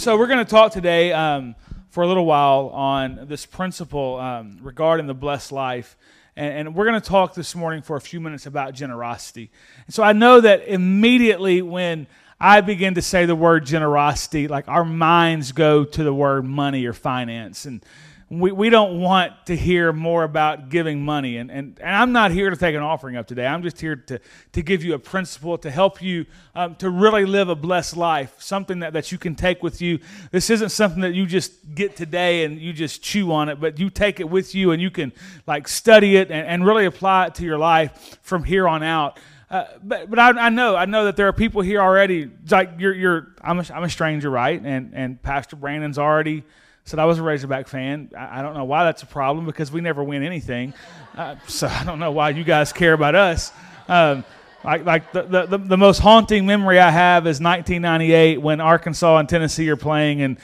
So 0.00 0.16
we're 0.16 0.28
going 0.28 0.38
to 0.38 0.50
talk 0.50 0.72
today 0.72 1.12
um, 1.12 1.54
for 1.90 2.02
a 2.02 2.06
little 2.08 2.24
while 2.24 2.70
on 2.72 3.26
this 3.28 3.44
principle 3.44 4.16
um, 4.16 4.58
regarding 4.62 5.06
the 5.06 5.12
blessed 5.12 5.52
life. 5.52 5.94
And, 6.36 6.68
and 6.68 6.74
we're 6.74 6.86
going 6.86 6.98
to 6.98 7.06
talk 7.06 7.34
this 7.34 7.54
morning 7.54 7.82
for 7.82 7.96
a 7.96 8.00
few 8.00 8.18
minutes 8.18 8.46
about 8.46 8.72
generosity. 8.72 9.50
And 9.84 9.94
so 9.94 10.02
I 10.02 10.14
know 10.14 10.40
that 10.40 10.66
immediately 10.66 11.60
when 11.60 12.06
I 12.40 12.62
begin 12.62 12.94
to 12.94 13.02
say 13.02 13.26
the 13.26 13.36
word 13.36 13.66
generosity, 13.66 14.48
like 14.48 14.68
our 14.68 14.86
minds 14.86 15.52
go 15.52 15.84
to 15.84 16.02
the 16.02 16.14
word 16.14 16.46
money 16.46 16.86
or 16.86 16.94
finance. 16.94 17.66
And 17.66 17.84
we, 18.30 18.52
we 18.52 18.70
don't 18.70 19.00
want 19.00 19.32
to 19.46 19.56
hear 19.56 19.92
more 19.92 20.22
about 20.22 20.68
giving 20.68 21.04
money. 21.04 21.36
And, 21.38 21.50
and, 21.50 21.76
and 21.80 21.96
I'm 21.96 22.12
not 22.12 22.30
here 22.30 22.48
to 22.48 22.56
take 22.56 22.76
an 22.76 22.82
offering 22.82 23.16
up 23.16 23.26
today. 23.26 23.44
I'm 23.44 23.64
just 23.64 23.80
here 23.80 23.96
to, 23.96 24.20
to 24.52 24.62
give 24.62 24.84
you 24.84 24.94
a 24.94 25.00
principle 25.00 25.58
to 25.58 25.70
help 25.70 26.00
you 26.00 26.26
um, 26.54 26.76
to 26.76 26.90
really 26.90 27.24
live 27.24 27.48
a 27.48 27.56
blessed 27.56 27.96
life, 27.96 28.36
something 28.38 28.78
that, 28.80 28.92
that 28.92 29.10
you 29.10 29.18
can 29.18 29.34
take 29.34 29.64
with 29.64 29.82
you. 29.82 29.98
This 30.30 30.48
isn't 30.48 30.68
something 30.68 31.00
that 31.00 31.12
you 31.12 31.26
just 31.26 31.74
get 31.74 31.96
today 31.96 32.44
and 32.44 32.60
you 32.60 32.72
just 32.72 33.02
chew 33.02 33.32
on 33.32 33.48
it, 33.48 33.60
but 33.60 33.80
you 33.80 33.90
take 33.90 34.20
it 34.20 34.30
with 34.30 34.54
you 34.54 34.70
and 34.70 34.80
you 34.80 34.92
can 34.92 35.12
like 35.48 35.66
study 35.66 36.16
it 36.16 36.30
and, 36.30 36.46
and 36.46 36.64
really 36.64 36.84
apply 36.84 37.26
it 37.26 37.34
to 37.36 37.44
your 37.44 37.58
life 37.58 38.20
from 38.22 38.44
here 38.44 38.68
on 38.68 38.84
out. 38.84 39.18
Uh, 39.50 39.64
but 39.82 40.08
but 40.08 40.20
I, 40.20 40.46
I, 40.46 40.48
know 40.50 40.76
I 40.76 40.84
know 40.84 41.06
that 41.06 41.16
there 41.16 41.26
are 41.26 41.32
people 41.32 41.62
here 41.62 41.80
already. 41.80 42.30
Like 42.48 42.74
you're 42.78 42.94
you're 42.94 43.34
I'm 43.40 43.58
a, 43.58 43.64
I'm 43.74 43.82
a 43.82 43.90
stranger, 43.90 44.30
right? 44.30 44.62
And 44.64 44.92
and 44.94 45.20
Pastor 45.20 45.56
Brandon's 45.56 45.98
already 45.98 46.44
said 46.84 46.98
I 46.98 47.04
was 47.04 47.18
a 47.18 47.22
Razorback 47.22 47.68
fan. 47.68 48.10
I, 48.16 48.40
I, 48.40 48.42
don't 48.42 48.54
know 48.54 48.64
why 48.64 48.84
that's 48.84 49.02
a 49.02 49.06
problem 49.06 49.46
because 49.46 49.70
we 49.70 49.80
never 49.80 50.02
win 50.02 50.22
anything. 50.22 50.74
Uh, 51.16 51.36
so 51.46 51.66
I 51.66 51.84
don't 51.84 51.98
know 51.98 52.10
why 52.10 52.30
you 52.30 52.44
guys 52.44 52.72
care 52.72 52.92
about 52.92 53.14
us. 53.14 53.52
Um, 53.88 54.24
like 54.64 54.84
like 54.84 55.12
the, 55.12 55.22
the, 55.22 55.58
the, 55.58 55.76
most 55.76 55.98
haunting 55.98 56.46
memory 56.46 56.78
I 56.78 56.90
have 56.90 57.26
is 57.26 57.40
1998 57.40 58.42
when 58.42 58.60
Arkansas 58.60 59.16
and 59.16 59.28
Tennessee 59.28 59.68
are 59.70 59.76
playing 59.76 60.20
and 60.20 60.38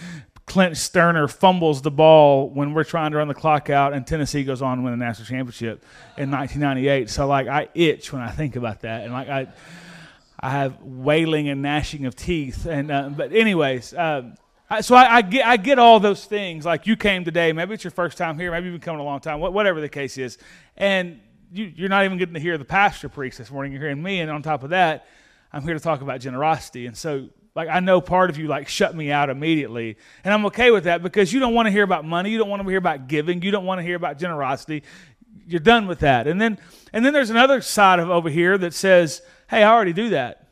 Clint 0.46 0.74
Stoerner 0.74 1.30
fumbles 1.30 1.82
the 1.82 1.90
ball 1.90 2.48
when 2.48 2.72
we're 2.72 2.84
trying 2.84 3.10
to 3.10 3.18
run 3.18 3.28
the 3.28 3.34
clock 3.34 3.68
out 3.68 3.92
and 3.92 4.06
Tennessee 4.06 4.44
goes 4.44 4.62
on 4.62 4.78
to 4.78 4.84
win 4.84 4.98
the 4.98 5.04
national 5.04 5.26
championship 5.26 5.84
in 6.16 6.30
1998. 6.30 7.10
So 7.10 7.26
like 7.26 7.46
I 7.46 7.68
itch 7.74 8.12
when 8.12 8.22
I 8.22 8.30
think 8.30 8.56
about 8.56 8.80
that 8.80 9.02
and 9.02 9.12
like 9.12 9.28
I 9.28 9.48
I 10.38 10.50
have 10.50 10.80
wailing 10.82 11.48
and 11.48 11.60
gnashing 11.60 12.06
of 12.06 12.14
teeth 12.14 12.66
and 12.66 12.90
uh, 12.90 13.10
but 13.10 13.32
anyways. 13.32 13.92
Um, 14.68 14.82
so 14.82 14.94
I, 14.94 15.16
I, 15.16 15.22
get 15.22 15.46
I 15.46 15.56
get 15.56 15.78
all 15.78 16.00
those 16.00 16.24
things. 16.24 16.64
Like 16.64 16.86
you 16.86 16.96
came 16.96 17.24
today, 17.24 17.52
maybe 17.52 17.74
it's 17.74 17.84
your 17.84 17.90
first 17.92 18.18
time 18.18 18.38
here, 18.38 18.50
maybe 18.50 18.66
you've 18.66 18.74
been 18.74 18.80
coming 18.80 19.00
a 19.00 19.04
long 19.04 19.20
time, 19.20 19.40
whatever 19.40 19.80
the 19.80 19.88
case 19.88 20.18
is, 20.18 20.38
and 20.76 21.20
you, 21.52 21.72
you're 21.76 21.88
not 21.88 22.04
even 22.04 22.18
getting 22.18 22.34
to 22.34 22.40
hear 22.40 22.58
the 22.58 22.64
pastor 22.64 23.08
preach 23.08 23.36
this 23.36 23.50
morning. 23.50 23.72
You're 23.72 23.82
hearing 23.82 24.02
me, 24.02 24.20
and 24.20 24.30
on 24.30 24.42
top 24.42 24.62
of 24.62 24.70
that, 24.70 25.06
I'm 25.52 25.62
here 25.62 25.74
to 25.74 25.80
talk 25.80 26.00
about 26.00 26.20
generosity. 26.20 26.86
And 26.86 26.96
so, 26.96 27.28
like 27.54 27.68
I 27.68 27.80
know 27.80 28.00
part 28.00 28.28
of 28.28 28.38
you 28.38 28.48
like 28.48 28.68
shut 28.68 28.94
me 28.94 29.12
out 29.12 29.30
immediately, 29.30 29.96
and 30.24 30.34
I'm 30.34 30.44
okay 30.46 30.70
with 30.72 30.84
that 30.84 31.02
because 31.02 31.32
you 31.32 31.38
don't 31.38 31.54
want 31.54 31.66
to 31.66 31.70
hear 31.72 31.84
about 31.84 32.04
money, 32.04 32.30
you 32.30 32.38
don't 32.38 32.48
want 32.48 32.62
to 32.62 32.68
hear 32.68 32.78
about 32.78 33.06
giving, 33.06 33.42
you 33.42 33.52
don't 33.52 33.64
want 33.64 33.78
to 33.78 33.82
hear 33.82 33.96
about 33.96 34.18
generosity. 34.18 34.82
You're 35.46 35.60
done 35.60 35.86
with 35.86 36.00
that. 36.00 36.26
And 36.26 36.40
then 36.40 36.58
and 36.92 37.04
then 37.04 37.12
there's 37.12 37.30
another 37.30 37.60
side 37.60 38.00
of 38.00 38.10
over 38.10 38.28
here 38.28 38.58
that 38.58 38.74
says, 38.74 39.22
"Hey, 39.48 39.62
I 39.62 39.72
already 39.72 39.92
do 39.92 40.08
that. 40.08 40.48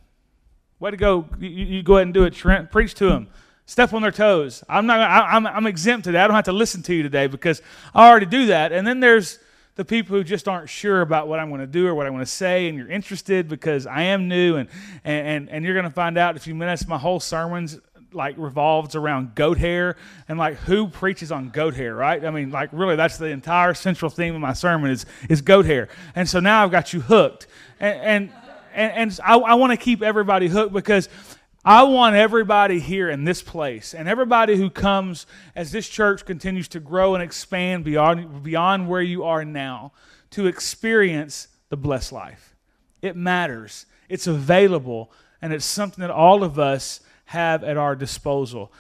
Way 0.79 0.93
to 0.93 0.97
go! 0.97 1.29
You, 1.41 1.49
you 1.49 1.83
go 1.83 1.97
ahead 1.97 2.07
and 2.07 2.15
do 2.15 2.23
it, 2.25 2.35
Trent. 2.35 2.71
Preach 2.71 2.95
to 2.95 3.07
them." 3.07 3.29
Step 3.67 3.93
on 3.93 4.03
their 4.03 4.11
toes. 4.11 4.63
I'm 4.69 4.87
not. 4.87 5.01
I, 5.01 5.37
I'm, 5.37 5.47
I'm 5.47 5.67
exempt 5.67 6.05
to 6.05 6.13
that. 6.13 6.25
I 6.25 6.27
don't 6.27 6.37
have 6.37 6.45
to 6.45 6.53
listen 6.53 6.83
to 6.83 6.95
you 6.95 7.03
today 7.03 7.27
because 7.27 7.63
I 7.95 8.09
already 8.09 8.27
do 8.27 8.47
that. 8.47 8.73
And 8.73 8.87
then 8.87 9.01
there's 9.01 9.39
the 9.77 9.85
people 9.85 10.17
who 10.17 10.23
just 10.23 10.47
aren't 10.47 10.69
sure 10.69 11.01
about 11.01 11.27
what 11.27 11.41
I'm 11.41 11.49
going 11.49 11.61
to 11.61 11.67
do 11.67 11.87
or 11.87 11.95
what 11.95 12.07
I 12.07 12.11
want 12.11 12.25
to 12.27 12.33
say, 12.33 12.69
and 12.69 12.79
you're 12.79 12.91
interested 12.91 13.49
because 13.49 13.87
I 13.87 14.03
am 14.03 14.29
new, 14.29 14.57
and 14.57 14.69
and 15.05 15.49
and 15.49 15.65
you're 15.65 15.75
going 15.75 15.85
to 15.85 15.91
find 15.91 16.17
out 16.17 16.31
in 16.31 16.37
a 16.37 16.41
few 16.41 16.55
minutes. 16.55 16.87
My 16.87 16.99
whole 16.99 17.21
sermons 17.21 17.79
like 18.13 18.37
revolves 18.39 18.95
around 18.95 19.35
goat 19.35 19.59
hair 19.59 19.97
and 20.29 20.39
like 20.39 20.55
who 20.55 20.87
preaches 20.87 21.33
on 21.33 21.51
goat 21.51 21.75
hair, 21.75 21.97
right? 21.97 22.25
I 22.25 22.31
mean, 22.31 22.51
like 22.51 22.71
really, 22.73 22.95
that's 22.95 23.19
the 23.19 23.27
entire 23.27 23.75
central 23.75 24.11
theme 24.11 24.35
of 24.35 24.41
my 24.41 24.53
sermon 24.53 24.91
is 24.91 25.07
is 25.29 25.41
goat 25.41 25.67
hair. 25.67 25.89
And 26.15 26.29
so 26.29 26.41
now 26.41 26.63
I've 26.63 26.71
got 26.71 26.93
you 26.93 27.01
hooked, 27.01 27.47
and 27.81 28.01
and 28.01 28.33
and, 28.73 28.93
and 28.93 29.21
I, 29.25 29.37
I 29.37 29.55
want 29.55 29.73
to 29.73 29.77
keep 29.77 30.03
everybody 30.03 30.49
hooked 30.49 30.73
because 30.73 31.09
I 31.67 31.85
want 31.85 32.15
everybody 32.15 32.79
here 32.79 33.09
in 33.09 33.25
this 33.25 33.41
place 33.41 33.95
and 33.95 34.07
everybody 34.07 34.57
who 34.57 34.69
comes 34.69 35.27
as 35.57 35.73
this 35.73 35.89
church 35.89 36.27
continues 36.27 36.69
to 36.69 36.81
grow 36.81 37.15
and 37.15 37.25
expand 37.25 37.85
beyond, 37.85 38.43
beyond 38.43 38.87
where 38.87 39.01
you 39.01 39.25
are 39.25 39.47
now 39.47 39.93
to 40.31 40.47
experience 40.47 41.49
the 41.71 41.77
blessed 41.79 42.13
life. 42.13 42.55
It 43.01 43.17
matters, 43.17 43.87
it's 44.11 44.27
available, 44.27 45.11
and 45.41 45.55
it's 45.55 45.65
something 45.65 46.03
that 46.03 46.11
all 46.11 46.45
of 46.45 46.59
us 46.59 47.01
have 47.27 47.65
at 47.65 47.79
our 47.79 47.97
disposal. 47.97 48.71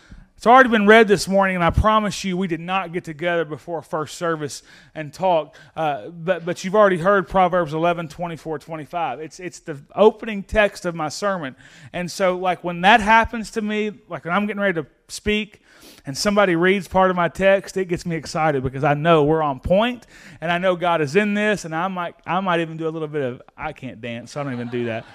It's 0.44 0.46
already 0.46 0.68
been 0.68 0.86
read 0.86 1.08
this 1.08 1.26
morning, 1.26 1.56
and 1.56 1.64
I 1.64 1.70
promise 1.70 2.22
you, 2.22 2.36
we 2.36 2.48
did 2.48 2.60
not 2.60 2.92
get 2.92 3.02
together 3.02 3.46
before 3.46 3.80
first 3.80 4.18
service 4.18 4.62
and 4.94 5.10
talk. 5.10 5.56
Uh, 5.74 6.10
but, 6.10 6.44
but 6.44 6.62
you've 6.62 6.74
already 6.74 6.98
heard 6.98 7.26
Proverbs 7.26 7.72
11, 7.72 8.08
24, 8.08 8.58
25. 8.58 9.20
It's, 9.20 9.40
it's 9.40 9.60
the 9.60 9.78
opening 9.94 10.42
text 10.42 10.84
of 10.84 10.94
my 10.94 11.08
sermon. 11.08 11.56
And 11.94 12.10
so, 12.10 12.36
like, 12.36 12.62
when 12.62 12.82
that 12.82 13.00
happens 13.00 13.52
to 13.52 13.62
me, 13.62 13.92
like 14.10 14.26
when 14.26 14.34
I'm 14.34 14.44
getting 14.44 14.60
ready 14.60 14.82
to 14.82 14.86
speak, 15.08 15.62
and 16.04 16.14
somebody 16.14 16.56
reads 16.56 16.88
part 16.88 17.08
of 17.08 17.16
my 17.16 17.28
text, 17.28 17.78
it 17.78 17.86
gets 17.86 18.04
me 18.04 18.14
excited 18.14 18.62
because 18.62 18.84
I 18.84 18.92
know 18.92 19.24
we're 19.24 19.40
on 19.40 19.60
point 19.60 20.06
and 20.42 20.52
I 20.52 20.58
know 20.58 20.76
God 20.76 21.00
is 21.00 21.16
in 21.16 21.32
this, 21.32 21.64
and 21.64 21.74
I 21.74 21.88
might, 21.88 22.16
I 22.26 22.38
might 22.40 22.60
even 22.60 22.76
do 22.76 22.86
a 22.86 22.90
little 22.90 23.08
bit 23.08 23.22
of, 23.22 23.40
I 23.56 23.72
can't 23.72 23.98
dance, 23.98 24.32
so 24.32 24.42
I 24.42 24.44
don't 24.44 24.52
even 24.52 24.68
do 24.68 24.84
that. 24.84 25.06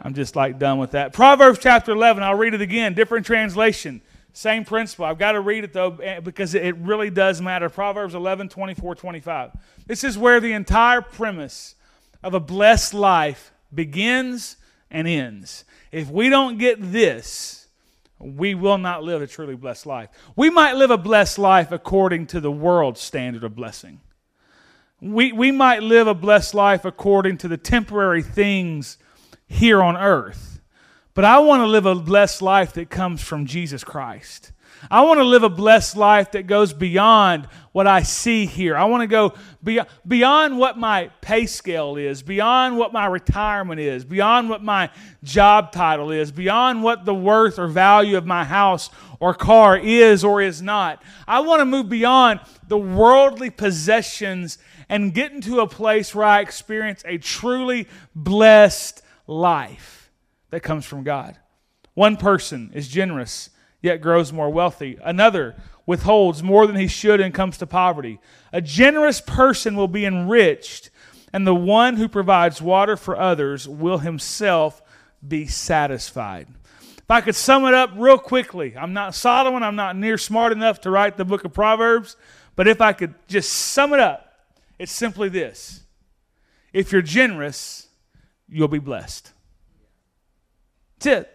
I'm 0.00 0.14
just 0.14 0.36
like 0.36 0.60
done 0.60 0.78
with 0.78 0.92
that. 0.92 1.12
Proverbs 1.12 1.58
chapter 1.58 1.90
11, 1.90 2.22
I'll 2.22 2.36
read 2.36 2.54
it 2.54 2.60
again, 2.60 2.94
different 2.94 3.26
translation. 3.26 4.02
Same 4.32 4.64
principle. 4.64 5.04
I've 5.04 5.18
got 5.18 5.32
to 5.32 5.40
read 5.40 5.64
it 5.64 5.72
though 5.72 5.96
eh, 5.96 6.20
because 6.20 6.54
it 6.54 6.76
really 6.76 7.10
does 7.10 7.40
matter. 7.40 7.68
Proverbs 7.68 8.14
11, 8.14 8.48
24, 8.48 8.94
25. 8.94 9.50
This 9.86 10.04
is 10.04 10.16
where 10.16 10.40
the 10.40 10.52
entire 10.52 11.00
premise 11.00 11.74
of 12.22 12.34
a 12.34 12.40
blessed 12.40 12.94
life 12.94 13.52
begins 13.74 14.56
and 14.90 15.08
ends. 15.08 15.64
If 15.90 16.10
we 16.10 16.28
don't 16.28 16.58
get 16.58 16.76
this, 16.80 17.66
we 18.18 18.54
will 18.54 18.78
not 18.78 19.04
live 19.04 19.22
a 19.22 19.26
truly 19.26 19.54
blessed 19.54 19.86
life. 19.86 20.08
We 20.36 20.50
might 20.50 20.76
live 20.76 20.90
a 20.90 20.98
blessed 20.98 21.38
life 21.38 21.72
according 21.72 22.26
to 22.28 22.40
the 22.40 22.50
world's 22.50 23.00
standard 23.00 23.44
of 23.44 23.54
blessing. 23.54 24.00
We, 25.00 25.30
we 25.32 25.52
might 25.52 25.82
live 25.82 26.08
a 26.08 26.14
blessed 26.14 26.54
life 26.54 26.84
according 26.84 27.38
to 27.38 27.48
the 27.48 27.56
temporary 27.56 28.22
things 28.22 28.98
here 29.46 29.80
on 29.80 29.96
earth. 29.96 30.57
But 31.18 31.24
I 31.24 31.40
want 31.40 31.62
to 31.62 31.66
live 31.66 31.84
a 31.84 31.96
blessed 31.96 32.42
life 32.42 32.74
that 32.74 32.90
comes 32.90 33.20
from 33.20 33.44
Jesus 33.44 33.82
Christ. 33.82 34.52
I 34.88 35.00
want 35.00 35.18
to 35.18 35.24
live 35.24 35.42
a 35.42 35.48
blessed 35.48 35.96
life 35.96 36.30
that 36.30 36.46
goes 36.46 36.72
beyond 36.72 37.46
what 37.72 37.88
I 37.88 38.04
see 38.04 38.46
here. 38.46 38.76
I 38.76 38.84
want 38.84 39.00
to 39.00 39.08
go 39.08 39.34
beyond 40.06 40.58
what 40.58 40.78
my 40.78 41.10
pay 41.20 41.46
scale 41.46 41.96
is, 41.96 42.22
beyond 42.22 42.78
what 42.78 42.92
my 42.92 43.06
retirement 43.06 43.80
is, 43.80 44.04
beyond 44.04 44.48
what 44.48 44.62
my 44.62 44.90
job 45.24 45.72
title 45.72 46.12
is, 46.12 46.30
beyond 46.30 46.84
what 46.84 47.04
the 47.04 47.14
worth 47.16 47.58
or 47.58 47.66
value 47.66 48.16
of 48.16 48.24
my 48.24 48.44
house 48.44 48.88
or 49.18 49.34
car 49.34 49.76
is 49.76 50.22
or 50.22 50.40
is 50.40 50.62
not. 50.62 51.02
I 51.26 51.40
want 51.40 51.58
to 51.62 51.64
move 51.64 51.88
beyond 51.88 52.38
the 52.68 52.78
worldly 52.78 53.50
possessions 53.50 54.56
and 54.88 55.12
get 55.12 55.32
into 55.32 55.58
a 55.58 55.66
place 55.66 56.14
where 56.14 56.26
I 56.26 56.42
experience 56.42 57.02
a 57.04 57.18
truly 57.18 57.88
blessed 58.14 59.02
life 59.26 59.97
that 60.50 60.62
comes 60.62 60.84
from 60.84 61.02
God. 61.02 61.36
One 61.94 62.16
person 62.16 62.70
is 62.74 62.88
generous, 62.88 63.50
yet 63.82 64.00
grows 64.00 64.32
more 64.32 64.50
wealthy. 64.50 64.98
Another 65.02 65.56
withholds 65.86 66.42
more 66.42 66.66
than 66.66 66.76
he 66.76 66.86
should 66.86 67.20
and 67.20 67.32
comes 67.34 67.58
to 67.58 67.66
poverty. 67.66 68.20
A 68.52 68.60
generous 68.60 69.20
person 69.20 69.74
will 69.74 69.88
be 69.88 70.04
enriched, 70.04 70.90
and 71.32 71.46
the 71.46 71.54
one 71.54 71.96
who 71.96 72.08
provides 72.08 72.62
water 72.62 72.96
for 72.96 73.18
others 73.18 73.68
will 73.68 73.98
himself 73.98 74.82
be 75.26 75.46
satisfied. 75.46 76.48
If 77.08 77.10
I 77.10 77.20
could 77.22 77.34
sum 77.34 77.64
it 77.64 77.74
up 77.74 77.90
real 77.96 78.18
quickly, 78.18 78.76
I'm 78.76 78.92
not 78.92 79.14
Solomon, 79.14 79.62
I'm 79.62 79.76
not 79.76 79.96
near 79.96 80.18
smart 80.18 80.52
enough 80.52 80.82
to 80.82 80.90
write 80.90 81.16
the 81.16 81.24
book 81.24 81.44
of 81.44 81.54
Proverbs, 81.54 82.16
but 82.54 82.68
if 82.68 82.80
I 82.80 82.92
could 82.92 83.14
just 83.28 83.50
sum 83.50 83.94
it 83.94 84.00
up, 84.00 84.30
it's 84.78 84.92
simply 84.92 85.28
this 85.28 85.84
if 86.72 86.92
you're 86.92 87.02
generous, 87.02 87.88
you'll 88.46 88.68
be 88.68 88.78
blessed. 88.78 89.32
It. 91.06 91.32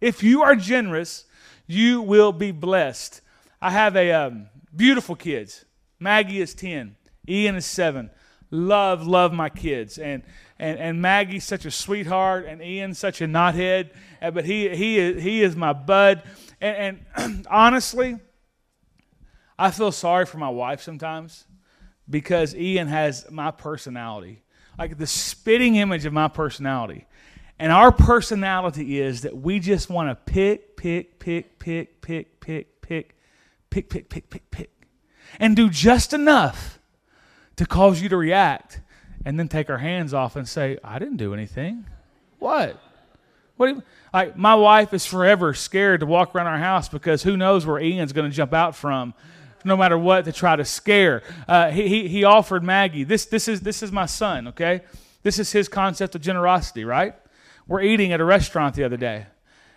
If 0.00 0.22
you 0.22 0.42
are 0.42 0.54
generous, 0.54 1.24
you 1.66 2.02
will 2.02 2.32
be 2.32 2.50
blessed. 2.50 3.20
I 3.60 3.70
have 3.70 3.96
a 3.96 4.12
um, 4.12 4.48
beautiful 4.74 5.16
kids. 5.16 5.64
Maggie 5.98 6.40
is 6.40 6.54
10. 6.54 6.96
Ian 7.28 7.56
is 7.56 7.66
7. 7.66 8.10
Love, 8.50 9.06
love 9.06 9.32
my 9.32 9.48
kids. 9.48 9.98
And, 9.98 10.22
and, 10.58 10.78
and 10.78 11.00
Maggie's 11.00 11.44
such 11.44 11.64
a 11.64 11.70
sweetheart, 11.70 12.44
and 12.46 12.62
Ian's 12.62 12.98
such 12.98 13.20
a 13.20 13.26
knothead. 13.26 13.90
Uh, 14.20 14.30
but 14.30 14.44
he, 14.44 14.68
he, 14.76 14.98
is, 14.98 15.22
he 15.22 15.42
is 15.42 15.56
my 15.56 15.72
bud. 15.72 16.22
And, 16.60 17.00
and 17.16 17.46
honestly, 17.50 18.18
I 19.58 19.70
feel 19.70 19.92
sorry 19.92 20.26
for 20.26 20.38
my 20.38 20.48
wife 20.48 20.82
sometimes 20.82 21.46
because 22.08 22.54
Ian 22.54 22.88
has 22.88 23.30
my 23.30 23.50
personality, 23.50 24.42
like 24.78 24.98
the 24.98 25.06
spitting 25.06 25.76
image 25.76 26.04
of 26.04 26.12
my 26.12 26.28
personality. 26.28 27.06
And 27.58 27.70
our 27.72 27.92
personality 27.92 29.00
is 29.00 29.22
that 29.22 29.36
we 29.36 29.60
just 29.60 29.88
want 29.88 30.10
to 30.10 30.32
pick, 30.32 30.76
pick, 30.76 31.18
pick, 31.18 31.58
pick, 31.58 32.00
pick, 32.00 32.40
pick, 32.40 32.80
pick, 32.80 33.14
pick, 33.70 33.88
pick, 33.88 34.08
pick, 34.08 34.30
pick, 34.30 34.50
pick, 34.50 34.70
and 35.38 35.54
do 35.54 35.70
just 35.70 36.12
enough 36.12 36.78
to 37.56 37.64
cause 37.66 38.02
you 38.02 38.08
to 38.08 38.16
react 38.16 38.80
and 39.24 39.38
then 39.38 39.48
take 39.48 39.70
our 39.70 39.78
hands 39.78 40.12
off 40.12 40.36
and 40.36 40.48
say, 40.48 40.78
I 40.82 40.98
didn't 40.98 41.16
do 41.16 41.32
anything. 41.32 41.86
What? 42.38 42.80
What 43.56 43.84
like 44.12 44.36
my 44.36 44.54
wife 44.56 44.92
is 44.92 45.06
forever 45.06 45.54
scared 45.54 46.00
to 46.00 46.06
walk 46.06 46.34
around 46.34 46.48
our 46.48 46.58
house 46.58 46.88
because 46.88 47.22
who 47.22 47.36
knows 47.36 47.64
where 47.64 47.80
Ian's 47.80 48.12
going 48.12 48.28
to 48.28 48.36
jump 48.36 48.52
out 48.52 48.74
from 48.74 49.14
no 49.64 49.76
matter 49.76 49.96
what 49.96 50.26
to 50.26 50.32
try 50.32 50.54
to 50.56 50.64
scare. 50.64 51.22
Uh, 51.48 51.70
he, 51.70 51.88
he, 51.88 52.08
he 52.08 52.24
offered 52.24 52.62
Maggie, 52.62 53.04
this, 53.04 53.24
this, 53.26 53.48
is, 53.48 53.60
this 53.62 53.82
is 53.82 53.90
my 53.90 54.06
son, 54.06 54.48
okay? 54.48 54.82
This 55.22 55.38
is 55.38 55.52
his 55.52 55.68
concept 55.68 56.14
of 56.14 56.20
generosity, 56.20 56.84
right? 56.84 57.14
We're 57.66 57.82
eating 57.82 58.12
at 58.12 58.20
a 58.20 58.24
restaurant 58.24 58.74
the 58.74 58.84
other 58.84 58.96
day, 58.96 59.26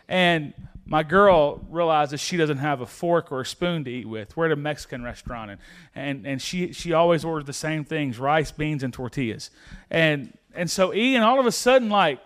and 0.08 0.54
my 0.86 1.04
girl 1.04 1.66
realizes 1.70 2.22
she 2.22 2.38
doesn't 2.38 2.60
have 2.60 2.80
a 2.82 2.86
fork 2.86 3.32
or 3.32 3.42
a 3.42 3.46
spoon 3.46 3.84
to 3.84 3.92
eat 3.92 4.08
with. 4.08 4.38
We're 4.38 4.46
at 4.46 4.52
a 4.52 4.56
Mexican 4.56 5.04
restaurant, 5.04 5.52
and, 5.52 5.60
and, 5.96 6.28
and 6.28 6.42
she, 6.42 6.72
she 6.72 6.94
always 6.94 7.26
orders 7.26 7.46
the 7.46 7.54
same 7.54 7.84
things 7.84 8.20
rice, 8.20 8.52
beans, 8.52 8.84
and 8.84 8.94
tortillas. 8.94 9.52
And, 9.92 10.38
and 10.54 10.72
so 10.72 10.94
Ian, 10.94 11.24
all 11.24 11.40
of 11.40 11.46
a 11.46 11.52
sudden, 11.52 11.90
like, 11.90 12.20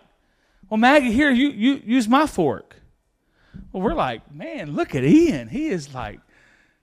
well, 0.69 0.78
Maggie, 0.78 1.12
here, 1.12 1.31
you, 1.31 1.50
you 1.50 1.81
use 1.84 2.08
my 2.08 2.28
fork. 2.28 2.75
Well, 3.72 3.84
we're 3.84 3.94
like, 3.94 4.31
man, 4.34 4.74
look 4.74 4.96
at 4.96 5.04
Ian. 5.04 5.50
He 5.50 5.68
is 5.68 5.94
like, 5.94 6.19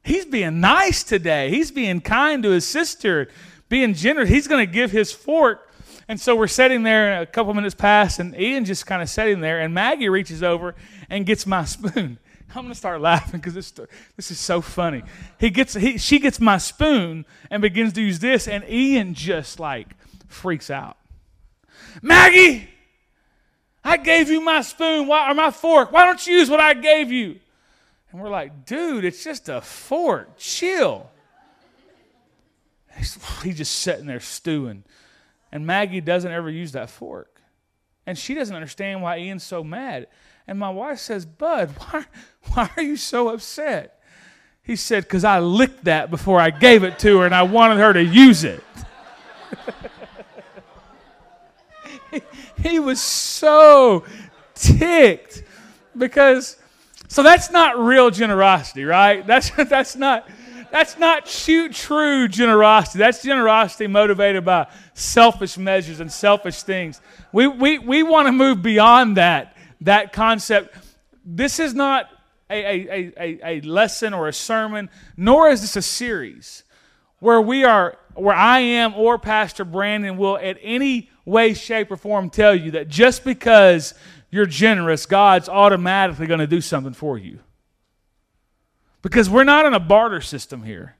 he's 0.02 0.24
being 0.24 0.60
nice 0.60 1.02
today. 1.02 1.50
He's 1.50 1.70
being 1.70 2.00
kind 2.00 2.42
to 2.42 2.50
his 2.50 2.66
sister, 2.66 3.28
being 3.68 3.94
generous. 3.94 4.28
He's 4.28 4.48
going 4.48 4.66
to 4.66 4.72
give 4.72 4.90
his 4.90 5.12
fork. 5.12 5.67
And 6.08 6.18
so 6.18 6.34
we're 6.34 6.46
sitting 6.46 6.82
there, 6.82 7.12
and 7.12 7.22
a 7.22 7.26
couple 7.26 7.52
minutes 7.52 7.74
pass, 7.74 8.18
and 8.18 8.34
Ian 8.38 8.64
just 8.64 8.86
kind 8.86 9.02
of 9.02 9.10
sitting 9.10 9.40
there, 9.40 9.60
and 9.60 9.74
Maggie 9.74 10.08
reaches 10.08 10.42
over 10.42 10.74
and 11.10 11.26
gets 11.26 11.46
my 11.46 11.64
spoon. 11.66 12.18
I'm 12.54 12.66
to 12.68 12.74
start 12.74 13.00
laughing 13.02 13.40
because 13.40 13.54
this, 13.54 13.70
this 14.16 14.30
is 14.30 14.38
so 14.40 14.62
funny. 14.62 15.02
He 15.38 15.50
gets, 15.50 15.74
he, 15.74 15.98
she 15.98 16.18
gets 16.18 16.40
my 16.40 16.56
spoon 16.56 17.26
and 17.50 17.60
begins 17.60 17.92
to 17.92 18.02
use 18.02 18.18
this, 18.18 18.48
and 18.48 18.64
Ian 18.68 19.12
just 19.12 19.60
like 19.60 19.88
freaks 20.28 20.70
out. 20.70 20.96
Maggie, 22.00 22.68
I 23.84 23.98
gave 23.98 24.30
you 24.30 24.40
my 24.40 24.62
spoon 24.62 25.06
why, 25.06 25.30
or 25.30 25.34
my 25.34 25.50
fork. 25.50 25.92
Why 25.92 26.06
don't 26.06 26.26
you 26.26 26.36
use 26.36 26.48
what 26.48 26.60
I 26.60 26.74
gave 26.74 27.12
you? 27.12 27.38
And 28.10 28.20
we're 28.20 28.30
like, 28.30 28.64
dude, 28.64 29.04
it's 29.04 29.22
just 29.22 29.48
a 29.48 29.60
fork. 29.60 30.38
Chill. 30.38 31.10
He's 32.96 33.16
just 33.56 33.74
sitting 33.76 34.06
there 34.06 34.20
stewing. 34.20 34.84
And 35.50 35.66
Maggie 35.66 36.00
doesn't 36.00 36.30
ever 36.30 36.50
use 36.50 36.72
that 36.72 36.90
fork. 36.90 37.40
And 38.06 38.16
she 38.16 38.34
doesn't 38.34 38.54
understand 38.54 39.02
why 39.02 39.18
Ian's 39.18 39.44
so 39.44 39.62
mad. 39.62 40.06
And 40.46 40.58
my 40.58 40.70
wife 40.70 40.98
says, 40.98 41.26
Bud, 41.26 41.70
why, 41.78 42.04
why 42.52 42.70
are 42.76 42.82
you 42.82 42.96
so 42.96 43.28
upset? 43.28 44.00
He 44.62 44.76
said, 44.76 45.04
Because 45.04 45.24
I 45.24 45.40
licked 45.40 45.84
that 45.84 46.10
before 46.10 46.40
I 46.40 46.50
gave 46.50 46.84
it 46.84 46.98
to 47.00 47.20
her 47.20 47.26
and 47.26 47.34
I 47.34 47.42
wanted 47.42 47.78
her 47.78 47.92
to 47.92 48.04
use 48.04 48.44
it. 48.44 48.62
he, 52.10 52.22
he 52.68 52.78
was 52.78 53.00
so 53.00 54.04
ticked 54.54 55.42
because 55.96 56.56
so 57.08 57.22
that's 57.22 57.50
not 57.50 57.78
real 57.78 58.10
generosity, 58.10 58.84
right? 58.84 59.26
That's 59.26 59.50
that's 59.50 59.96
not 59.96 60.28
that's 60.70 60.98
not 60.98 61.24
true 61.24 62.28
generosity. 62.28 62.98
That's 62.98 63.22
generosity 63.22 63.86
motivated 63.86 64.44
by 64.44 64.66
selfish 64.98 65.56
measures 65.56 66.00
and 66.00 66.10
selfish 66.10 66.62
things. 66.62 67.00
We 67.32 67.46
we 67.46 67.78
we 67.78 68.02
want 68.02 68.26
to 68.26 68.32
move 68.32 68.62
beyond 68.62 69.16
that 69.16 69.56
that 69.82 70.12
concept. 70.12 70.74
This 71.24 71.58
is 71.58 71.74
not 71.74 72.08
a, 72.50 72.56
a, 72.56 73.12
a, 73.18 73.38
a 73.44 73.60
lesson 73.60 74.14
or 74.14 74.28
a 74.28 74.32
sermon, 74.32 74.88
nor 75.16 75.50
is 75.50 75.60
this 75.60 75.76
a 75.76 75.82
series 75.82 76.64
where 77.20 77.40
we 77.40 77.64
are 77.64 77.96
where 78.14 78.34
I 78.34 78.60
am 78.60 78.94
or 78.94 79.18
Pastor 79.18 79.64
Brandon 79.64 80.16
will 80.16 80.38
at 80.38 80.58
any 80.62 81.10
way, 81.24 81.54
shape, 81.54 81.90
or 81.90 81.96
form 81.96 82.30
tell 82.30 82.54
you 82.54 82.72
that 82.72 82.88
just 82.88 83.22
because 83.24 83.94
you're 84.30 84.46
generous, 84.46 85.06
God's 85.06 85.48
automatically 85.48 86.26
going 86.26 86.40
to 86.40 86.46
do 86.46 86.60
something 86.60 86.94
for 86.94 87.16
you. 87.16 87.38
Because 89.02 89.30
we're 89.30 89.44
not 89.44 89.66
in 89.66 89.74
a 89.74 89.80
barter 89.80 90.20
system 90.20 90.64
here. 90.64 90.96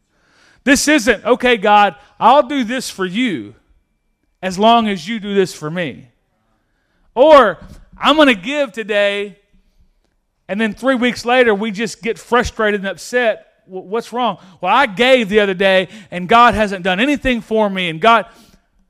This 0.63 0.87
isn't, 0.87 1.25
okay, 1.25 1.57
God, 1.57 1.97
I'll 2.21 2.47
do 2.47 2.63
this 2.63 2.89
for 2.91 3.05
you 3.05 3.55
as 4.43 4.59
long 4.59 4.89
as 4.89 5.09
you 5.09 5.21
do 5.21 5.35
this 5.35 5.55
for 5.55 5.71
me. 5.71 6.09
Or, 7.15 7.59
I'm 7.97 8.17
going 8.17 8.29
to 8.29 8.35
give 8.35 8.73
today, 8.73 9.39
and 10.47 10.61
then 10.61 10.73
three 10.75 10.95
weeks 10.95 11.25
later, 11.25 11.55
we 11.55 11.71
just 11.71 12.03
get 12.03 12.19
frustrated 12.19 12.81
and 12.81 12.89
upset. 12.89 13.63
What's 13.67 14.13
wrong? 14.13 14.39
Well, 14.61 14.75
I 14.75 14.87
gave 14.87 15.29
the 15.29 15.41
other 15.41 15.55
day, 15.55 15.89
and 16.11 16.29
God 16.29 16.55
hasn't 16.55 16.85
done 16.85 17.01
anything 17.01 17.41
for 17.41 17.69
me, 17.69 17.89
and 17.89 18.01
God. 18.01 18.27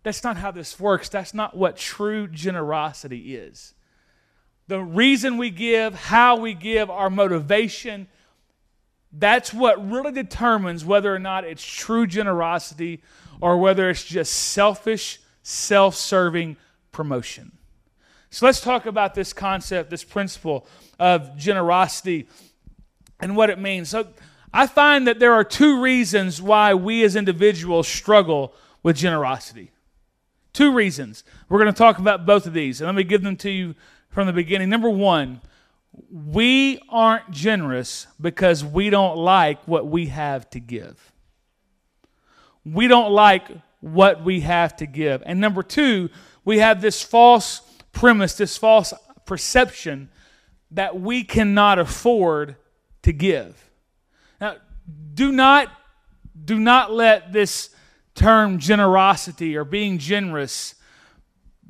That's 0.04 0.22
not 0.22 0.36
how 0.36 0.52
this 0.52 0.78
works. 0.78 1.08
That's 1.08 1.34
not 1.34 1.56
what 1.56 1.76
true 1.76 2.28
generosity 2.28 3.34
is 3.34 3.74
the 4.68 4.80
reason 4.80 5.38
we 5.38 5.50
give, 5.50 5.94
how 5.94 6.36
we 6.36 6.54
give, 6.54 6.90
our 6.90 7.10
motivation, 7.10 8.06
that's 9.10 9.52
what 9.52 9.90
really 9.90 10.12
determines 10.12 10.84
whether 10.84 11.12
or 11.12 11.18
not 11.18 11.44
it's 11.44 11.64
true 11.64 12.06
generosity 12.06 13.02
or 13.40 13.56
whether 13.56 13.88
it's 13.88 14.04
just 14.04 14.32
selfish, 14.32 15.20
self 15.48 15.94
serving 15.94 16.56
promotion. 16.92 17.52
So 18.28 18.44
let's 18.44 18.60
talk 18.60 18.84
about 18.84 19.14
this 19.14 19.32
concept, 19.32 19.88
this 19.88 20.04
principle 20.04 20.66
of 20.98 21.38
generosity 21.38 22.28
and 23.18 23.34
what 23.34 23.48
it 23.48 23.58
means. 23.58 23.88
So 23.88 24.08
I 24.52 24.66
find 24.66 25.06
that 25.08 25.18
there 25.18 25.32
are 25.32 25.44
two 25.44 25.80
reasons 25.80 26.42
why 26.42 26.74
we 26.74 27.02
as 27.02 27.16
individuals 27.16 27.88
struggle 27.88 28.54
with 28.82 28.96
generosity. 28.96 29.70
Two 30.52 30.72
reasons. 30.72 31.24
We're 31.48 31.58
going 31.58 31.72
to 31.72 31.78
talk 31.78 31.98
about 31.98 32.26
both 32.26 32.46
of 32.46 32.52
these, 32.52 32.80
and 32.80 32.86
let 32.86 32.94
me 32.94 33.04
give 33.04 33.22
them 33.22 33.36
to 33.36 33.50
you 33.50 33.74
from 34.10 34.26
the 34.26 34.34
beginning. 34.34 34.68
Number 34.68 34.90
one, 34.90 35.40
we 36.10 36.78
aren't 36.90 37.30
generous 37.30 38.06
because 38.20 38.62
we 38.62 38.90
don't 38.90 39.16
like 39.16 39.66
what 39.66 39.86
we 39.86 40.06
have 40.06 40.50
to 40.50 40.60
give. 40.60 41.12
We 42.66 42.86
don't 42.86 43.12
like 43.12 43.48
what 43.80 44.24
we 44.24 44.40
have 44.40 44.76
to 44.76 44.86
give. 44.86 45.22
And 45.24 45.40
number 45.40 45.62
two, 45.62 46.10
we 46.44 46.58
have 46.58 46.80
this 46.80 47.02
false 47.02 47.60
premise, 47.92 48.34
this 48.34 48.56
false 48.56 48.92
perception 49.24 50.10
that 50.70 51.00
we 51.00 51.24
cannot 51.24 51.78
afford 51.78 52.56
to 53.02 53.12
give. 53.12 53.70
Now, 54.40 54.56
do 55.14 55.32
not 55.32 55.70
do 56.44 56.58
not 56.58 56.92
let 56.92 57.32
this 57.32 57.70
term 58.14 58.58
generosity 58.58 59.56
or 59.56 59.64
being 59.64 59.98
generous 59.98 60.74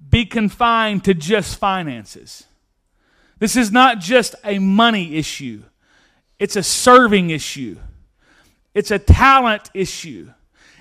be 0.08 0.24
confined 0.24 1.04
to 1.04 1.14
just 1.14 1.58
finances. 1.58 2.44
This 3.38 3.56
is 3.56 3.70
not 3.70 4.00
just 4.00 4.34
a 4.44 4.58
money 4.58 5.16
issue, 5.16 5.62
it's 6.38 6.56
a 6.56 6.62
serving 6.62 7.30
issue, 7.30 7.78
it's 8.74 8.90
a 8.90 8.98
talent 8.98 9.70
issue. 9.74 10.30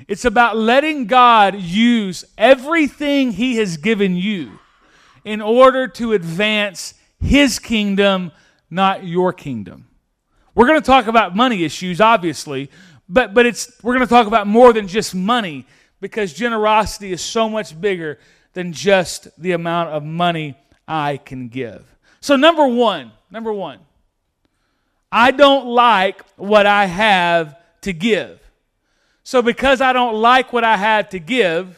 It's 0.08 0.26
about 0.26 0.58
letting 0.58 1.06
God 1.08 1.56
use 1.56 2.26
everything 2.38 3.32
He 3.32 3.58
has 3.58 3.78
given 3.78 4.16
you 4.16 4.60
in 5.24 5.42
order 5.42 5.88
to 5.88 6.14
advance 6.14 6.94
His 7.20 7.60
kingdom, 7.60 8.32
not 8.70 9.04
your 9.04 9.34
kingdom. 9.34 9.88
We're 10.56 10.68
going 10.68 10.80
to 10.82 10.86
talk 10.86 11.08
about 11.08 11.36
money 11.36 11.64
issues, 11.64 12.02
obviously, 12.02 12.70
but, 13.10 13.34
but 13.34 13.46
it's, 13.46 13.72
we're 13.84 13.94
going 13.94 14.06
to 14.06 14.10
talk 14.10 14.28
about 14.28 14.48
more 14.48 14.74
than 14.74 14.88
just 14.88 15.14
money 15.14 15.66
because 16.00 16.34
generosity 16.34 17.12
is 17.12 17.22
so 17.22 17.50
much 17.50 17.80
bigger 17.80 18.20
than 18.54 18.74
just 18.74 19.28
the 19.40 19.52
amount 19.52 19.90
of 19.90 20.04
money 20.04 20.56
I 20.88 21.18
can 21.18 21.48
give. 21.48 21.86
So, 22.22 22.36
number 22.36 22.68
one, 22.68 23.12
number 23.30 23.54
one, 23.54 23.80
I 25.12 25.32
don't 25.32 25.68
like 25.68 26.24
what 26.38 26.66
I 26.66 26.86
have 26.86 27.56
to 27.82 27.94
give. 27.94 28.40
So, 29.28 29.42
because 29.42 29.82
I 29.82 29.92
don't 29.92 30.16
like 30.16 30.54
what 30.54 30.64
I 30.64 30.78
have 30.78 31.10
to 31.10 31.20
give, 31.20 31.78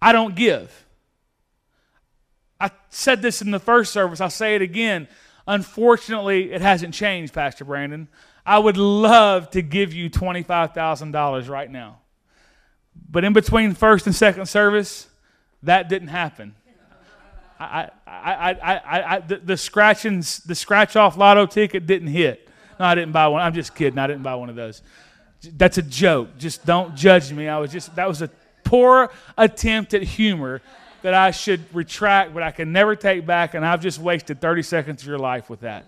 I 0.00 0.12
don't 0.12 0.36
give. 0.36 0.86
I 2.60 2.70
said 2.90 3.22
this 3.22 3.42
in 3.42 3.50
the 3.50 3.58
first 3.58 3.92
service, 3.92 4.20
I'll 4.20 4.30
say 4.30 4.54
it 4.54 4.62
again. 4.62 5.08
Unfortunately, 5.48 6.52
it 6.52 6.60
hasn't 6.60 6.94
changed, 6.94 7.34
Pastor 7.34 7.64
Brandon. 7.64 8.06
I 8.46 8.60
would 8.60 8.76
love 8.76 9.50
to 9.50 9.62
give 9.62 9.92
you 9.92 10.08
$25,000 10.08 11.48
right 11.48 11.68
now. 11.68 11.98
But 13.10 13.24
in 13.24 13.32
between 13.32 13.74
first 13.74 14.06
and 14.06 14.14
second 14.14 14.46
service, 14.46 15.08
that 15.64 15.88
didn't 15.88 16.06
happen. 16.06 16.54
I, 17.58 17.90
I, 18.06 18.52
I, 18.62 19.16
I, 19.16 19.18
the, 19.18 19.38
the 19.38 19.56
scratching, 19.56 20.18
the 20.46 20.54
scratch 20.54 20.94
off 20.94 21.16
lotto 21.16 21.46
ticket 21.46 21.88
didn't 21.88 22.10
hit. 22.10 22.48
No, 22.78 22.86
I 22.86 22.94
didn't 22.94 23.10
buy 23.10 23.26
one. 23.26 23.42
I'm 23.42 23.54
just 23.54 23.74
kidding. 23.74 23.98
I 23.98 24.06
didn't 24.06 24.22
buy 24.22 24.36
one 24.36 24.50
of 24.50 24.54
those. 24.54 24.82
That's 25.56 25.78
a 25.78 25.82
joke. 25.82 26.38
Just 26.38 26.64
don't 26.64 26.94
judge 26.94 27.32
me. 27.32 27.48
I 27.48 27.58
was 27.58 27.72
just, 27.72 27.94
that 27.96 28.08
was 28.08 28.22
a 28.22 28.30
poor 28.64 29.10
attempt 29.36 29.94
at 29.94 30.02
humor 30.02 30.60
that 31.02 31.14
I 31.14 31.30
should 31.32 31.62
retract, 31.74 32.32
but 32.32 32.42
I 32.42 32.50
can 32.50 32.72
never 32.72 32.96
take 32.96 33.26
back, 33.26 33.54
and 33.54 33.64
I've 33.64 33.80
just 33.80 33.98
wasted 33.98 34.40
30 34.40 34.62
seconds 34.62 35.02
of 35.02 35.08
your 35.08 35.18
life 35.18 35.50
with 35.50 35.60
that. 35.60 35.84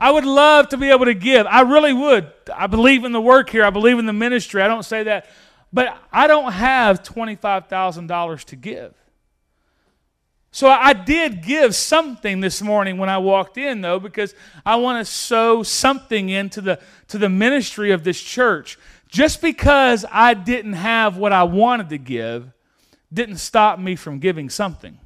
I 0.00 0.10
would 0.10 0.24
love 0.24 0.68
to 0.70 0.76
be 0.76 0.90
able 0.90 1.06
to 1.06 1.14
give. 1.14 1.46
I 1.46 1.62
really 1.62 1.92
would. 1.92 2.32
I 2.54 2.66
believe 2.66 3.04
in 3.04 3.12
the 3.12 3.20
work 3.20 3.50
here. 3.50 3.64
I 3.64 3.70
believe 3.70 3.98
in 3.98 4.06
the 4.06 4.12
ministry. 4.12 4.62
I 4.62 4.68
don't 4.68 4.84
say 4.84 5.04
that. 5.04 5.26
But 5.72 5.96
I 6.12 6.26
don't 6.26 6.52
have 6.52 7.02
$25,000 7.02 8.44
to 8.44 8.56
give. 8.56 8.94
So 10.58 10.68
I 10.68 10.92
did 10.92 11.44
give 11.44 11.72
something 11.72 12.40
this 12.40 12.60
morning 12.60 12.98
when 12.98 13.08
I 13.08 13.18
walked 13.18 13.56
in, 13.58 13.80
though, 13.80 14.00
because 14.00 14.34
I 14.66 14.74
want 14.74 14.98
to 14.98 15.08
sow 15.08 15.62
something 15.62 16.30
into 16.30 16.60
the, 16.60 16.80
to 17.06 17.16
the 17.16 17.28
ministry 17.28 17.92
of 17.92 18.02
this 18.02 18.20
church. 18.20 18.76
Just 19.06 19.40
because 19.40 20.04
I 20.10 20.34
didn't 20.34 20.72
have 20.72 21.16
what 21.16 21.32
I 21.32 21.44
wanted 21.44 21.90
to 21.90 21.98
give 21.98 22.50
didn't 23.12 23.36
stop 23.36 23.78
me 23.78 23.94
from 23.94 24.18
giving 24.18 24.50
something. 24.50 24.98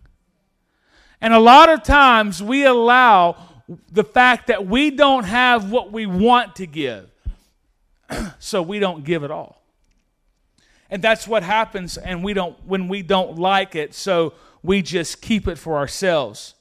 And 1.20 1.34
a 1.34 1.38
lot 1.38 1.68
of 1.68 1.82
times 1.82 2.42
we 2.42 2.64
allow 2.64 3.36
the 3.90 4.04
fact 4.04 4.46
that 4.46 4.66
we 4.66 4.90
don't 4.90 5.24
have 5.24 5.70
what 5.70 5.92
we 5.92 6.06
want 6.06 6.56
to 6.56 6.66
give, 6.66 7.10
so 8.38 8.62
we 8.62 8.78
don't 8.78 9.04
give 9.04 9.22
at 9.22 9.30
all. 9.30 9.62
And 10.88 11.02
that's 11.02 11.28
what 11.28 11.42
happens 11.42 11.98
and 11.98 12.24
we 12.24 12.32
don't 12.32 12.56
when 12.66 12.88
we 12.88 13.02
don't 13.02 13.36
like 13.38 13.74
it, 13.74 13.92
so 13.92 14.32
we 14.62 14.82
just 14.82 15.20
keep 15.20 15.48
it 15.48 15.58
for 15.58 15.76
ourselves. 15.76 16.54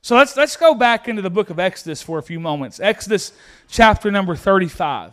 So 0.00 0.16
let's 0.16 0.36
let's 0.36 0.56
go 0.56 0.74
back 0.74 1.06
into 1.06 1.22
the 1.22 1.30
book 1.30 1.50
of 1.50 1.58
Exodus 1.58 2.02
for 2.02 2.18
a 2.18 2.22
few 2.22 2.40
moments. 2.40 2.80
Exodus 2.80 3.32
chapter 3.68 4.10
number 4.10 4.34
35. 4.34 5.12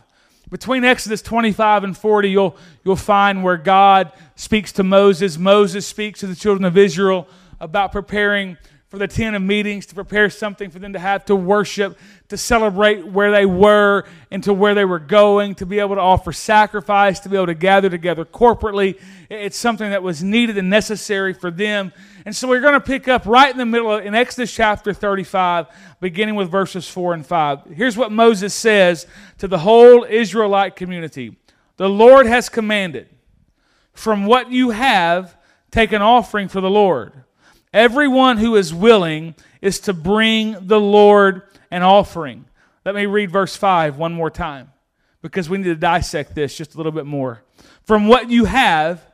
Between 0.50 0.84
Exodus 0.84 1.22
25 1.22 1.84
and 1.84 1.96
40, 1.96 2.28
you'll, 2.28 2.56
you'll 2.84 2.96
find 2.96 3.44
where 3.44 3.56
God 3.56 4.12
speaks 4.34 4.72
to 4.72 4.82
Moses. 4.82 5.38
Moses 5.38 5.86
speaks 5.86 6.20
to 6.20 6.26
the 6.26 6.34
children 6.34 6.64
of 6.64 6.76
Israel 6.76 7.28
about 7.60 7.92
preparing 7.92 8.58
for 8.88 8.98
the 8.98 9.06
tent 9.06 9.36
of 9.36 9.42
meetings, 9.42 9.86
to 9.86 9.94
prepare 9.94 10.28
something 10.28 10.68
for 10.68 10.80
them 10.80 10.94
to 10.94 10.98
have 10.98 11.24
to 11.24 11.36
worship, 11.36 11.96
to 12.28 12.36
celebrate 12.36 13.06
where 13.06 13.30
they 13.30 13.46
were 13.46 14.04
and 14.32 14.42
to 14.42 14.52
where 14.52 14.74
they 14.74 14.84
were 14.84 14.98
going, 14.98 15.54
to 15.54 15.64
be 15.64 15.78
able 15.78 15.94
to 15.94 16.00
offer 16.00 16.32
sacrifice, 16.32 17.20
to 17.20 17.28
be 17.28 17.36
able 17.36 17.46
to 17.46 17.54
gather 17.54 17.88
together 17.88 18.24
corporately. 18.24 19.00
It's 19.28 19.56
something 19.56 19.90
that 19.90 20.02
was 20.02 20.24
needed 20.24 20.58
and 20.58 20.68
necessary 20.68 21.32
for 21.32 21.52
them. 21.52 21.92
And 22.24 22.36
so 22.36 22.48
we're 22.48 22.60
going 22.60 22.74
to 22.74 22.80
pick 22.80 23.08
up 23.08 23.24
right 23.24 23.50
in 23.50 23.56
the 23.56 23.66
middle 23.66 23.92
of, 23.92 24.04
in 24.04 24.14
Exodus 24.14 24.52
chapter 24.52 24.92
35, 24.92 25.66
beginning 26.00 26.34
with 26.34 26.50
verses 26.50 26.88
4 26.88 27.14
and 27.14 27.26
5. 27.26 27.64
Here's 27.74 27.96
what 27.96 28.12
Moses 28.12 28.54
says 28.54 29.06
to 29.38 29.48
the 29.48 29.58
whole 29.58 30.04
Israelite 30.04 30.76
community 30.76 31.36
The 31.76 31.88
Lord 31.88 32.26
has 32.26 32.48
commanded, 32.48 33.08
from 33.92 34.26
what 34.26 34.52
you 34.52 34.70
have, 34.70 35.36
take 35.70 35.92
an 35.92 36.02
offering 36.02 36.48
for 36.48 36.60
the 36.60 36.70
Lord. 36.70 37.12
Everyone 37.72 38.36
who 38.38 38.56
is 38.56 38.74
willing 38.74 39.34
is 39.62 39.80
to 39.80 39.92
bring 39.92 40.66
the 40.66 40.80
Lord 40.80 41.42
an 41.70 41.82
offering. 41.82 42.44
Let 42.84 42.94
me 42.94 43.06
read 43.06 43.30
verse 43.30 43.56
5 43.56 43.96
one 43.96 44.12
more 44.12 44.30
time 44.30 44.72
because 45.22 45.48
we 45.48 45.58
need 45.58 45.64
to 45.64 45.74
dissect 45.74 46.34
this 46.34 46.56
just 46.56 46.74
a 46.74 46.76
little 46.76 46.92
bit 46.92 47.06
more. 47.06 47.42
From 47.82 48.08
what 48.08 48.30
you 48.30 48.46
have, 48.46 49.04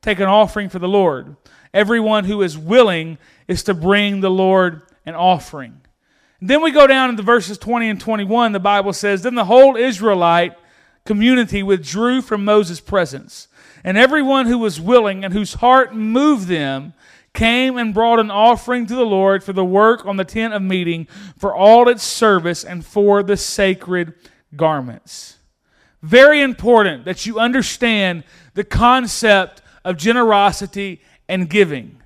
take 0.00 0.20
an 0.20 0.26
offering 0.26 0.68
for 0.68 0.78
the 0.78 0.88
Lord. 0.88 1.36
Everyone 1.74 2.24
who 2.24 2.42
is 2.42 2.58
willing 2.58 3.18
is 3.48 3.62
to 3.64 3.74
bring 3.74 4.20
the 4.20 4.30
Lord 4.30 4.82
an 5.06 5.14
offering. 5.14 5.80
And 6.40 6.50
then 6.50 6.62
we 6.62 6.70
go 6.70 6.86
down 6.86 7.10
into 7.10 7.22
verses 7.22 7.56
20 7.58 7.88
and 7.88 8.00
21. 8.00 8.52
The 8.52 8.60
Bible 8.60 8.92
says, 8.92 9.22
Then 9.22 9.34
the 9.34 9.44
whole 9.44 9.76
Israelite 9.76 10.54
community 11.04 11.62
withdrew 11.62 12.22
from 12.22 12.44
Moses' 12.44 12.80
presence. 12.80 13.48
And 13.84 13.96
everyone 13.96 14.46
who 14.46 14.58
was 14.58 14.80
willing 14.80 15.24
and 15.24 15.32
whose 15.32 15.54
heart 15.54 15.94
moved 15.94 16.48
them 16.48 16.94
came 17.32 17.78
and 17.78 17.94
brought 17.94 18.18
an 18.18 18.30
offering 18.30 18.86
to 18.86 18.94
the 18.94 19.06
Lord 19.06 19.42
for 19.42 19.52
the 19.52 19.64
work 19.64 20.04
on 20.04 20.16
the 20.16 20.24
tent 20.24 20.52
of 20.52 20.62
meeting, 20.62 21.06
for 21.38 21.54
all 21.54 21.88
its 21.88 22.02
service, 22.02 22.62
and 22.62 22.84
for 22.84 23.22
the 23.22 23.36
sacred 23.36 24.12
garments. 24.54 25.38
Very 26.02 26.42
important 26.42 27.04
that 27.04 27.24
you 27.24 27.38
understand 27.38 28.24
the 28.54 28.64
concept 28.64 29.62
of 29.84 29.96
generosity 29.96 31.00
and 31.32 31.48
giving. 31.48 31.98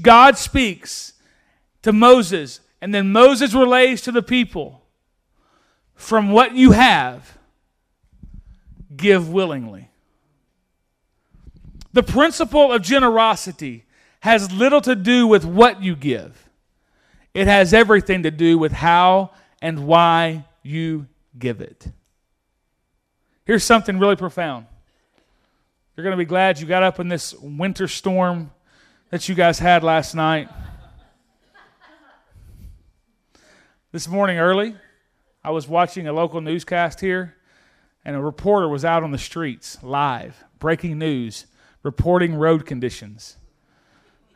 God 0.00 0.38
speaks 0.38 1.12
to 1.82 1.92
Moses, 1.92 2.60
and 2.80 2.94
then 2.94 3.12
Moses 3.12 3.52
relays 3.52 4.00
to 4.02 4.10
the 4.10 4.22
people 4.22 4.82
from 5.94 6.32
what 6.32 6.54
you 6.54 6.72
have, 6.72 7.36
give 8.96 9.28
willingly. 9.28 9.90
The 11.92 12.02
principle 12.02 12.72
of 12.72 12.80
generosity 12.80 13.84
has 14.20 14.50
little 14.50 14.80
to 14.80 14.96
do 14.96 15.26
with 15.26 15.44
what 15.44 15.82
you 15.82 15.94
give, 15.94 16.48
it 17.34 17.46
has 17.46 17.74
everything 17.74 18.22
to 18.22 18.30
do 18.30 18.56
with 18.56 18.72
how 18.72 19.30
and 19.60 19.86
why 19.86 20.46
you 20.62 21.06
give 21.38 21.60
it. 21.60 21.86
Here's 23.44 23.62
something 23.62 23.98
really 23.98 24.16
profound. 24.16 24.64
You're 25.98 26.04
going 26.04 26.16
to 26.16 26.24
be 26.24 26.28
glad 26.28 26.60
you 26.60 26.66
got 26.68 26.84
up 26.84 27.00
in 27.00 27.08
this 27.08 27.34
winter 27.34 27.88
storm 27.88 28.52
that 29.10 29.28
you 29.28 29.34
guys 29.34 29.58
had 29.58 29.82
last 29.82 30.14
night. 30.14 30.48
this 33.90 34.06
morning 34.06 34.38
early, 34.38 34.76
I 35.42 35.50
was 35.50 35.66
watching 35.66 36.06
a 36.06 36.12
local 36.12 36.40
newscast 36.40 37.00
here, 37.00 37.34
and 38.04 38.14
a 38.14 38.20
reporter 38.20 38.68
was 38.68 38.84
out 38.84 39.02
on 39.02 39.10
the 39.10 39.18
streets 39.18 39.76
live, 39.82 40.44
breaking 40.60 41.00
news, 41.00 41.46
reporting 41.82 42.36
road 42.36 42.64
conditions 42.64 43.36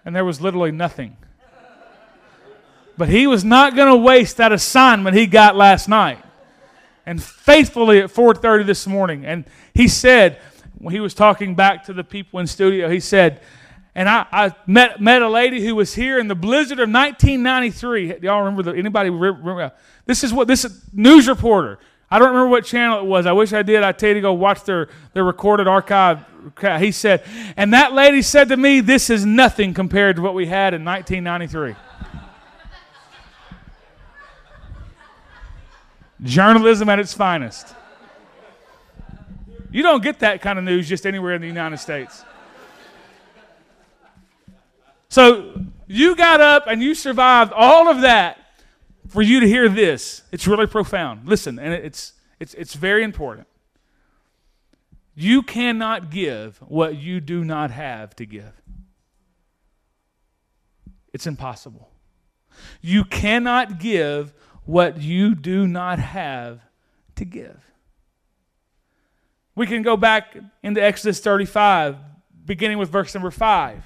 and 0.05 0.17
there 0.17 0.25
was 0.25 0.41
literally 0.41 0.73
nothing. 0.73 1.17
But 2.99 3.09
he 3.09 3.29
was 3.29 3.45
not 3.45 3.77
going 3.77 3.89
to 3.89 3.97
waste 3.97 4.39
that 4.39 4.51
assignment 4.51 5.17
he 5.17 5.29
got 5.29 5.55
last 5.55 5.89
night. 5.89 6.19
And 7.07 7.23
faithfully 7.23 8.01
at 8.01 8.11
4:30 8.11 8.65
this 8.65 8.85
morning, 8.85 9.25
and 9.25 9.45
he 9.75 9.87
said 9.87 10.41
when 10.83 10.93
he 10.93 11.01
was 11.01 11.15
talking 11.15 11.55
back 11.55 11.85
to 11.85 11.95
the 11.95 12.05
people 12.05 12.41
in 12.41 12.47
studio, 12.47 12.91
he 12.91 13.01
said, 13.01 13.41
and 13.95 14.09
I, 14.09 14.27
I 14.31 14.55
met 14.67 15.01
met 15.01 15.23
a 15.23 15.29
lady 15.29 15.65
who 15.65 15.75
was 15.75 15.95
here 15.95 16.19
in 16.19 16.29
the 16.29 16.35
blizzard 16.35 16.79
of 16.79 16.89
1993. 16.89 18.21
Y'all 18.23 18.41
remember 18.41 18.63
the, 18.63 18.73
anybody 18.73 19.09
remember? 19.11 19.73
This 20.07 20.25
is 20.25 20.33
what 20.33 20.49
this 20.49 20.65
is, 20.65 20.83
news 20.93 21.29
reporter. 21.29 21.79
I 22.11 22.19
don't 22.19 22.29
remember 22.29 22.49
what 22.49 22.65
channel 22.65 22.99
it 22.99 23.07
was. 23.07 23.25
I 23.25 23.33
wish 23.33 23.55
I 23.55 23.63
did. 23.63 23.83
I 23.83 23.93
tell 23.93 24.09
you 24.09 24.17
to 24.17 24.21
go 24.21 24.35
watch 24.35 24.65
their, 24.65 24.89
their 25.15 25.25
recorded 25.25 25.67
archive 25.67 26.27
he 26.79 26.93
said, 26.93 27.23
and 27.57 27.73
that 27.73 27.93
lady 27.93 28.23
said 28.23 28.49
to 28.49 28.57
me, 28.57 28.81
This 28.81 29.11
is 29.11 29.25
nothing 29.25 29.75
compared 29.75 30.17
to 30.17 30.23
what 30.23 30.35
we 30.35 30.47
had 30.47 30.75
in 30.75 30.85
1993. 30.85 31.75
Journalism 36.23 36.89
at 36.89 36.99
its 36.99 37.15
finest. 37.15 37.75
You 39.73 39.83
don't 39.83 40.03
get 40.03 40.19
that 40.19 40.43
kind 40.43 40.59
of 40.59 40.65
news 40.65 40.89
just 40.89 41.07
anywhere 41.07 41.35
in 41.35 41.41
the 41.41 41.47
United 41.47 41.79
States. 41.79 42.25
So 45.09 45.61
you 45.87 46.15
got 46.15 46.41
up 46.41 46.67
and 46.67 46.83
you 46.83 46.95
survived 46.95 47.53
all 47.53 47.89
of 47.89 48.03
that 48.03 48.39
for 49.09 49.23
you 49.23 49.41
to 49.41 49.49
hear 49.49 49.69
this. 49.69 50.23
It's 50.31 50.47
really 50.47 50.67
profound. 50.67 51.27
Listen, 51.27 51.59
and 51.59 51.73
it's, 51.73 52.13
it's, 52.39 52.55
it's 52.55 52.75
very 52.75 53.03
important. 53.03 53.47
You 55.15 55.43
cannot 55.43 56.11
give 56.11 56.59
what 56.59 56.97
you 56.97 57.21
do 57.21 57.45
not 57.45 57.71
have 57.71 58.15
to 58.17 58.27
give. 58.27 58.63
It's 61.13 61.27
impossible. 61.27 61.91
You 62.81 63.05
cannot 63.05 63.79
give 63.79 64.33
what 64.65 65.01
you 65.01 65.35
do 65.35 65.67
not 65.67 65.99
have 65.99 66.61
to 67.17 67.25
give. 67.25 67.72
We 69.55 69.67
can 69.67 69.83
go 69.83 69.97
back 69.97 70.37
into 70.63 70.83
Exodus 70.83 71.21
35, 71.21 71.97
beginning 72.45 72.79
with 72.79 72.91
verse 72.91 73.15
number 73.15 73.31
5, 73.31 73.83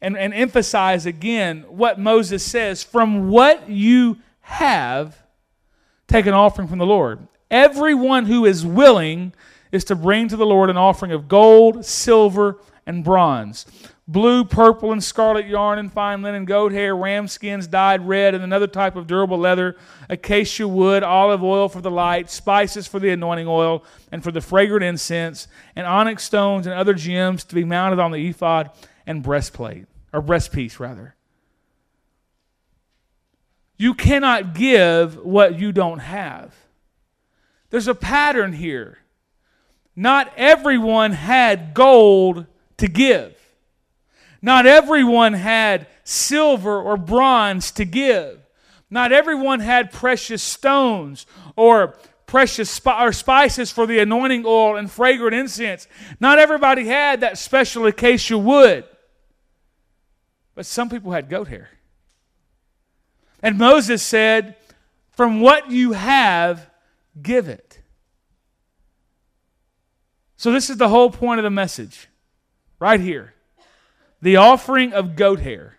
and, 0.00 0.16
and 0.16 0.34
emphasize 0.34 1.06
again 1.06 1.64
what 1.68 1.98
Moses 1.98 2.44
says 2.44 2.82
from 2.82 3.28
what 3.28 3.68
you 3.68 4.18
have, 4.40 5.22
take 6.08 6.26
an 6.26 6.34
offering 6.34 6.66
from 6.66 6.78
the 6.78 6.86
Lord. 6.86 7.26
Everyone 7.50 8.26
who 8.26 8.44
is 8.44 8.66
willing 8.66 9.32
is 9.70 9.84
to 9.84 9.94
bring 9.94 10.28
to 10.28 10.36
the 10.36 10.46
Lord 10.46 10.70
an 10.70 10.76
offering 10.76 11.12
of 11.12 11.28
gold, 11.28 11.84
silver, 11.84 12.58
and 12.86 13.04
bronze, 13.04 13.66
blue, 14.10 14.44
purple, 14.44 14.90
and 14.90 15.04
scarlet 15.04 15.46
yarn 15.46 15.78
and 15.78 15.92
fine 15.92 16.20
linen, 16.20 16.44
goat 16.44 16.72
hair, 16.72 16.96
ram 16.96 17.28
skins 17.28 17.68
dyed 17.68 18.06
red, 18.06 18.34
and 18.34 18.42
another 18.42 18.66
type 18.66 18.96
of 18.96 19.06
durable 19.06 19.38
leather, 19.38 19.76
acacia 20.08 20.66
wood, 20.66 21.04
olive 21.04 21.44
oil 21.44 21.68
for 21.68 21.80
the 21.80 21.90
light, 21.90 22.28
spices 22.28 22.88
for 22.88 22.98
the 22.98 23.10
anointing 23.10 23.46
oil, 23.46 23.84
and 24.10 24.24
for 24.24 24.32
the 24.32 24.40
fragrant 24.40 24.82
incense, 24.82 25.46
and 25.76 25.86
onyx 25.86 26.24
stones 26.24 26.66
and 26.66 26.74
other 26.74 26.92
gems 26.92 27.44
to 27.44 27.54
be 27.54 27.64
mounted 27.64 28.00
on 28.00 28.10
the 28.10 28.28
ephod 28.28 28.70
and 29.06 29.22
breastplate, 29.22 29.86
or 30.12 30.20
breastpiece, 30.20 30.80
rather. 30.80 31.14
You 33.76 33.94
cannot 33.94 34.54
give 34.54 35.24
what 35.24 35.58
you 35.58 35.70
don't 35.70 36.00
have. 36.00 36.54
there's 37.70 37.88
a 37.88 37.94
pattern 37.94 38.52
here. 38.52 38.98
Not 39.94 40.32
everyone 40.36 41.12
had 41.12 41.74
gold 41.74 42.46
to 42.78 42.88
give. 42.88 43.39
Not 44.42 44.66
everyone 44.66 45.34
had 45.34 45.86
silver 46.04 46.80
or 46.80 46.96
bronze 46.96 47.70
to 47.72 47.84
give. 47.84 48.38
Not 48.88 49.12
everyone 49.12 49.60
had 49.60 49.92
precious 49.92 50.42
stones 50.42 51.26
or 51.56 51.96
precious 52.26 52.70
sp- 52.72 52.98
or 52.98 53.12
spices 53.12 53.70
for 53.70 53.86
the 53.86 53.98
anointing 53.98 54.44
oil 54.46 54.76
and 54.76 54.90
fragrant 54.90 55.34
incense. 55.34 55.86
Not 56.18 56.38
everybody 56.38 56.86
had 56.86 57.20
that 57.20 57.38
special 57.38 57.86
acacia 57.86 58.38
wood. 58.38 58.84
But 60.54 60.66
some 60.66 60.88
people 60.88 61.12
had 61.12 61.28
goat 61.28 61.48
hair. 61.48 61.70
And 63.42 63.58
Moses 63.58 64.02
said, 64.02 64.56
From 65.10 65.40
what 65.40 65.70
you 65.70 65.92
have, 65.92 66.68
give 67.20 67.48
it. 67.48 67.80
So, 70.36 70.52
this 70.52 70.70
is 70.70 70.78
the 70.78 70.88
whole 70.88 71.10
point 71.10 71.38
of 71.38 71.44
the 71.44 71.50
message, 71.50 72.08
right 72.78 73.00
here. 73.00 73.34
The 74.22 74.36
offering 74.36 74.92
of 74.92 75.16
goat 75.16 75.40
hair 75.40 75.78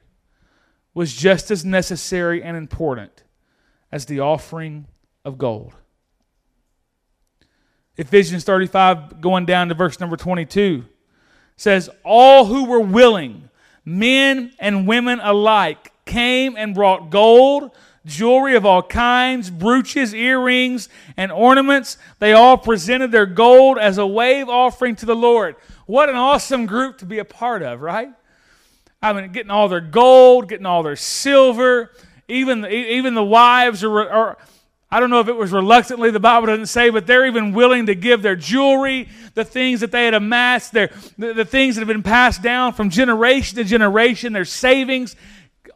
was 0.93 1.13
just 1.13 1.51
as 1.51 1.63
necessary 1.63 2.43
and 2.43 2.57
important 2.57 3.23
as 3.91 4.05
the 4.05 4.19
offering 4.19 4.87
of 5.23 5.37
gold. 5.37 5.73
Ephesians 7.97 8.43
35, 8.43 9.21
going 9.21 9.45
down 9.45 9.67
to 9.67 9.73
verse 9.73 9.99
number 9.99 10.17
22, 10.17 10.85
says, 11.55 11.89
All 12.03 12.45
who 12.45 12.65
were 12.65 12.79
willing, 12.79 13.49
men 13.85 14.53
and 14.59 14.87
women 14.87 15.19
alike, 15.21 15.91
came 16.05 16.55
and 16.57 16.73
brought 16.73 17.09
gold, 17.09 17.71
jewelry 18.05 18.55
of 18.55 18.65
all 18.65 18.81
kinds, 18.81 19.49
brooches, 19.49 20.13
earrings, 20.13 20.89
and 21.15 21.31
ornaments. 21.31 21.97
They 22.19 22.33
all 22.33 22.57
presented 22.57 23.11
their 23.11 23.27
gold 23.27 23.77
as 23.77 23.97
a 23.97 24.07
wave 24.07 24.49
offering 24.49 24.95
to 24.97 25.05
the 25.05 25.15
Lord. 25.15 25.55
What 25.85 26.09
an 26.09 26.15
awesome 26.15 26.65
group 26.65 26.97
to 26.99 27.05
be 27.05 27.19
a 27.19 27.25
part 27.25 27.61
of, 27.61 27.81
right? 27.81 28.09
I 29.01 29.13
mean, 29.13 29.31
getting 29.31 29.51
all 29.51 29.67
their 29.67 29.81
gold, 29.81 30.49
getting 30.49 30.65
all 30.65 30.83
their 30.83 30.95
silver. 30.95 31.91
Even, 32.27 32.65
even 32.65 33.13
the 33.13 33.23
wives 33.23 33.83
are, 33.83 34.09
are 34.09 34.37
I 34.93 34.99
don't 34.99 35.09
know 35.09 35.21
if 35.21 35.29
it 35.29 35.35
was 35.35 35.53
reluctantly, 35.53 36.11
the 36.11 36.19
Bible 36.19 36.47
doesn't 36.47 36.65
say, 36.65 36.89
but 36.89 37.07
they're 37.07 37.25
even 37.25 37.53
willing 37.53 37.85
to 37.85 37.95
give 37.95 38.21
their 38.21 38.35
jewelry, 38.35 39.07
the 39.35 39.45
things 39.45 39.79
that 39.79 39.91
they 39.91 40.03
had 40.03 40.13
amassed, 40.13 40.73
their, 40.73 40.91
the, 41.17 41.33
the 41.33 41.45
things 41.45 41.75
that 41.75 41.81
have 41.81 41.87
been 41.87 42.03
passed 42.03 42.43
down 42.43 42.73
from 42.73 42.89
generation 42.89 43.55
to 43.55 43.63
generation, 43.63 44.33
their 44.33 44.43
savings, 44.43 45.15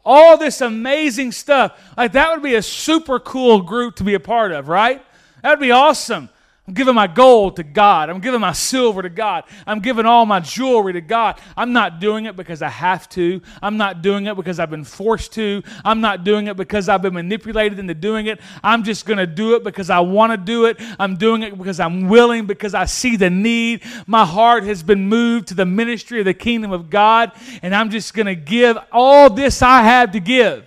all 0.04 0.36
this 0.36 0.60
amazing 0.60 1.32
stuff. 1.32 1.80
Like 1.96 2.12
that 2.12 2.30
would 2.30 2.42
be 2.42 2.56
a 2.56 2.62
super 2.62 3.18
cool 3.18 3.62
group 3.62 3.96
to 3.96 4.04
be 4.04 4.12
a 4.12 4.20
part 4.20 4.52
of, 4.52 4.68
right? 4.68 5.02
That 5.42 5.50
would 5.50 5.64
be 5.64 5.70
awesome. 5.70 6.28
I'm 6.68 6.74
giving 6.74 6.96
my 6.96 7.06
gold 7.06 7.56
to 7.56 7.62
God. 7.62 8.10
I'm 8.10 8.18
giving 8.18 8.40
my 8.40 8.50
silver 8.50 9.00
to 9.00 9.08
God. 9.08 9.44
I'm 9.68 9.78
giving 9.78 10.04
all 10.04 10.26
my 10.26 10.40
jewelry 10.40 10.94
to 10.94 11.00
God. 11.00 11.40
I'm 11.56 11.72
not 11.72 12.00
doing 12.00 12.26
it 12.26 12.34
because 12.34 12.60
I 12.60 12.68
have 12.68 13.08
to. 13.10 13.40
I'm 13.62 13.76
not 13.76 14.02
doing 14.02 14.26
it 14.26 14.34
because 14.34 14.58
I've 14.58 14.70
been 14.70 14.82
forced 14.82 15.32
to. 15.34 15.62
I'm 15.84 16.00
not 16.00 16.24
doing 16.24 16.48
it 16.48 16.56
because 16.56 16.88
I've 16.88 17.02
been 17.02 17.14
manipulated 17.14 17.78
into 17.78 17.94
doing 17.94 18.26
it. 18.26 18.40
I'm 18.64 18.82
just 18.82 19.06
going 19.06 19.18
to 19.18 19.28
do 19.28 19.54
it 19.54 19.62
because 19.62 19.90
I 19.90 20.00
want 20.00 20.32
to 20.32 20.36
do 20.36 20.64
it. 20.64 20.78
I'm 20.98 21.16
doing 21.16 21.44
it 21.44 21.56
because 21.56 21.78
I'm 21.78 22.08
willing, 22.08 22.46
because 22.46 22.74
I 22.74 22.86
see 22.86 23.14
the 23.14 23.30
need. 23.30 23.84
My 24.08 24.24
heart 24.24 24.64
has 24.64 24.82
been 24.82 25.06
moved 25.06 25.48
to 25.48 25.54
the 25.54 25.66
ministry 25.66 26.18
of 26.18 26.24
the 26.24 26.34
kingdom 26.34 26.72
of 26.72 26.90
God, 26.90 27.30
and 27.62 27.76
I'm 27.76 27.90
just 27.90 28.12
going 28.12 28.26
to 28.26 28.34
give 28.34 28.76
all 28.90 29.30
this 29.30 29.62
I 29.62 29.82
have 29.82 30.10
to 30.12 30.20
give. 30.20 30.66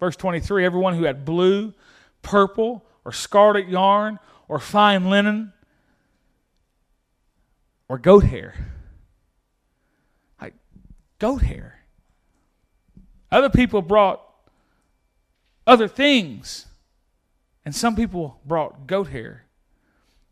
Verse 0.00 0.16
23 0.16 0.64
Everyone 0.64 0.94
who 0.94 1.04
had 1.04 1.26
blue, 1.26 1.74
purple, 2.22 2.86
or 3.04 3.12
scarlet 3.12 3.68
yarn 3.68 4.18
or 4.48 4.58
fine 4.58 5.08
linen 5.10 5.52
or 7.88 7.98
goat 7.98 8.24
hair. 8.24 8.54
Like 10.40 10.54
goat 11.18 11.42
hair. 11.42 11.80
Other 13.30 13.50
people 13.50 13.82
brought 13.82 14.22
other 15.66 15.88
things, 15.88 16.66
and 17.64 17.74
some 17.74 17.94
people 17.94 18.40
brought 18.46 18.86
goat 18.86 19.08
hair. 19.08 19.44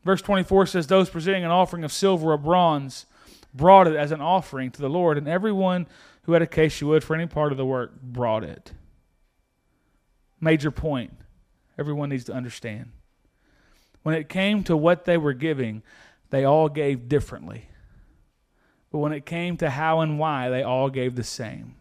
Verse 0.05 0.23
24 0.23 0.67
says, 0.67 0.87
Those 0.87 1.11
presenting 1.11 1.45
an 1.45 1.51
offering 1.51 1.85
of 1.85 1.93
silver 1.93 2.33
or 2.33 2.39
bronze 2.39 3.07
brought 3.53 3.87
it 3.87 3.97
as 3.97 4.13
an 4.13 4.21
offering 4.21 4.71
to 4.71 4.81
the 4.81 4.89
Lord, 4.89 5.19
and 5.19 5.29
everyone 5.29 5.87
who 6.23 6.33
had 6.33 6.43
acacia 6.43 6.87
wood 6.87 7.05
for 7.05 7.15
any 7.15 7.27
part 7.27 7.53
of 7.53 7.59
the 7.59 7.67
work 7.67 8.01
brought 8.01 8.45
it. 8.45 8.73
Major 10.41 10.71
point 10.71 11.13
everyone 11.79 12.09
needs 12.09 12.25
to 12.25 12.33
understand. 12.33 12.93
When 14.03 14.15
it 14.15 14.29
came 14.29 14.63
to 14.65 14.77
what 14.77 15.05
they 15.05 15.17
were 15.17 15.33
giving, 15.33 15.83
they 16.31 16.45
all 16.45 16.69
gave 16.69 17.09
differently. 17.09 17.69
But 18.91 18.99
when 18.99 19.13
it 19.13 19.27
came 19.27 19.57
to 19.59 19.71
how 19.71 20.01
and 20.01 20.19
why, 20.19 20.49
they 20.49 20.63
all 20.63 20.91
gave 20.91 21.17
the 21.17 21.25
same. 21.25 21.75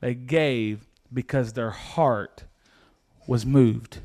They 0.00 0.14
gave 0.14 0.86
because 1.12 1.54
their 1.54 1.70
heart 1.70 2.44
was 3.26 3.46
moved. 3.46 3.98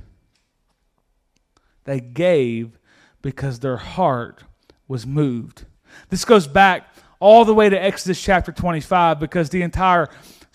They 1.83 1.99
gave 1.99 2.79
because 3.21 3.59
their 3.59 3.77
heart 3.77 4.43
was 4.87 5.05
moved. 5.05 5.65
This 6.09 6.23
goes 6.23 6.47
back 6.47 6.87
all 7.19 7.45
the 7.45 7.53
way 7.53 7.69
to 7.69 7.81
Exodus 7.81 8.21
chapter 8.21 8.51
25 8.51 9.19
because 9.19 9.49
the 9.49 9.61
entire 9.61 10.09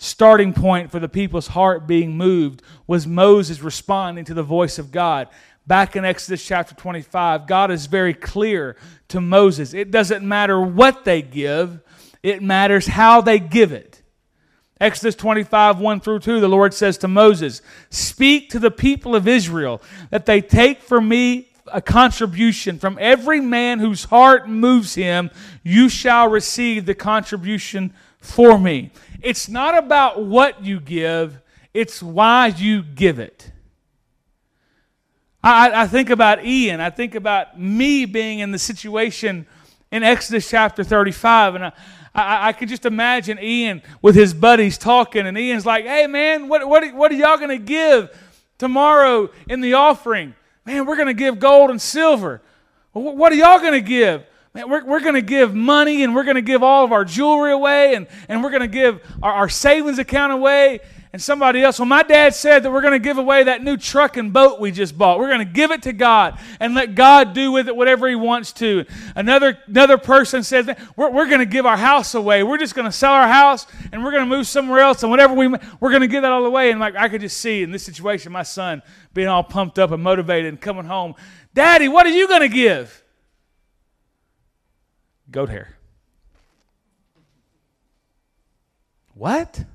starting 0.05 0.53
point 0.53 0.91
for 0.91 0.99
the 0.99 1.09
people's 1.09 1.47
heart 1.47 1.87
being 1.87 2.15
moved 2.15 2.61
was 2.87 3.07
Moses 3.07 3.61
responding 3.61 4.25
to 4.25 4.33
the 4.33 4.43
voice 4.43 4.79
of 4.79 4.91
God. 4.91 5.27
Back 5.67 5.95
in 5.95 6.05
Exodus 6.05 6.45
chapter 6.45 6.75
25, 6.75 7.47
God 7.47 7.71
is 7.71 7.87
very 7.87 8.13
clear 8.13 8.77
to 9.07 9.19
Moses. 9.19 9.73
It 9.73 9.89
doesn't 9.89 10.25
matter 10.25 10.61
what 10.61 11.05
they 11.05 11.21
give, 11.21 11.81
it 12.21 12.41
matters 12.41 12.87
how 12.87 13.21
they 13.21 13.39
give 13.39 13.71
it. 13.71 14.01
Exodus 14.79 15.15
25, 15.15 15.79
1 15.79 15.99
through 16.01 16.19
2, 16.19 16.39
the 16.39 16.49
Lord 16.49 16.73
says 16.73 16.97
to 16.99 17.07
Moses, 17.07 17.61
Speak 17.89 18.49
to 18.49 18.59
the 18.59 18.71
people 18.71 19.15
of 19.15 19.27
Israel 19.27 19.81
that 20.09 20.25
they 20.25 20.41
take 20.41 20.81
from 20.81 21.07
me 21.07 21.49
a 21.71 21.81
contribution. 21.81 22.77
From 22.77 22.97
every 22.99 23.39
man 23.39 23.79
whose 23.79 24.03
heart 24.03 24.49
moves 24.49 24.95
him, 24.95 25.31
you 25.63 25.89
shall 25.89 26.29
receive 26.29 26.85
the 26.85 26.93
contribution 26.93 27.93
for 28.25 28.57
me. 28.59 28.91
It's 29.21 29.47
not 29.47 29.77
about 29.77 30.23
what 30.23 30.63
you 30.63 30.79
give, 30.79 31.41
it's 31.73 32.01
why 32.01 32.47
you 32.47 32.83
give 32.83 33.19
it. 33.19 33.51
I, 35.43 35.83
I 35.83 35.87
think 35.87 36.09
about 36.09 36.43
Ian. 36.43 36.81
I 36.81 36.89
think 36.89 37.13
about 37.13 37.59
me 37.59 38.05
being 38.05 38.39
in 38.39 38.51
the 38.51 38.57
situation 38.57 39.45
in 39.91 40.01
Exodus 40.01 40.49
chapter 40.49 40.83
35. 40.83 41.55
And 41.55 41.65
I, 41.65 41.71
I, 42.15 42.47
I 42.47 42.53
could 42.53 42.67
just 42.67 42.85
imagine 42.85 43.37
Ian 43.39 43.83
with 44.01 44.15
his 44.15 44.33
buddies 44.33 44.79
talking. 44.79 45.27
And 45.27 45.37
Ian's 45.37 45.65
like, 45.65 45.85
hey, 45.85 46.07
man, 46.07 46.47
what, 46.47 46.67
what, 46.67 46.91
what 46.95 47.11
are 47.11 47.15
y'all 47.15 47.37
going 47.37 47.49
to 47.49 47.63
give 47.63 48.09
tomorrow 48.57 49.29
in 49.47 49.61
the 49.61 49.73
offering? 49.73 50.33
Man, 50.65 50.87
we're 50.87 50.95
going 50.95 51.07
to 51.07 51.13
give 51.13 51.37
gold 51.37 51.69
and 51.69 51.79
silver. 51.79 52.41
what 52.93 53.31
are 53.31 53.35
y'all 53.35 53.59
going 53.59 53.73
to 53.73 53.81
give? 53.81 54.25
Man, 54.55 54.69
we're, 54.69 54.85
we're 54.85 55.01
going 55.01 55.15
to 55.15 55.21
give 55.21 55.53
money 55.53 56.01
and 56.03 56.15
we're 56.15 56.23
going 56.23 56.37
to 56.37 56.41
give 56.41 56.63
all 56.63 56.85
of 56.85 56.93
our 56.93 57.03
jewelry 57.03 57.51
away 57.51 57.93
and, 57.93 58.07
and 58.29 58.41
we're 58.41 58.51
going 58.51 58.61
to 58.61 58.69
give 58.69 59.01
our, 59.21 59.33
our 59.33 59.49
savings 59.49 59.99
account 59.99 60.31
away. 60.31 60.79
And 61.11 61.21
somebody 61.21 61.61
else, 61.61 61.77
well, 61.77 61.85
my 61.85 62.03
dad 62.03 62.35
said 62.35 62.63
that 62.63 62.71
we're 62.71 62.81
going 62.81 62.93
to 62.93 62.99
give 62.99 63.17
away 63.17 63.43
that 63.43 63.63
new 63.63 63.75
truck 63.75 64.15
and 64.15 64.31
boat 64.31 64.61
we 64.61 64.71
just 64.71 64.97
bought. 64.97 65.19
We're 65.19 65.27
going 65.27 65.45
to 65.45 65.53
give 65.53 65.71
it 65.71 65.81
to 65.83 65.93
God 65.93 66.39
and 66.61 66.73
let 66.73 66.95
God 66.95 67.33
do 67.33 67.51
with 67.51 67.67
it 67.67 67.75
whatever 67.75 68.07
He 68.07 68.15
wants 68.15 68.53
to. 68.53 68.85
Another, 69.13 69.57
another 69.67 69.97
person 69.97 70.41
says, 70.41 70.69
we're, 70.95 71.09
we're 71.09 71.27
going 71.27 71.39
to 71.39 71.45
give 71.45 71.65
our 71.65 71.77
house 71.77 72.15
away. 72.15 72.41
We're 72.43 72.57
just 72.57 72.75
going 72.75 72.87
to 72.87 72.93
sell 72.93 73.11
our 73.11 73.27
house 73.27 73.67
and 73.91 74.05
we're 74.05 74.11
going 74.11 74.29
to 74.29 74.37
move 74.37 74.47
somewhere 74.47 74.79
else 74.79 75.03
and 75.03 75.09
whatever 75.09 75.33
we, 75.33 75.47
we're 75.81 75.89
going 75.89 76.01
to 76.01 76.07
give 76.07 76.21
that 76.21 76.31
all 76.31 76.45
away. 76.45 76.71
And 76.71 76.79
like 76.79 76.95
I 76.95 77.09
could 77.09 77.21
just 77.21 77.37
see 77.37 77.61
in 77.61 77.71
this 77.71 77.83
situation, 77.83 78.31
my 78.31 78.43
son 78.43 78.81
being 79.13 79.27
all 79.27 79.43
pumped 79.43 79.79
up 79.79 79.91
and 79.91 80.01
motivated 80.01 80.47
and 80.47 80.61
coming 80.61 80.85
home, 80.85 81.15
Daddy, 81.53 81.89
what 81.89 82.05
are 82.05 82.11
you 82.11 82.29
going 82.29 82.41
to 82.41 82.49
give? 82.49 83.04
Goat 85.35 85.49
hair. 85.49 85.67
What? 89.13 89.65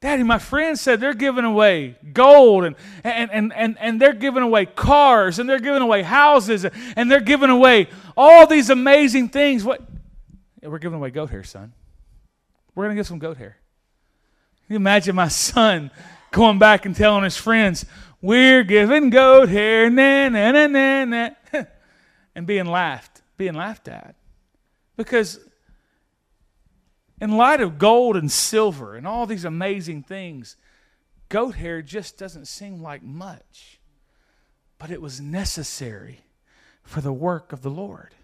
Daddy, 0.00 0.24
my 0.24 0.40
friend 0.40 0.76
said 0.76 0.98
they're 0.98 1.14
giving 1.14 1.44
away 1.44 1.94
gold 2.12 2.64
and, 2.64 2.74
and, 3.04 3.30
and, 3.30 3.52
and, 3.52 3.78
and 3.78 4.00
they're 4.00 4.12
giving 4.12 4.42
away 4.42 4.66
cars 4.66 5.38
and 5.38 5.48
they're 5.48 5.60
giving 5.60 5.80
away 5.80 6.02
houses 6.02 6.66
and 6.96 7.08
they're 7.08 7.20
giving 7.20 7.50
away 7.50 7.88
all 8.16 8.48
these 8.48 8.68
amazing 8.68 9.28
things. 9.28 9.62
What? 9.62 9.80
Yeah, 10.60 10.70
we're 10.70 10.80
giving 10.80 10.98
away 10.98 11.10
goat 11.10 11.30
hair, 11.30 11.44
son. 11.44 11.72
We're 12.74 12.86
going 12.86 12.96
to 12.96 12.98
get 12.98 13.06
some 13.06 13.20
goat 13.20 13.36
hair. 13.36 13.56
Can 14.66 14.74
you 14.74 14.76
imagine 14.76 15.14
my 15.14 15.28
son 15.28 15.92
going 16.32 16.58
back 16.58 16.84
and 16.84 16.96
telling 16.96 17.22
his 17.22 17.36
friends, 17.36 17.86
we're 18.20 18.64
giving 18.64 19.10
goat 19.10 19.48
hair, 19.48 19.88
na, 19.88 20.28
na, 20.30 20.50
na, 20.50 20.66
na, 20.66 21.04
na, 21.04 21.30
and 22.34 22.44
being 22.44 22.66
laughed 22.66 23.14
being 23.36 23.54
laughed 23.54 23.88
at. 23.88 24.14
Because 24.96 25.40
in 27.20 27.36
light 27.36 27.60
of 27.60 27.78
gold 27.78 28.16
and 28.16 28.30
silver 28.30 28.96
and 28.96 29.06
all 29.06 29.26
these 29.26 29.44
amazing 29.44 30.02
things, 30.02 30.56
goat 31.28 31.54
hair 31.56 31.82
just 31.82 32.18
doesn't 32.18 32.46
seem 32.46 32.82
like 32.82 33.02
much. 33.02 33.78
but 34.78 34.90
it 34.90 35.00
was 35.00 35.20
necessary 35.20 36.20
for 36.82 37.00
the 37.00 37.12
work 37.12 37.52
of 37.52 37.62
the 37.62 37.70
Lord. 37.70 38.14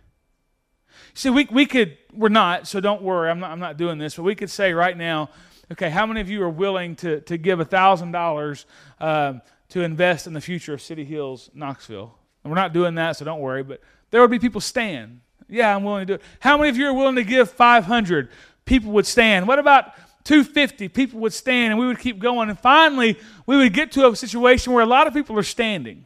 See, 1.14 1.30
we, 1.30 1.48
we 1.50 1.64
could, 1.64 1.96
we're 2.12 2.28
not, 2.28 2.66
so 2.66 2.80
don't 2.80 3.00
worry, 3.02 3.30
I'm 3.30 3.40
not, 3.40 3.50
I'm 3.50 3.60
not 3.60 3.76
doing 3.76 3.96
this, 3.96 4.16
but 4.16 4.24
we 4.24 4.34
could 4.34 4.50
say 4.50 4.74
right 4.74 4.96
now, 4.96 5.30
okay, 5.72 5.88
how 5.88 6.04
many 6.04 6.20
of 6.20 6.28
you 6.28 6.42
are 6.42 6.50
willing 6.50 6.96
to, 6.96 7.20
to 7.22 7.38
give 7.38 7.60
$1,000 7.60 8.64
uh, 9.00 9.34
to 9.70 9.80
invest 9.80 10.26
in 10.26 10.34
the 10.34 10.40
future 10.40 10.74
of 10.74 10.82
City 10.82 11.04
Hills, 11.04 11.50
Knoxville? 11.54 12.14
And 12.44 12.50
we're 12.50 12.60
not 12.60 12.72
doing 12.72 12.96
that, 12.96 13.16
so 13.16 13.24
don't 13.24 13.40
worry, 13.40 13.62
but 13.62 13.80
there 14.10 14.20
would 14.20 14.30
be 14.30 14.38
people 14.38 14.60
stand. 14.60 15.20
Yeah, 15.48 15.74
I'm 15.74 15.84
willing 15.84 16.06
to 16.06 16.06
do 16.06 16.14
it. 16.14 16.22
How 16.38 16.56
many 16.56 16.70
of 16.70 16.76
you 16.76 16.86
are 16.86 16.94
willing 16.94 17.16
to 17.16 17.24
give 17.24 17.50
500? 17.50 18.30
People 18.64 18.92
would 18.92 19.06
stand. 19.06 19.48
What 19.48 19.58
about 19.58 19.94
250? 20.24 20.88
People 20.88 21.20
would 21.20 21.32
stand, 21.32 21.72
and 21.72 21.80
we 21.80 21.86
would 21.86 21.98
keep 21.98 22.18
going. 22.18 22.48
And 22.48 22.58
finally, 22.58 23.18
we 23.46 23.56
would 23.56 23.72
get 23.72 23.90
to 23.92 24.08
a 24.08 24.14
situation 24.14 24.72
where 24.72 24.82
a 24.82 24.86
lot 24.86 25.06
of 25.06 25.14
people 25.14 25.36
are 25.38 25.42
standing. 25.42 26.04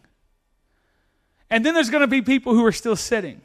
And 1.51 1.65
then 1.65 1.75
there's 1.75 1.91
going 1.91 2.01
to 2.01 2.07
be 2.07 2.23
people 2.23 2.55
who 2.55 2.65
are 2.65 2.73
still 2.73 2.97
sitting. 2.97 3.43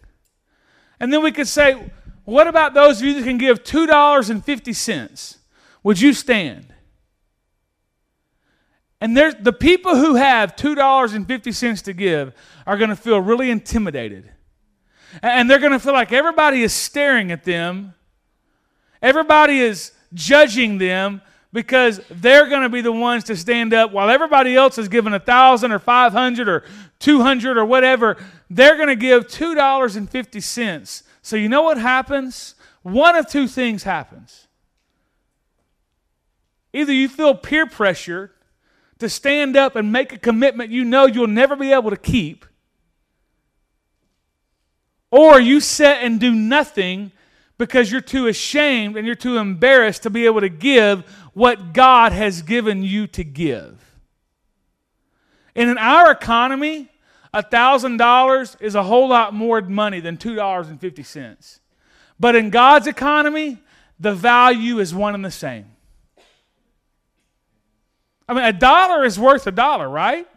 And 1.00 1.12
then 1.12 1.22
we 1.22 1.32
could 1.32 1.48
say, 1.48 1.92
what 2.24 2.48
about 2.48 2.74
those 2.74 3.02
of 3.02 3.08
you 3.08 3.16
that 3.16 3.24
can 3.24 3.38
give 3.38 3.64
$2.50? 3.64 5.38
Would 5.84 6.02
you 6.02 6.14
stand? 6.14 6.74
And 9.02 9.16
there's, 9.16 9.36
the 9.36 9.54
people 9.54 9.96
who 9.96 10.16
have 10.16 10.56
$2.50 10.56 11.84
to 11.84 11.94
give 11.94 12.34
are 12.68 12.78
going 12.78 12.90
to 12.90 12.96
feel 12.96 13.20
really 13.20 13.50
intimidated. 13.50 14.30
And 15.22 15.50
they're 15.50 15.60
going 15.60 15.72
to 15.72 15.80
feel 15.80 15.94
like 15.94 16.12
everybody 16.12 16.64
is 16.64 16.74
staring 16.74 17.32
at 17.32 17.44
them, 17.44 17.94
everybody 19.02 19.60
is 19.60 19.92
judging 20.14 20.78
them 20.78 21.22
because 21.52 22.02
they're 22.10 22.48
going 22.48 22.62
to 22.62 22.70
be 22.70 22.82
the 22.82 22.92
ones 22.92 23.24
to 23.26 23.36
stand 23.36 23.74
up 23.74 23.92
while 23.92 24.10
everybody 24.10 24.56
else 24.56 24.78
is 24.78 24.88
giving 24.88 25.14
a 25.14 25.20
thousand 25.20 25.72
or 25.72 25.80
500 25.80 26.48
or 26.48 26.64
200 27.00 27.58
or 27.58 27.66
whatever. 27.66 28.18
They're 28.50 28.76
going 28.76 28.90
to 28.90 28.96
give 28.96 29.28
$2.50 29.28 31.04
so 31.22 31.36
you 31.36 31.48
know 31.48 31.62
what 31.62 31.78
happens? 31.78 32.56
One 32.82 33.16
of 33.16 33.30
two 33.30 33.48
things 33.48 33.84
happens. 33.84 34.48
Either 36.74 36.94
you 36.94 37.08
feel 37.08 37.36
peer 37.36 37.68
pressure 37.68 38.32
to 39.00 39.10
stand 39.10 39.56
up 39.56 39.76
and 39.76 39.92
make 39.92 40.12
a 40.12 40.18
commitment 40.18 40.72
you 40.72 40.84
know 40.84 41.06
you'll 41.06 41.28
never 41.28 41.56
be 41.56 41.72
able 41.72 41.90
to 41.90 41.98
keep 41.98 42.46
or 45.12 45.40
you 45.40 45.60
sit 45.60 45.98
and 46.02 46.20
do 46.20 46.34
nothing 46.34 47.12
because 47.58 47.92
you're 47.92 48.02
too 48.02 48.28
ashamed 48.28 48.96
and 48.96 49.06
you're 49.06 49.16
too 49.16 49.38
embarrassed 49.38 50.04
to 50.04 50.10
be 50.10 50.26
able 50.26 50.42
to 50.42 50.50
give 50.50 51.04
what 51.34 51.74
God 51.74 52.12
has 52.12 52.42
given 52.42 52.84
you 52.84 53.08
to 53.08 53.24
give. 53.24 53.84
And 55.56 55.70
in 55.70 55.78
our 55.78 56.12
economy, 56.12 56.90
$1,000 57.34 58.62
is 58.62 58.76
a 58.76 58.84
whole 58.84 59.10
lot 59.10 59.34
more 59.34 59.62
money 59.62 60.00
than 60.00 60.18
$2.50. 60.18 61.60
But 62.20 62.36
in 62.36 62.50
God's 62.50 62.88
economy, 62.88 63.58
the 64.00 64.14
value 64.14 64.80
is 64.80 64.96
one 64.96 65.16
and 65.16 65.24
the 65.24 65.32
same. 65.32 65.66
I 68.28 68.34
mean, 68.34 68.46
a 68.46 68.54
dollar 68.54 69.04
is 69.06 69.20
worth 69.20 69.48
a 69.48 69.52
dollar, 69.52 69.90
right? 69.90 70.28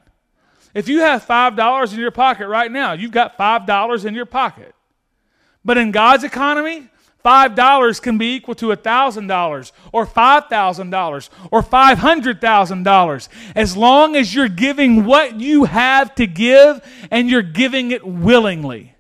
If 0.75 0.89
you 0.89 1.01
have 1.01 1.27
$5 1.27 1.93
in 1.93 1.99
your 1.99 2.11
pocket 2.11 2.49
right 2.49 2.71
now, 2.71 2.93
you've 2.93 3.11
got 3.11 3.37
$5 3.37 4.05
in 4.05 4.15
your 4.15 4.27
pocket. 4.27 4.75
But 5.65 5.79
in 5.79 5.91
God's 5.91 6.25
economy, 6.25 6.89
$5 7.25 8.03
can 8.03 8.19
be 8.19 8.35
equal 8.35 8.55
to 8.57 8.67
$1,000 8.69 9.73
or 9.93 10.07
$5,000 10.07 11.29
or 11.51 11.63
$500,000 11.63 13.29
as 13.55 13.77
long 13.77 14.17
as 14.17 14.35
you're 14.35 14.49
giving 14.49 15.05
what 15.05 15.41
you 15.41 15.65
have 15.65 16.15
to 16.17 16.27
give 16.27 16.81
and 17.11 17.31
you're 17.31 17.43
giving 17.43 17.91
it 17.91 18.07
willingly. 18.07 18.95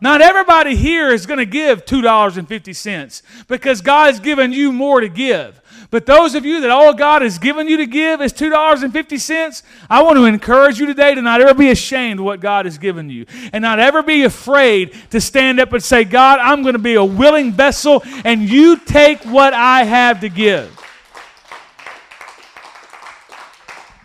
Not 0.00 0.20
everybody 0.20 0.76
here 0.76 1.10
is 1.10 1.24
going 1.24 1.38
to 1.38 1.46
give 1.46 1.86
$2.50 1.86 3.22
because 3.48 3.80
God's 3.80 4.20
given 4.20 4.52
you 4.52 4.70
more 4.70 5.00
to 5.00 5.08
give. 5.08 5.60
But 5.90 6.06
those 6.06 6.34
of 6.34 6.44
you 6.44 6.60
that 6.62 6.70
all 6.70 6.92
God 6.94 7.22
has 7.22 7.38
given 7.38 7.68
you 7.68 7.76
to 7.76 7.86
give 7.86 8.20
is 8.20 8.32
$2.50, 8.32 9.62
I 9.88 10.02
want 10.02 10.16
to 10.16 10.24
encourage 10.24 10.78
you 10.78 10.86
today 10.86 11.14
to 11.14 11.22
not 11.22 11.40
ever 11.40 11.54
be 11.54 11.70
ashamed 11.70 12.20
of 12.20 12.26
what 12.26 12.40
God 12.40 12.64
has 12.64 12.78
given 12.78 13.08
you 13.08 13.26
and 13.52 13.62
not 13.62 13.78
ever 13.78 14.02
be 14.02 14.24
afraid 14.24 14.94
to 15.10 15.20
stand 15.20 15.60
up 15.60 15.72
and 15.72 15.82
say, 15.82 16.04
God, 16.04 16.40
I'm 16.40 16.62
going 16.62 16.74
to 16.74 16.78
be 16.78 16.94
a 16.94 17.04
willing 17.04 17.52
vessel 17.52 18.02
and 18.24 18.42
you 18.42 18.76
take 18.76 19.22
what 19.24 19.54
I 19.54 19.84
have 19.84 20.20
to 20.20 20.28
give. 20.28 20.72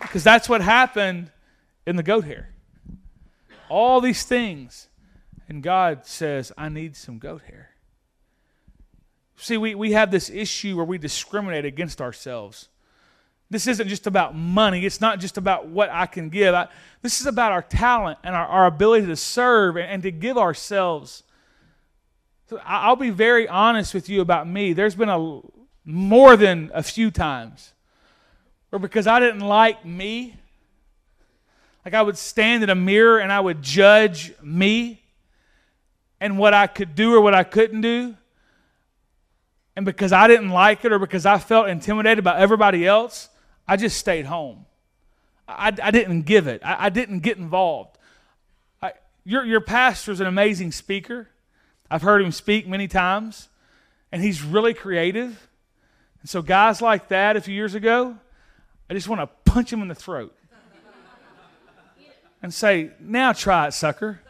Because 0.00 0.22
that's 0.22 0.48
what 0.48 0.60
happened 0.60 1.30
in 1.86 1.96
the 1.96 2.02
goat 2.02 2.24
hair. 2.24 2.50
All 3.68 4.00
these 4.00 4.24
things. 4.24 4.88
And 5.48 5.62
God 5.62 6.06
says, 6.06 6.52
I 6.56 6.68
need 6.68 6.96
some 6.96 7.18
goat 7.18 7.42
hair. 7.42 7.71
See, 9.36 9.56
we, 9.56 9.74
we 9.74 9.92
have 9.92 10.10
this 10.10 10.30
issue 10.30 10.76
where 10.76 10.84
we 10.84 10.98
discriminate 10.98 11.64
against 11.64 12.00
ourselves. 12.00 12.68
This 13.50 13.66
isn't 13.66 13.88
just 13.88 14.06
about 14.06 14.34
money. 14.34 14.86
It's 14.86 15.00
not 15.00 15.20
just 15.20 15.36
about 15.36 15.66
what 15.66 15.90
I 15.90 16.06
can 16.06 16.30
give. 16.30 16.54
I, 16.54 16.68
this 17.02 17.20
is 17.20 17.26
about 17.26 17.52
our 17.52 17.62
talent 17.62 18.18
and 18.24 18.34
our, 18.34 18.46
our 18.46 18.66
ability 18.66 19.06
to 19.06 19.16
serve 19.16 19.76
and, 19.76 19.86
and 19.90 20.02
to 20.04 20.10
give 20.10 20.38
ourselves. 20.38 21.22
So 22.48 22.60
I'll 22.64 22.96
be 22.96 23.10
very 23.10 23.46
honest 23.48 23.94
with 23.94 24.08
you 24.08 24.20
about 24.20 24.48
me. 24.48 24.72
There's 24.72 24.94
been 24.94 25.08
a 25.08 25.40
more 25.84 26.36
than 26.36 26.70
a 26.72 26.82
few 26.82 27.10
times 27.10 27.72
where 28.70 28.78
because 28.78 29.06
I 29.06 29.20
didn't 29.20 29.40
like 29.40 29.84
me, 29.84 30.36
like 31.84 31.94
I 31.94 32.00
would 32.00 32.16
stand 32.16 32.62
in 32.62 32.70
a 32.70 32.74
mirror 32.74 33.18
and 33.18 33.32
I 33.32 33.40
would 33.40 33.60
judge 33.60 34.32
me 34.42 35.02
and 36.20 36.38
what 36.38 36.54
I 36.54 36.68
could 36.68 36.94
do 36.94 37.14
or 37.14 37.20
what 37.20 37.34
I 37.34 37.44
couldn't 37.44 37.80
do 37.80 38.16
and 39.76 39.86
because 39.86 40.12
I 40.12 40.28
didn't 40.28 40.50
like 40.50 40.84
it 40.84 40.92
or 40.92 40.98
because 40.98 41.24
I 41.24 41.38
felt 41.38 41.68
intimidated 41.68 42.24
by 42.24 42.38
everybody 42.38 42.86
else, 42.86 43.28
I 43.66 43.76
just 43.76 43.96
stayed 43.96 44.26
home. 44.26 44.66
I, 45.48 45.72
I 45.82 45.90
didn't 45.90 46.22
give 46.22 46.46
it, 46.46 46.62
I, 46.64 46.86
I 46.86 46.88
didn't 46.90 47.20
get 47.20 47.38
involved. 47.38 47.96
I, 48.82 48.92
your, 49.24 49.44
your 49.44 49.60
pastor's 49.60 50.20
an 50.20 50.26
amazing 50.26 50.72
speaker. 50.72 51.28
I've 51.90 52.02
heard 52.02 52.22
him 52.22 52.32
speak 52.32 52.66
many 52.66 52.88
times, 52.88 53.48
and 54.10 54.22
he's 54.22 54.42
really 54.42 54.74
creative. 54.74 55.48
And 56.20 56.30
so, 56.30 56.40
guys 56.40 56.80
like 56.80 57.08
that 57.08 57.36
a 57.36 57.40
few 57.40 57.54
years 57.54 57.74
ago, 57.74 58.16
I 58.88 58.94
just 58.94 59.08
want 59.08 59.20
to 59.20 59.26
punch 59.50 59.72
him 59.72 59.82
in 59.82 59.88
the 59.88 59.94
throat 59.94 60.34
and 62.42 62.52
say, 62.52 62.90
Now 63.00 63.32
try 63.32 63.68
it, 63.68 63.72
sucker. 63.72 64.20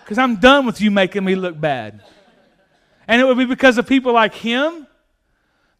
Because 0.00 0.18
I'm 0.18 0.36
done 0.36 0.66
with 0.66 0.80
you 0.80 0.90
making 0.90 1.24
me 1.24 1.34
look 1.34 1.60
bad. 1.60 2.00
And 3.08 3.20
it 3.20 3.24
would 3.24 3.38
be 3.38 3.44
because 3.44 3.78
of 3.78 3.86
people 3.86 4.12
like 4.12 4.34
him 4.34 4.86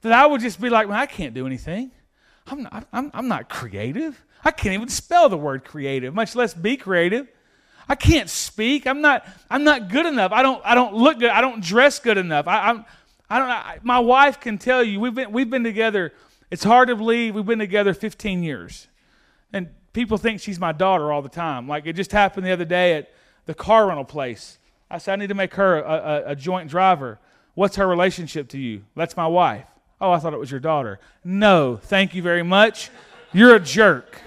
that 0.03 0.13
I 0.13 0.27
would 0.27 0.41
just 0.41 0.61
be 0.61 0.71
like, 0.71 0.89
man, 0.89 0.99
I 0.99 1.07
can't 1.07 1.35
do 1.35 1.47
anything. 1.47 1.91
I'm 2.47 2.63
not, 2.63 2.87
I'm, 2.93 3.11
I'm 3.13 3.29
not 3.29 3.49
creative. 3.49 4.25
I 4.45 4.53
can't 4.53 4.75
even 4.75 4.89
spell 4.89 5.29
the 5.29 5.37
word 5.37 5.65
creative, 5.65 6.15
much 6.15 6.37
less 6.37 6.55
be 6.55 6.77
creative. 6.77 7.27
I 7.89 7.95
can't 7.95 8.29
speak. 8.29 8.87
I'm 8.87 9.01
not, 9.01 9.27
I'm 9.51 9.65
not 9.65 9.89
good 9.89 10.07
enough. 10.07 10.33
I 10.33 10.43
don't, 10.43 10.61
I 10.65 10.75
don't 10.75 10.95
look 10.95 11.19
good. 11.19 11.31
I 11.31 11.41
don't 11.41 11.63
dress 11.63 11.99
good 11.99 12.19
enough. 12.19 12.47
I, 12.47 12.69
I'm, 12.69 12.85
I 13.29 13.39
don't, 13.39 13.49
I, 13.49 13.79
my 13.83 13.99
wife 13.99 14.41
can 14.41 14.59
tell 14.59 14.83
you, 14.83 15.01
we've 15.01 15.15
been, 15.15 15.33
we've 15.33 15.51
been 15.51 15.65
together, 15.65 16.13
it's 16.51 16.65
hard 16.65 16.89
to 16.89 16.97
believe 16.97 17.35
we've 17.35 17.47
been 17.47 17.59
together 17.59 17.95
15 17.95 18.43
years. 18.43 18.89
And 19.53 19.69
people 19.93 20.19
think 20.19 20.41
she's 20.41 20.59
my 20.59 20.73
daughter 20.73 21.13
all 21.13 21.23
the 21.23 21.29
time. 21.29 21.69
Like 21.69 21.87
it 21.87 21.95
just 21.95 22.13
happened 22.13 22.47
the 22.47 22.53
other 22.53 22.65
day 22.65 22.95
at 22.95 23.11
the 23.47 23.55
car 23.55 23.87
rental 23.87 24.05
place. 24.05 24.59
I 24.91 24.99
said, 24.99 25.15
I 25.15 25.17
need 25.17 25.29
to 25.29 25.35
make 25.35 25.55
her 25.55 25.81
a, 25.81 25.93
a, 26.29 26.31
a 26.33 26.37
joint 26.37 26.71
driver. 26.71 27.19
What's 27.55 27.77
her 27.77 27.87
relationship 27.87 28.49
to 28.51 28.59
you? 28.59 28.85
That's 28.95 29.17
my 29.17 29.27
wife. 29.27 29.67
Oh, 30.01 30.13
I 30.13 30.19
thought 30.19 30.35
it 30.35 30.39
was 30.39 30.51
your 30.51 30.61
daughter. 30.61 31.01
No, 31.25 31.77
thank 31.77 32.15
you 32.15 32.23
very 32.23 32.43
much. 32.43 32.91
You're 33.33 33.55
a 33.55 33.61
jerk. 33.61 34.21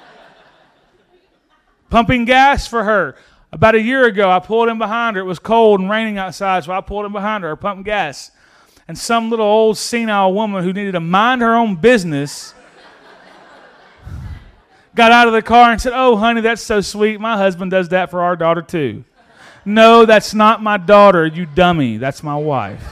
Pumping 1.90 2.26
gas 2.26 2.66
for 2.66 2.84
her. 2.84 3.16
About 3.52 3.74
a 3.74 3.80
year 3.80 4.04
ago, 4.04 4.30
I 4.30 4.38
pulled 4.38 4.68
in 4.68 4.78
behind 4.78 5.16
her. 5.16 5.22
It 5.22 5.26
was 5.26 5.40
cold 5.40 5.80
and 5.80 5.90
raining 5.90 6.18
outside, 6.18 6.62
so 6.62 6.72
I 6.72 6.80
pulled 6.82 7.06
in 7.06 7.12
behind 7.12 7.42
her, 7.42 7.56
pumping 7.56 7.82
gas. 7.82 8.30
And 8.86 8.96
some 8.96 9.30
little 9.30 9.46
old 9.46 9.76
senile 9.76 10.32
woman 10.32 10.62
who 10.62 10.72
needed 10.72 10.92
to 10.92 11.00
mind 11.00 11.42
her 11.42 11.54
own 11.54 11.76
business 11.76 12.54
got 14.94 15.10
out 15.10 15.26
of 15.26 15.32
the 15.32 15.42
car 15.42 15.72
and 15.72 15.80
said, 15.80 15.92
Oh, 15.94 16.16
honey, 16.16 16.42
that's 16.42 16.62
so 16.62 16.80
sweet. 16.80 17.20
My 17.20 17.36
husband 17.36 17.70
does 17.70 17.88
that 17.88 18.10
for 18.10 18.20
our 18.20 18.36
daughter, 18.36 18.62
too. 18.62 19.04
No, 19.64 20.06
that's 20.06 20.32
not 20.32 20.62
my 20.62 20.78
daughter, 20.78 21.26
you 21.26 21.46
dummy. 21.46 21.98
That's 21.98 22.22
my 22.22 22.36
wife. 22.36 22.82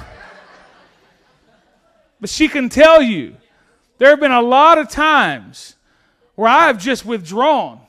But 2.20 2.30
she 2.30 2.48
can 2.48 2.68
tell 2.68 3.00
you 3.00 3.36
there 3.98 4.10
have 4.10 4.20
been 4.20 4.32
a 4.32 4.42
lot 4.42 4.78
of 4.78 4.88
times 4.88 5.76
where 6.34 6.48
I've 6.48 6.78
just 6.78 7.04
withdrawn 7.04 7.80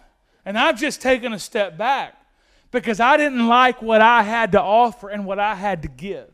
and 0.46 0.58
I've 0.58 0.80
just 0.80 1.02
taken 1.02 1.34
a 1.34 1.40
step 1.40 1.78
back 1.78 2.16
because 2.72 3.00
I 3.00 3.18
didn't 3.18 3.48
like 3.48 3.82
what 3.82 4.02
I 4.02 4.24
had 4.24 4.54
to 4.54 4.62
offer 4.62 5.10
and 5.10 5.26
what 5.26 5.40
I 5.40 5.56
had 5.56 5.82
to 5.82 5.88
give. 5.88 6.30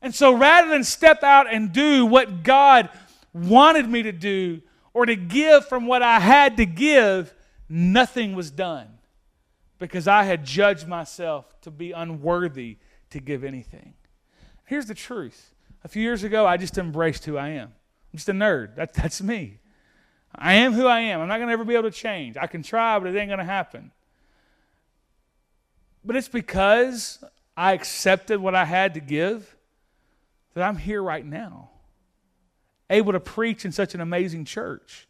And 0.00 0.14
so 0.14 0.32
rather 0.32 0.68
than 0.68 0.84
step 0.84 1.22
out 1.22 1.52
and 1.52 1.72
do 1.72 2.06
what 2.06 2.42
God 2.42 2.88
wanted 3.32 3.88
me 3.88 4.04
to 4.04 4.12
do 4.12 4.62
or 4.94 5.04
to 5.04 5.16
give 5.16 5.68
from 5.68 5.86
what 5.86 6.02
I 6.02 6.20
had 6.20 6.56
to 6.58 6.66
give, 6.66 7.34
nothing 7.68 8.34
was 8.34 8.50
done 8.50 8.95
because 9.78 10.08
I 10.08 10.24
had 10.24 10.44
judged 10.44 10.86
myself 10.88 11.60
to 11.62 11.70
be 11.70 11.92
unworthy 11.92 12.78
to 13.10 13.20
give 13.20 13.44
anything. 13.44 13.94
Here's 14.64 14.86
the 14.86 14.94
truth. 14.94 15.54
A 15.84 15.88
few 15.88 16.02
years 16.02 16.24
ago, 16.24 16.46
I 16.46 16.56
just 16.56 16.78
embraced 16.78 17.24
who 17.24 17.36
I 17.36 17.50
am. 17.50 17.68
I'm 17.68 18.16
just 18.16 18.28
a 18.28 18.32
nerd. 18.32 18.76
That, 18.76 18.94
that's 18.94 19.22
me. 19.22 19.58
I 20.34 20.54
am 20.54 20.72
who 20.72 20.86
I 20.86 21.00
am. 21.00 21.20
I'm 21.20 21.28
not 21.28 21.36
going 21.36 21.48
to 21.48 21.52
ever 21.52 21.64
be 21.64 21.74
able 21.74 21.90
to 21.90 21.96
change. 21.96 22.36
I 22.36 22.46
can 22.46 22.62
try, 22.62 22.98
but 22.98 23.08
it 23.08 23.18
ain't 23.18 23.28
going 23.28 23.38
to 23.38 23.44
happen. 23.44 23.90
But 26.04 26.16
it's 26.16 26.28
because 26.28 27.24
I 27.56 27.72
accepted 27.72 28.40
what 28.40 28.54
I 28.54 28.64
had 28.64 28.94
to 28.94 29.00
give 29.00 29.56
that 30.54 30.62
I'm 30.62 30.76
here 30.76 31.02
right 31.02 31.24
now, 31.24 31.70
able 32.88 33.12
to 33.12 33.20
preach 33.20 33.64
in 33.64 33.72
such 33.72 33.94
an 33.94 34.00
amazing 34.00 34.44
church. 34.44 35.06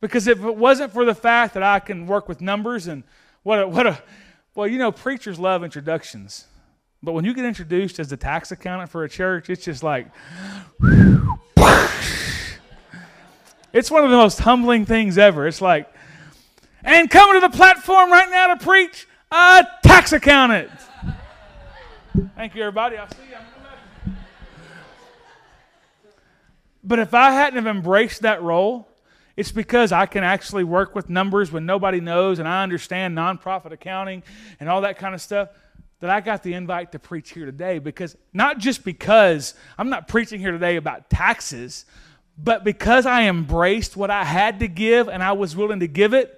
Because 0.00 0.26
if 0.26 0.42
it 0.42 0.56
wasn't 0.56 0.92
for 0.92 1.04
the 1.04 1.14
fact 1.14 1.54
that 1.54 1.62
I 1.62 1.80
can 1.80 2.06
work 2.06 2.28
with 2.28 2.40
numbers 2.40 2.86
and 2.86 3.02
what 3.42 3.62
a, 3.62 3.68
what 3.68 3.86
a, 3.86 4.02
well, 4.54 4.66
you 4.66 4.78
know, 4.78 4.90
preachers 4.92 5.38
love 5.38 5.62
introductions. 5.64 6.46
But 7.02 7.12
when 7.12 7.24
you 7.24 7.32
get 7.34 7.44
introduced 7.44 8.00
as 8.00 8.08
the 8.08 8.16
tax 8.16 8.50
accountant 8.50 8.90
for 8.90 9.04
a 9.04 9.08
church, 9.08 9.50
it's 9.50 9.64
just 9.64 9.82
like, 9.82 10.08
it's 13.72 13.90
one 13.90 14.04
of 14.04 14.10
the 14.10 14.16
most 14.16 14.40
humbling 14.40 14.84
things 14.84 15.16
ever. 15.16 15.46
It's 15.46 15.60
like, 15.60 15.88
and 16.82 17.08
coming 17.08 17.40
to 17.40 17.48
the 17.48 17.56
platform 17.56 18.10
right 18.10 18.28
now 18.30 18.54
to 18.54 18.64
preach, 18.64 19.06
a 19.30 19.66
tax 19.82 20.12
accountant. 20.12 20.70
Thank 22.34 22.54
you, 22.54 22.62
everybody. 22.62 22.96
I'll 22.96 23.08
see 23.10 23.16
you. 23.30 23.36
But 26.82 26.98
if 26.98 27.12
I 27.12 27.30
hadn't 27.32 27.62
have 27.62 27.66
embraced 27.66 28.22
that 28.22 28.42
role, 28.42 28.87
it's 29.38 29.52
because 29.52 29.92
I 29.92 30.06
can 30.06 30.24
actually 30.24 30.64
work 30.64 30.96
with 30.96 31.08
numbers 31.08 31.52
when 31.52 31.64
nobody 31.64 32.00
knows 32.00 32.40
and 32.40 32.48
I 32.48 32.64
understand 32.64 33.16
nonprofit 33.16 33.70
accounting 33.70 34.24
and 34.58 34.68
all 34.68 34.80
that 34.80 34.98
kind 34.98 35.14
of 35.14 35.22
stuff 35.22 35.50
that 36.00 36.10
I 36.10 36.20
got 36.20 36.42
the 36.42 36.54
invite 36.54 36.90
to 36.90 36.98
preach 36.98 37.30
here 37.30 37.46
today 37.46 37.78
because 37.78 38.16
not 38.32 38.58
just 38.58 38.82
because 38.82 39.54
I'm 39.78 39.90
not 39.90 40.08
preaching 40.08 40.40
here 40.40 40.50
today 40.50 40.74
about 40.74 41.08
taxes, 41.08 41.84
but 42.36 42.64
because 42.64 43.06
I 43.06 43.28
embraced 43.28 43.96
what 43.96 44.10
I 44.10 44.24
had 44.24 44.58
to 44.58 44.66
give 44.66 45.08
and 45.08 45.22
I 45.22 45.30
was 45.30 45.54
willing 45.54 45.78
to 45.78 45.88
give 45.88 46.14
it, 46.14 46.34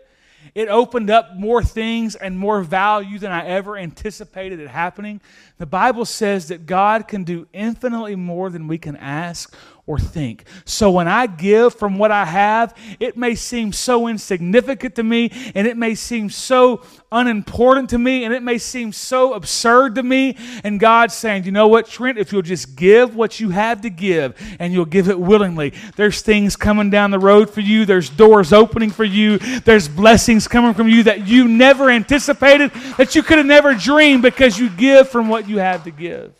it 0.54 0.68
opened 0.68 1.08
up 1.08 1.36
more 1.36 1.62
things 1.62 2.16
and 2.16 2.38
more 2.38 2.60
value 2.60 3.18
than 3.18 3.32
I 3.32 3.46
ever 3.46 3.78
anticipated 3.78 4.60
it 4.60 4.68
happening. 4.68 5.22
The 5.56 5.64
Bible 5.64 6.04
says 6.04 6.48
that 6.48 6.66
God 6.66 7.08
can 7.08 7.24
do 7.24 7.48
infinitely 7.54 8.16
more 8.16 8.50
than 8.50 8.68
we 8.68 8.76
can 8.76 8.96
ask 8.96 9.54
or 9.90 9.98
think. 9.98 10.44
So 10.64 10.88
when 10.92 11.08
I 11.08 11.26
give 11.26 11.74
from 11.74 11.98
what 11.98 12.12
I 12.12 12.24
have, 12.24 12.76
it 13.00 13.16
may 13.16 13.34
seem 13.34 13.72
so 13.72 14.06
insignificant 14.06 14.94
to 14.94 15.02
me, 15.02 15.32
and 15.56 15.66
it 15.66 15.76
may 15.76 15.96
seem 15.96 16.30
so 16.30 16.82
unimportant 17.10 17.90
to 17.90 17.98
me, 17.98 18.22
and 18.22 18.32
it 18.32 18.44
may 18.44 18.56
seem 18.56 18.92
so 18.92 19.34
absurd 19.34 19.96
to 19.96 20.04
me. 20.04 20.36
And 20.62 20.78
God's 20.78 21.14
saying, 21.14 21.42
you 21.42 21.50
know 21.50 21.66
what, 21.66 21.88
Trent, 21.88 22.18
if 22.18 22.32
you'll 22.32 22.40
just 22.40 22.76
give 22.76 23.16
what 23.16 23.40
you 23.40 23.50
have 23.50 23.80
to 23.80 23.90
give, 23.90 24.40
and 24.60 24.72
you'll 24.72 24.84
give 24.84 25.08
it 25.08 25.18
willingly, 25.18 25.74
there's 25.96 26.22
things 26.22 26.54
coming 26.54 26.88
down 26.88 27.10
the 27.10 27.18
road 27.18 27.50
for 27.50 27.60
you, 27.60 27.84
there's 27.84 28.08
doors 28.10 28.52
opening 28.52 28.90
for 28.90 29.02
you, 29.02 29.38
there's 29.38 29.88
blessings 29.88 30.46
coming 30.46 30.72
from 30.72 30.88
you 30.88 31.02
that 31.02 31.26
you 31.26 31.48
never 31.48 31.90
anticipated, 31.90 32.70
that 32.96 33.16
you 33.16 33.24
could 33.24 33.38
have 33.38 33.46
never 33.46 33.74
dreamed 33.74 34.22
because 34.22 34.56
you 34.56 34.70
give 34.70 35.08
from 35.08 35.28
what 35.28 35.48
you 35.48 35.58
have 35.58 35.82
to 35.82 35.90
give. 35.90 36.32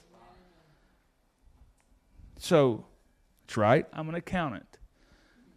So, 2.39 2.85
right, 3.57 3.87
I'm 3.93 4.09
an 4.09 4.15
accountant, 4.15 4.79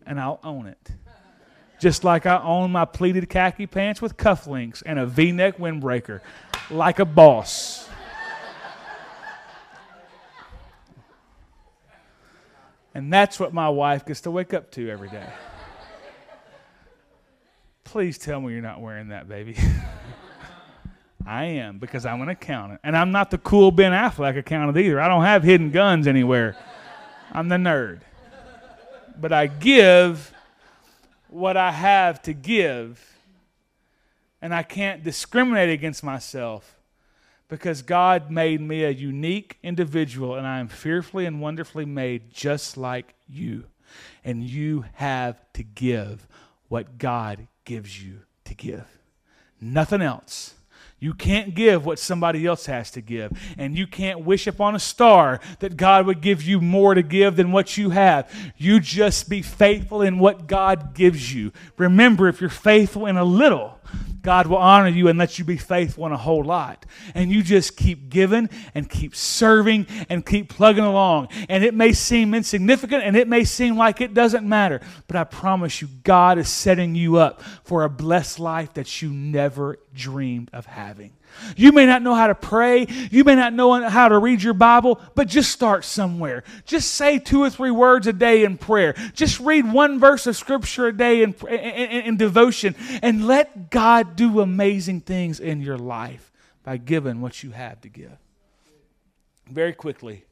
and 0.06 0.20
I'll 0.20 0.40
own 0.44 0.68
it. 0.68 0.92
Just 1.80 2.04
like 2.04 2.26
I 2.26 2.42
own 2.42 2.72
my 2.72 2.86
pleated 2.86 3.30
khaki 3.30 3.68
pants 3.68 4.02
with 4.02 4.16
cufflinks 4.16 4.82
and 4.86 4.98
a 5.00 5.06
v 5.06 5.32
neck 5.32 5.58
windbreaker, 5.58 6.22
like 6.70 7.00
a 7.00 7.06
boss. 7.06 7.90
And 12.96 13.12
that's 13.12 13.40
what 13.40 13.54
my 13.54 13.70
wife 13.70 14.06
gets 14.06 14.22
to 14.22 14.32
wake 14.32 14.54
up 14.54 14.72
to 14.72 14.90
every 14.90 15.10
day. 15.10 15.28
Please 17.84 18.18
tell 18.18 18.40
me 18.40 18.54
you're 18.54 18.62
not 18.62 18.82
wearing 18.82 19.10
that, 19.10 19.28
baby. 19.28 19.56
I 21.26 21.46
am 21.46 21.80
because 21.80 22.06
I'm 22.06 22.22
an 22.22 22.30
accountant. 22.30 22.82
And 22.84 22.96
I'm 22.96 23.12
not 23.12 23.32
the 23.32 23.38
cool 23.38 23.72
Ben 23.72 23.92
Affleck 23.94 24.38
accountant 24.38 24.78
either. 24.78 25.00
I 25.00 25.08
don't 25.08 25.24
have 25.24 25.44
hidden 25.44 25.72
guns 25.72 26.06
anywhere. 26.06 26.56
I'm 27.34 27.50
the 27.50 27.56
nerd. 27.56 28.02
But 29.20 29.34
I 29.34 29.48
give 29.48 30.32
what 31.28 31.58
I 31.58 31.72
have 31.72 32.22
to 32.24 32.34
give, 32.34 33.18
and 34.40 34.54
I 34.54 34.62
can't 34.62 35.04
discriminate 35.04 35.70
against 35.70 36.04
myself 36.04 36.80
because 37.50 37.82
God 37.82 38.30
made 38.30 38.62
me 38.62 38.84
a 38.84 38.92
unique 38.92 39.58
individual, 39.64 40.36
and 40.36 40.46
I 40.46 40.60
am 40.60 40.68
fearfully 40.68 41.26
and 41.26 41.42
wonderfully 41.42 41.86
made 41.86 42.32
just 42.32 42.78
like 42.78 43.16
you. 43.28 43.66
And 44.24 44.44
you 44.44 44.86
have 44.94 45.40
to 45.54 45.64
give 45.64 46.28
what 46.68 46.98
God 46.98 47.48
gives 47.66 48.04
you 48.04 48.20
to 48.46 48.54
give. 48.54 48.86
Nothing 49.60 50.02
else. 50.02 50.54
You 51.04 51.14
can't 51.14 51.54
give 51.54 51.86
what 51.86 52.00
somebody 52.00 52.46
else 52.46 52.66
has 52.68 52.90
to 52.92 53.02
give. 53.02 53.38
And 53.58 53.78
you 53.78 53.86
can't 53.88 54.22
wish 54.22 54.48
upon 54.48 54.74
a 54.74 54.80
star 54.80 55.42
that 55.60 55.76
God 55.76 56.06
would 56.06 56.22
give 56.22 56.42
you 56.42 56.62
more 56.62 56.94
to 56.94 57.04
give 57.04 57.36
than 57.36 57.52
what 57.52 57.76
you 57.76 57.90
have. 57.90 58.34
You 58.56 58.80
just 58.80 59.28
be 59.28 59.42
faithful 59.42 60.02
in 60.02 60.18
what 60.18 60.48
God 60.48 60.94
gives 60.94 61.36
you. 61.36 61.52
Remember, 61.76 62.30
if 62.30 62.40
you're 62.40 62.50
faithful 62.50 63.06
in 63.06 63.18
a 63.18 63.26
little, 63.26 63.73
God 64.22 64.48
will 64.48 64.58
honor 64.58 64.88
you 64.88 65.10
and 65.10 65.20
let 65.20 65.38
you 65.38 65.46
be 65.46 65.58
faithful 65.58 66.06
in 66.06 66.14
a 66.14 66.18
whole 66.18 66.44
lot. 66.44 66.86
And 67.14 67.30
you 67.30 67.44
just 67.44 67.76
keep 67.76 68.10
giving 68.10 68.50
and 68.74 68.90
keep 68.90 69.16
serving 69.16 69.86
and 70.10 70.26
keep 70.26 70.50
plugging 70.50 70.86
along. 70.86 71.28
And 71.50 71.64
it 71.64 71.74
may 71.74 71.92
seem 71.92 72.34
insignificant 72.34 73.04
and 73.04 73.18
it 73.18 73.28
may 73.28 73.44
seem 73.44 73.78
like 73.78 74.00
it 74.00 74.14
doesn't 74.14 74.48
matter, 74.48 74.82
but 75.08 75.18
I 75.18 75.26
promise 75.26 75.82
you, 75.82 75.90
God 76.04 76.38
is 76.38 76.48
setting 76.48 76.96
you 76.96 77.18
up 77.18 77.42
for 77.64 77.84
a 77.84 77.90
blessed 77.90 78.40
life 78.40 78.74
that 78.76 79.02
you 79.02 79.10
never 79.10 79.78
dreamed 79.94 80.50
of 80.54 80.66
having. 80.66 81.12
You 81.56 81.72
may 81.72 81.86
not 81.86 82.02
know 82.02 82.14
how 82.14 82.28
to 82.28 82.36
pray. 82.36 82.88
You 83.12 83.24
may 83.24 83.36
not 83.36 83.54
know 83.54 83.88
how 83.90 84.08
to 84.08 84.18
read 84.18 84.42
your 84.42 84.54
Bible, 84.54 85.02
but 85.16 85.28
just 85.28 85.52
start 85.52 85.86
somewhere. 85.86 86.44
Just 86.66 86.92
say 86.92 87.20
two 87.20 87.42
or 87.42 87.50
three 87.50 87.72
words 87.72 88.08
a 88.08 88.14
day 88.14 88.44
in 88.44 88.58
prayer. 88.58 88.94
Just 89.14 89.40
read 89.40 89.72
one 89.72 90.00
verse 90.00 90.28
of 90.28 90.36
Scripture 90.36 90.88
a 90.88 90.98
day 90.98 91.24
in, 91.24 91.34
in, 91.50 92.02
in, 92.06 92.18
devotion 92.18 92.76
and 93.02 93.28
let 93.28 93.70
God 93.70 94.16
do 94.16 94.40
amazing 94.40 95.02
things 95.02 95.40
in 95.40 95.62
your 95.62 95.78
life 95.78 96.32
by 96.64 96.78
giving 96.78 97.22
what 97.22 97.44
you 97.44 97.52
have 97.52 97.82
to 97.82 97.90
give. 97.90 98.18
Very 99.50 99.74
quickly, 99.74 100.26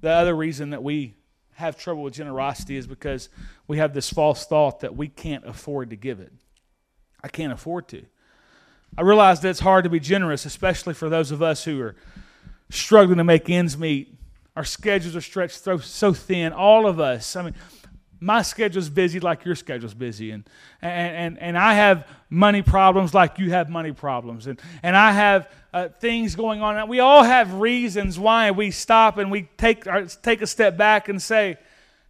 the 0.00 0.10
other 0.10 0.34
reason 0.34 0.70
that 0.70 0.82
we 0.82 1.14
have 1.54 1.76
trouble 1.76 2.04
with 2.04 2.14
generosity 2.14 2.76
is 2.76 2.86
because 2.86 3.28
we 3.66 3.78
have 3.78 3.92
this 3.92 4.10
false 4.10 4.46
thought 4.46 4.80
that 4.80 4.96
we 4.96 5.08
can't 5.08 5.44
afford 5.44 5.90
to 5.90 5.96
give 5.96 6.20
it. 6.20 6.32
I 7.22 7.28
can't 7.28 7.52
afford 7.52 7.88
to. 7.88 8.06
I 8.96 9.02
realize 9.02 9.40
that 9.40 9.50
it's 9.50 9.60
hard 9.60 9.84
to 9.84 9.90
be 9.90 10.00
generous, 10.00 10.44
especially 10.44 10.94
for 10.94 11.08
those 11.08 11.30
of 11.30 11.42
us 11.42 11.64
who 11.64 11.80
are 11.80 11.94
struggling 12.70 13.18
to 13.18 13.24
make 13.24 13.48
ends 13.48 13.78
meet. 13.78 14.14
Our 14.56 14.64
schedules 14.64 15.14
are 15.14 15.20
stretched 15.20 15.62
so 15.62 16.12
thin. 16.12 16.52
All 16.52 16.86
of 16.86 16.98
us. 16.98 17.36
I 17.36 17.42
mean, 17.42 17.54
my 18.20 18.42
schedule's 18.42 18.88
busy 18.88 19.20
like 19.20 19.44
your 19.44 19.54
schedule's 19.54 19.94
busy 19.94 20.30
and, 20.30 20.44
and, 20.82 21.16
and, 21.16 21.38
and 21.38 21.58
i 21.58 21.74
have 21.74 22.06
money 22.28 22.62
problems 22.62 23.14
like 23.14 23.38
you 23.38 23.50
have 23.50 23.68
money 23.68 23.92
problems 23.92 24.46
and, 24.46 24.60
and 24.82 24.96
i 24.96 25.12
have 25.12 25.50
uh, 25.72 25.88
things 26.00 26.34
going 26.34 26.60
on 26.60 26.88
we 26.88 27.00
all 27.00 27.22
have 27.22 27.54
reasons 27.54 28.18
why 28.18 28.50
we 28.50 28.70
stop 28.70 29.18
and 29.18 29.30
we 29.30 29.42
take, 29.56 29.86
our, 29.86 30.04
take 30.04 30.42
a 30.42 30.46
step 30.46 30.76
back 30.76 31.08
and 31.08 31.22
say 31.22 31.56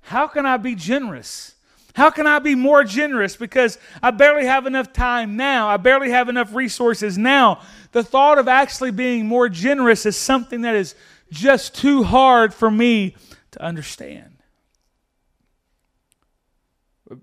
how 0.00 0.26
can 0.26 0.46
i 0.46 0.56
be 0.56 0.74
generous 0.74 1.54
how 1.98 2.10
can 2.10 2.28
I 2.28 2.38
be 2.38 2.54
more 2.54 2.84
generous? 2.84 3.34
Because 3.34 3.76
I 4.00 4.12
barely 4.12 4.46
have 4.46 4.66
enough 4.66 4.92
time 4.92 5.36
now. 5.36 5.68
I 5.68 5.78
barely 5.78 6.10
have 6.10 6.28
enough 6.28 6.54
resources 6.54 7.18
now. 7.18 7.60
The 7.90 8.04
thought 8.04 8.38
of 8.38 8.46
actually 8.46 8.92
being 8.92 9.26
more 9.26 9.48
generous 9.48 10.06
is 10.06 10.16
something 10.16 10.60
that 10.60 10.76
is 10.76 10.94
just 11.32 11.74
too 11.74 12.04
hard 12.04 12.54
for 12.54 12.70
me 12.70 13.16
to 13.50 13.60
understand. 13.60 14.36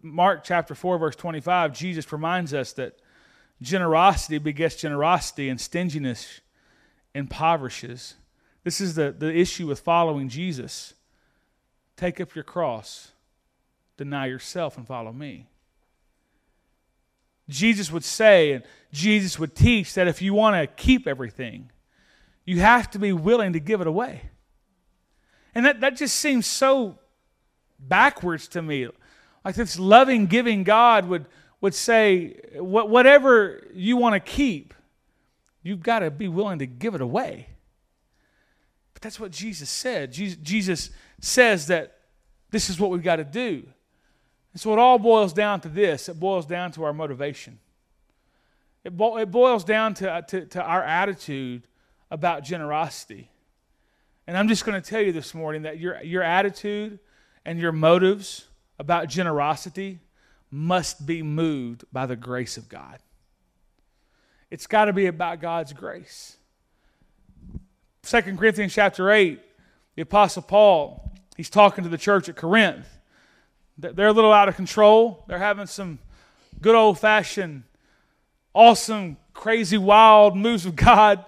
Mark 0.02 0.44
chapter 0.44 0.76
4, 0.76 0.98
verse 0.98 1.16
25, 1.16 1.72
Jesus 1.72 2.12
reminds 2.12 2.54
us 2.54 2.74
that 2.74 3.00
generosity 3.62 4.40
begets 4.40 4.76
generosity 4.76 5.48
and 5.48 5.62
stinginess 5.62 6.42
impoverishes. 7.14 8.16
This 8.66 8.82
is 8.82 8.96
the, 8.96 9.16
the 9.18 9.34
issue 9.34 9.68
with 9.68 9.80
following 9.80 10.28
Jesus. 10.28 10.96
Take 11.96 12.20
up 12.20 12.36
your 12.36 12.44
cross 12.44 13.14
deny 13.98 14.28
yourself 14.28 14.78
and 14.78 14.86
follow 14.88 15.12
me. 15.12 15.48
Jesus 17.48 17.92
would 17.92 18.04
say, 18.04 18.54
and 18.54 18.64
Jesus 18.92 19.38
would 19.38 19.56
teach 19.56 19.94
that 19.94 20.08
if 20.08 20.22
you 20.22 20.34
want 20.34 20.56
to 20.56 20.68
keep 20.68 21.08
everything, 21.08 21.70
you 22.44 22.60
have 22.60 22.90
to 22.92 23.00
be 23.00 23.14
willing 23.14 23.54
to 23.54 23.60
give 23.60 23.82
it 23.82 23.88
away. 23.88 24.22
And 25.54 25.66
that, 25.66 25.82
that 25.82 25.96
just 25.96 26.16
seems 26.16 26.46
so 26.46 26.98
backwards 27.80 28.48
to 28.50 28.62
me. 28.62 28.88
Like 29.44 29.56
this 29.56 29.78
loving, 29.78 30.26
giving 30.26 30.64
God 30.64 31.08
would, 31.08 31.26
would 31.62 31.74
say, 31.74 32.40
whatever 32.56 33.66
you 33.74 33.98
want 33.98 34.14
to 34.14 34.20
keep, 34.20 34.74
you've 35.62 35.84
got 35.84 36.00
to 36.00 36.12
be 36.12 36.28
willing 36.28 36.60
to 36.60 36.68
give 36.68 36.96
it 36.96 37.02
away. 37.02 37.48
But 38.94 39.02
that's 39.02 39.20
what 39.20 39.32
Jesus 39.32 39.70
said. 39.70 40.12
Jesus 40.12 40.90
says 41.22 41.68
that 41.68 42.00
this 42.50 42.70
is 42.70 42.80
what 42.80 42.90
we've 42.90 43.04
got 43.04 43.18
to 43.18 43.24
do. 43.24 43.68
And 44.56 44.62
so 44.62 44.72
it 44.72 44.80
all 44.80 44.98
boils 44.98 45.34
down 45.34 45.60
to 45.62 45.68
this 45.68 46.08
it 46.08 46.18
boils 46.18 46.46
down 46.46 46.72
to 46.72 46.86
our 46.86 46.94
motivation. 46.94 47.60
It, 48.86 48.96
bo- 48.96 49.18
it 49.18 49.30
boils 49.30 49.66
down 49.66 49.96
to, 49.96 50.10
uh, 50.10 50.22
to, 50.22 50.46
to 50.46 50.64
our 50.64 50.82
attitude 50.82 51.68
about 52.10 52.46
generosity. 52.46 53.30
And 54.26 54.38
I'm 54.38 54.48
just 54.48 54.66
going 54.66 54.82
to 54.82 54.90
tell 54.90 55.02
you 55.02 55.12
this 55.12 55.34
morning 55.34 55.64
that 55.64 55.78
your, 55.78 56.02
your 56.04 56.24
attitude 56.24 57.00
and 57.44 57.60
your 57.60 57.74
motives 57.74 58.48
about 58.80 59.10
generosity 59.10 60.00
must 60.50 61.06
be 61.06 61.22
moved 61.22 61.84
by 61.92 62.06
the 62.06 62.16
grace 62.16 62.56
of 62.56 62.70
God. 62.70 63.00
It's 64.50 64.68
got 64.68 64.86
to 64.86 64.94
be 64.94 65.08
about 65.08 65.42
God's 65.42 65.74
grace. 65.74 66.38
2 68.04 68.22
Corinthians 68.22 68.74
chapter 68.74 69.12
8, 69.12 69.38
the 69.96 70.04
Apostle 70.04 70.44
Paul, 70.44 71.12
he's 71.36 71.50
talking 71.50 71.84
to 71.84 71.90
the 71.90 71.98
church 71.98 72.30
at 72.30 72.38
Corinth. 72.38 72.88
They're 73.78 74.08
a 74.08 74.14
little 74.14 74.32
out 74.32 74.48
of 74.48 74.56
control. 74.56 75.24
They're 75.28 75.38
having 75.38 75.68
some 75.68 76.00
good 76.62 76.76
old 76.76 76.98
fashioned, 76.98 77.64
awesome, 78.54 79.18
crazy, 79.34 79.78
wild 79.78 80.38
moves 80.38 80.66
of 80.66 80.76
God 80.76 81.26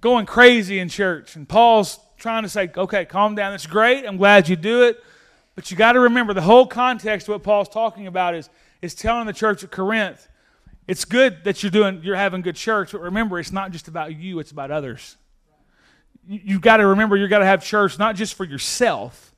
going 0.00 0.26
crazy 0.26 0.80
in 0.80 0.88
church. 0.88 1.36
And 1.36 1.48
Paul's 1.48 2.00
trying 2.18 2.42
to 2.42 2.48
say, 2.48 2.70
okay, 2.76 3.04
calm 3.04 3.34
down. 3.34 3.52
That's 3.52 3.66
great. 3.66 4.04
I'm 4.04 4.16
glad 4.16 4.48
you 4.48 4.56
do 4.56 4.82
it. 4.82 5.02
But 5.54 5.70
you 5.70 5.76
got 5.76 5.92
to 5.92 6.00
remember 6.00 6.34
the 6.34 6.42
whole 6.42 6.66
context 6.66 7.28
of 7.28 7.32
what 7.32 7.42
Paul's 7.42 7.68
talking 7.68 8.06
about 8.06 8.34
is, 8.34 8.48
is 8.80 8.94
telling 8.94 9.26
the 9.26 9.32
church 9.32 9.62
at 9.62 9.70
Corinth, 9.70 10.28
it's 10.88 11.04
good 11.04 11.44
that 11.44 11.62
you're 11.62 11.70
doing 11.70 12.00
you're 12.02 12.16
having 12.16 12.42
good 12.42 12.56
church, 12.56 12.92
but 12.92 13.00
remember 13.00 13.38
it's 13.38 13.52
not 13.52 13.70
just 13.70 13.86
about 13.86 14.16
you, 14.16 14.40
it's 14.40 14.50
about 14.50 14.70
others. 14.70 15.16
You, 16.26 16.40
you 16.44 16.60
got 16.60 16.78
to 16.78 16.86
remember 16.86 17.16
you 17.16 17.28
got 17.28 17.38
to 17.38 17.46
have 17.46 17.62
church 17.62 17.98
not 17.98 18.16
just 18.16 18.34
for 18.34 18.44
yourself, 18.44 19.34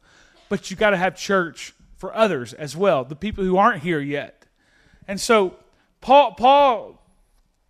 but 0.48 0.70
you 0.70 0.76
got 0.76 0.90
to 0.90 0.96
have 0.96 1.16
church 1.16 1.74
for 2.04 2.14
others 2.14 2.52
as 2.52 2.76
well, 2.76 3.02
the 3.02 3.16
people 3.16 3.42
who 3.42 3.56
aren't 3.56 3.82
here 3.82 3.98
yet. 3.98 4.44
And 5.08 5.18
so 5.18 5.56
Paul 6.02 6.32
Paul 6.32 7.02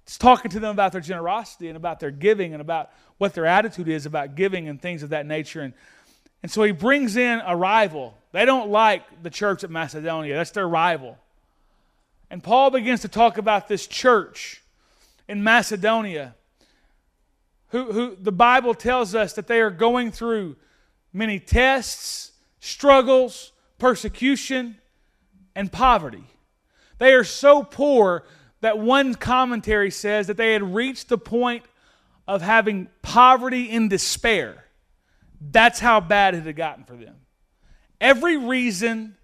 is 0.09 0.19
talking 0.19 0.51
to 0.51 0.59
them 0.59 0.73
about 0.73 0.91
their 0.91 1.01
generosity 1.01 1.69
and 1.69 1.77
about 1.77 2.01
their 2.01 2.11
giving 2.11 2.53
and 2.53 2.61
about 2.61 2.91
what 3.19 3.33
their 3.33 3.47
attitude 3.47 3.87
is 3.87 4.07
about 4.07 4.35
giving 4.35 4.69
and 4.69 4.83
things 4.83 5.05
of 5.05 5.11
that 5.11 5.25
nature. 5.25 5.61
And, 5.61 5.73
and 6.43 6.51
so 6.51 6.65
he 6.65 6.73
brings 6.73 7.17
in 7.17 7.41
a 7.47 7.55
rival 7.57 8.19
they 8.33 8.45
don't 8.45 8.71
like 8.71 9.05
the 9.23 9.31
church 9.31 9.63
at 9.63 9.71
Macedonia, 9.71 10.35
that's 10.35 10.51
their 10.51 10.69
rival. 10.69 11.17
And 12.29 12.43
Paul 12.43 12.73
begins 12.73 13.03
to 13.03 13.09
talk 13.09 13.39
about 13.39 13.69
this 13.69 13.87
church 13.87 14.65
in 15.29 15.45
Macedonia, 15.45 16.35
who, 17.69 17.93
who 17.93 18.17
the 18.17 18.33
Bible 18.33 18.75
tells 18.75 19.15
us 19.15 19.35
that 19.35 19.47
they 19.47 19.61
are 19.61 19.71
going 19.71 20.11
through 20.11 20.57
many 21.13 21.39
tests, 21.39 22.33
struggles, 22.59 23.53
persecution, 23.85 24.79
and 25.55 25.71
poverty. 25.71 26.25
They 26.97 27.13
are 27.13 27.23
so 27.23 27.63
poor 27.63 28.25
that 28.63 28.79
one 28.79 29.15
commentary 29.15 29.91
says 29.91 30.27
that 30.29 30.39
they 30.39 30.55
had 30.55 30.75
reached 30.75 31.11
the 31.11 31.19
point 31.19 31.65
of 32.27 32.41
having 32.41 32.89
poverty 33.03 33.65
in 33.71 33.89
despair. 33.89 34.65
That's 35.39 35.81
how 35.81 36.01
bad 36.01 36.35
it 36.35 36.45
had 36.45 36.57
gotten 36.57 36.85
for 36.85 36.97
them 36.97 37.17
every 38.01 38.39
reason, 38.39 39.19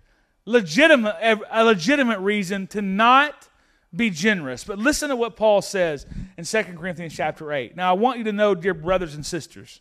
legitimate, 0.45 1.17
a 1.51 1.65
legitimate 1.65 2.19
reason 2.19 2.67
to 2.67 2.83
not 2.83 3.49
be 3.97 4.11
generous. 4.11 4.63
But 4.63 4.79
listen 4.79 5.09
to 5.09 5.17
what 5.17 5.37
Paul 5.37 5.63
says 5.63 6.05
in 6.37 6.45
2 6.45 6.63
Corinthians 6.77 7.15
chapter 7.15 7.51
8. 7.51 7.77
Now, 7.77 7.89
I 7.89 7.95
want 7.95 8.19
you 8.19 8.25
to 8.25 8.33
know, 8.33 8.55
dear 8.55 8.75
brothers 8.75 9.15
and 9.15 9.25
sisters, 9.25 9.81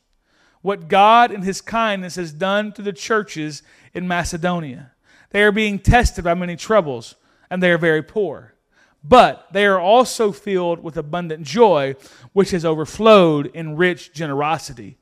what 0.62 0.88
God 0.88 1.32
in 1.32 1.42
his 1.42 1.60
kindness 1.60 2.16
has 2.16 2.32
done 2.32 2.72
to 2.74 2.82
the 2.82 2.94
churches 2.94 3.62
in 3.94 4.08
Macedonia. 4.08 4.92
They 5.32 5.44
are 5.44 5.52
being 5.52 5.80
tested 5.80 6.24
by 6.24 6.34
many 6.34 6.56
troubles, 6.56 7.16
and 7.50 7.62
they 7.62 7.72
are 7.72 7.78
very 7.78 8.02
poor. 8.02 8.54
But 9.04 9.48
they 9.54 9.66
are 9.66 9.80
also 9.80 10.32
filled 10.32 10.84
with 10.84 10.98
abundant 10.98 11.44
joy, 11.44 11.96
which 12.34 12.52
has 12.52 12.66
overflowed 12.66 13.48
in 13.54 13.78
rich 13.78 14.14
generosity. 14.14 14.98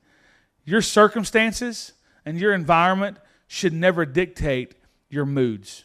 Your 0.64 0.82
circumstances 0.82 1.92
and 2.24 2.38
your 2.38 2.52
environment 2.52 3.16
should 3.46 3.72
never 3.72 4.04
dictate 4.04 4.74
your 5.08 5.26
moods 5.26 5.84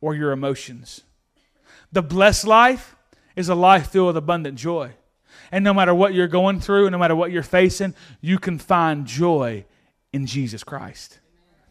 or 0.00 0.14
your 0.14 0.32
emotions. 0.32 1.02
The 1.92 2.02
blessed 2.02 2.46
life 2.46 2.96
is 3.36 3.48
a 3.48 3.54
life 3.54 3.88
filled 3.88 4.08
with 4.08 4.16
abundant 4.16 4.56
joy. 4.56 4.92
And 5.52 5.64
no 5.64 5.74
matter 5.74 5.94
what 5.94 6.14
you're 6.14 6.28
going 6.28 6.60
through, 6.60 6.88
no 6.90 6.98
matter 6.98 7.16
what 7.16 7.32
you're 7.32 7.42
facing, 7.42 7.94
you 8.20 8.38
can 8.38 8.58
find 8.58 9.06
joy 9.06 9.64
in 10.12 10.26
Jesus 10.26 10.64
Christ. 10.64 11.20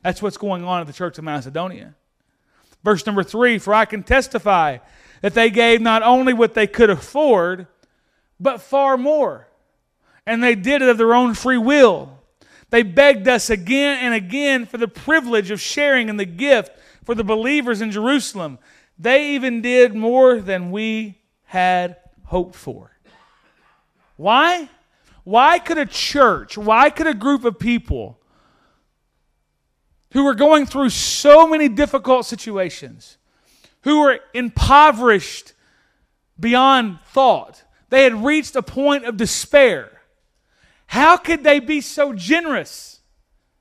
That's 0.03 0.21
what's 0.21 0.37
going 0.37 0.63
on 0.63 0.81
at 0.81 0.87
the 0.87 0.93
church 0.93 1.17
of 1.17 1.23
Macedonia. 1.23 1.95
Verse 2.83 3.05
number 3.05 3.23
three 3.23 3.57
For 3.57 3.73
I 3.73 3.85
can 3.85 4.03
testify 4.03 4.77
that 5.21 5.33
they 5.33 5.49
gave 5.49 5.81
not 5.81 6.03
only 6.03 6.33
what 6.33 6.53
they 6.53 6.67
could 6.67 6.89
afford, 6.89 7.67
but 8.39 8.61
far 8.61 8.97
more. 8.97 9.47
And 10.25 10.43
they 10.43 10.55
did 10.55 10.81
it 10.81 10.89
of 10.89 10.97
their 10.97 11.13
own 11.13 11.33
free 11.33 11.57
will 11.57 12.19
they 12.69 12.83
begged 12.83 13.27
us 13.27 13.49
again 13.49 13.97
and 14.03 14.13
again 14.13 14.65
for 14.65 14.77
the 14.77 14.87
privilege 14.87 15.51
of 15.51 15.59
sharing 15.59 16.09
in 16.09 16.17
the 16.17 16.25
gift 16.25 16.71
for 17.03 17.15
the 17.15 17.23
believers 17.23 17.81
in 17.81 17.91
Jerusalem. 17.91 18.59
They 18.97 19.31
even 19.31 19.61
did 19.61 19.95
more 19.95 20.39
than 20.39 20.71
we 20.71 21.19
had 21.45 21.97
hoped 22.25 22.55
for. 22.55 22.91
Why? 24.17 24.69
Why 25.23 25.57
could 25.59 25.77
a 25.77 25.85
church, 25.85 26.57
why 26.57 26.89
could 26.89 27.07
a 27.07 27.13
group 27.13 27.43
of 27.43 27.57
people 27.57 28.18
who 30.11 30.23
were 30.23 30.35
going 30.35 30.65
through 30.65 30.89
so 30.89 31.47
many 31.47 31.69
difficult 31.69 32.25
situations, 32.25 33.17
who 33.81 34.01
were 34.01 34.19
impoverished 34.33 35.53
beyond 36.39 36.99
thought, 37.07 37.63
they 37.89 38.03
had 38.03 38.23
reached 38.23 38.55
a 38.55 38.61
point 38.61 39.05
of 39.05 39.17
despair 39.17 39.99
how 40.89 41.17
could 41.17 41.43
they 41.43 41.59
be 41.59 41.81
so 41.81 42.13
generous? 42.13 43.01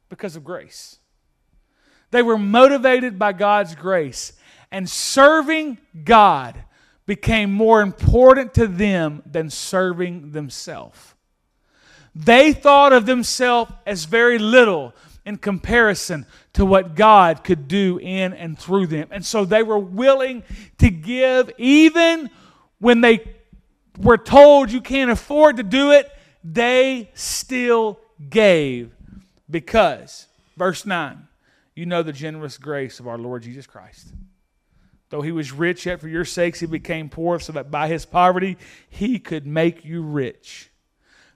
Because 0.08 0.34
of 0.34 0.44
grace. 0.44 0.98
They 2.10 2.22
were 2.22 2.38
motivated 2.38 3.18
by 3.18 3.34
God's 3.34 3.74
grace, 3.74 4.32
and 4.72 4.88
serving 4.88 5.76
God 6.04 6.64
became 7.04 7.52
more 7.52 7.82
important 7.82 8.54
to 8.54 8.66
them 8.66 9.22
than 9.26 9.50
serving 9.50 10.32
themselves. 10.32 11.14
They 12.14 12.54
thought 12.54 12.94
of 12.94 13.04
themselves 13.04 13.72
as 13.84 14.06
very 14.06 14.38
little 14.38 14.94
in 15.28 15.36
comparison 15.36 16.26
to 16.54 16.64
what 16.64 16.94
God 16.96 17.44
could 17.44 17.68
do 17.68 17.98
in 17.98 18.32
and 18.32 18.58
through 18.58 18.86
them. 18.88 19.08
And 19.10 19.24
so 19.24 19.44
they 19.44 19.62
were 19.62 19.78
willing 19.78 20.42
to 20.78 20.90
give 20.90 21.52
even 21.58 22.30
when 22.78 23.02
they 23.02 23.20
were 23.98 24.16
told 24.16 24.72
you 24.72 24.80
can't 24.80 25.10
afford 25.10 25.58
to 25.58 25.62
do 25.62 25.92
it 25.92 26.10
they 26.44 27.10
still 27.14 28.00
gave 28.30 28.92
because, 29.50 30.26
verse 30.56 30.86
9, 30.86 31.26
you 31.74 31.84
know 31.84 32.02
the 32.02 32.12
generous 32.12 32.56
grace 32.56 33.00
of 33.00 33.08
our 33.08 33.18
Lord 33.18 33.42
Jesus 33.42 33.66
Christ. 33.66 34.12
Though 35.10 35.22
he 35.22 35.32
was 35.32 35.52
rich, 35.52 35.86
yet 35.86 36.00
for 36.00 36.08
your 36.08 36.24
sakes 36.24 36.60
he 36.60 36.66
became 36.66 37.08
poor, 37.08 37.38
so 37.40 37.52
that 37.52 37.70
by 37.70 37.88
his 37.88 38.04
poverty 38.06 38.56
he 38.88 39.18
could 39.18 39.46
make 39.46 39.84
you 39.84 40.02
rich. 40.02 40.70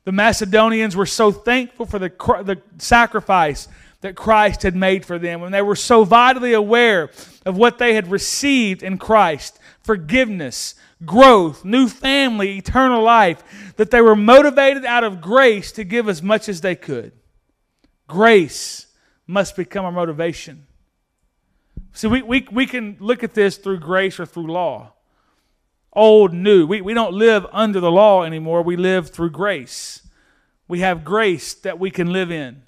The 0.05 0.13
Macedonians 0.13 0.97
were 0.97 1.07
so 1.07 1.31
thankful 1.31 1.87
for 1.87 1.99
the, 1.99 2.09
the 2.45 2.61
sacrifice 2.79 3.69
that 4.01 4.17
Christ 4.17 4.63
had 4.63 4.75
made 4.75 5.05
for 5.05 5.19
them, 5.19 5.43
and 5.43 5.55
they 5.55 5.63
were 5.63 5.77
so 5.77 6.05
vitally 6.05 6.53
aware 6.53 7.11
of 7.47 7.57
what 7.57 7.79
they 7.79 7.95
had 7.95 8.11
received 8.11 8.83
in 8.83 8.99
Christ 8.99 9.59
forgiveness, 9.83 10.75
growth, 11.05 11.65
new 11.65 11.89
family, 11.89 12.59
eternal 12.59 13.03
life, 13.03 13.75
that 13.77 13.91
they 13.91 14.01
were 14.01 14.15
motivated 14.15 14.85
out 14.85 15.05
of 15.05 15.21
grace 15.21 15.73
to 15.73 15.85
give 15.85 16.09
as 16.09 16.23
much 16.23 16.49
as 16.49 16.61
they 16.61 16.75
could. 16.75 17.13
Grace 18.07 18.87
must 19.27 19.57
become 19.57 19.85
our 19.85 19.93
motivation. 19.93 20.67
See, 21.93 22.07
we, 22.07 22.23
we, 22.23 22.47
we 22.51 22.67
can 22.67 22.97
look 23.01 23.23
at 23.23 23.35
this 23.35 23.57
through 23.57 23.81
grace 23.81 24.19
or 24.19 24.27
through 24.27 24.53
law. 24.53 24.93
Old, 25.93 26.33
new. 26.33 26.67
We, 26.67 26.81
we 26.81 26.95
don't 26.95 27.15
live 27.15 27.47
under 27.53 27.81
the 27.81 27.91
law 27.91 28.23
anymore. 28.23 28.63
We 28.63 28.77
live 28.77 29.11
through 29.11 29.31
grace. 29.31 30.07
We 30.69 30.81
have 30.81 31.05
grace 31.05 31.55
that 31.55 31.79
we 31.79 31.91
can 31.91 32.13
live 32.13 32.31
in. 32.31 32.63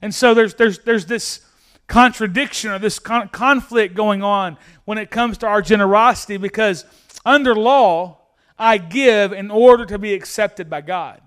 And 0.00 0.14
so 0.14 0.34
there's, 0.34 0.54
there's, 0.54 0.78
there's 0.80 1.06
this 1.06 1.40
contradiction 1.86 2.70
or 2.70 2.78
this 2.78 2.98
con- 2.98 3.28
conflict 3.28 3.94
going 3.94 4.22
on 4.22 4.56
when 4.84 4.98
it 4.98 5.10
comes 5.10 5.38
to 5.38 5.46
our 5.46 5.60
generosity 5.60 6.36
because 6.36 6.84
under 7.24 7.54
law, 7.54 8.18
I 8.58 8.78
give 8.78 9.32
in 9.32 9.50
order 9.50 9.84
to 9.86 9.98
be 9.98 10.14
accepted 10.14 10.70
by 10.70 10.80
God. 10.80 11.20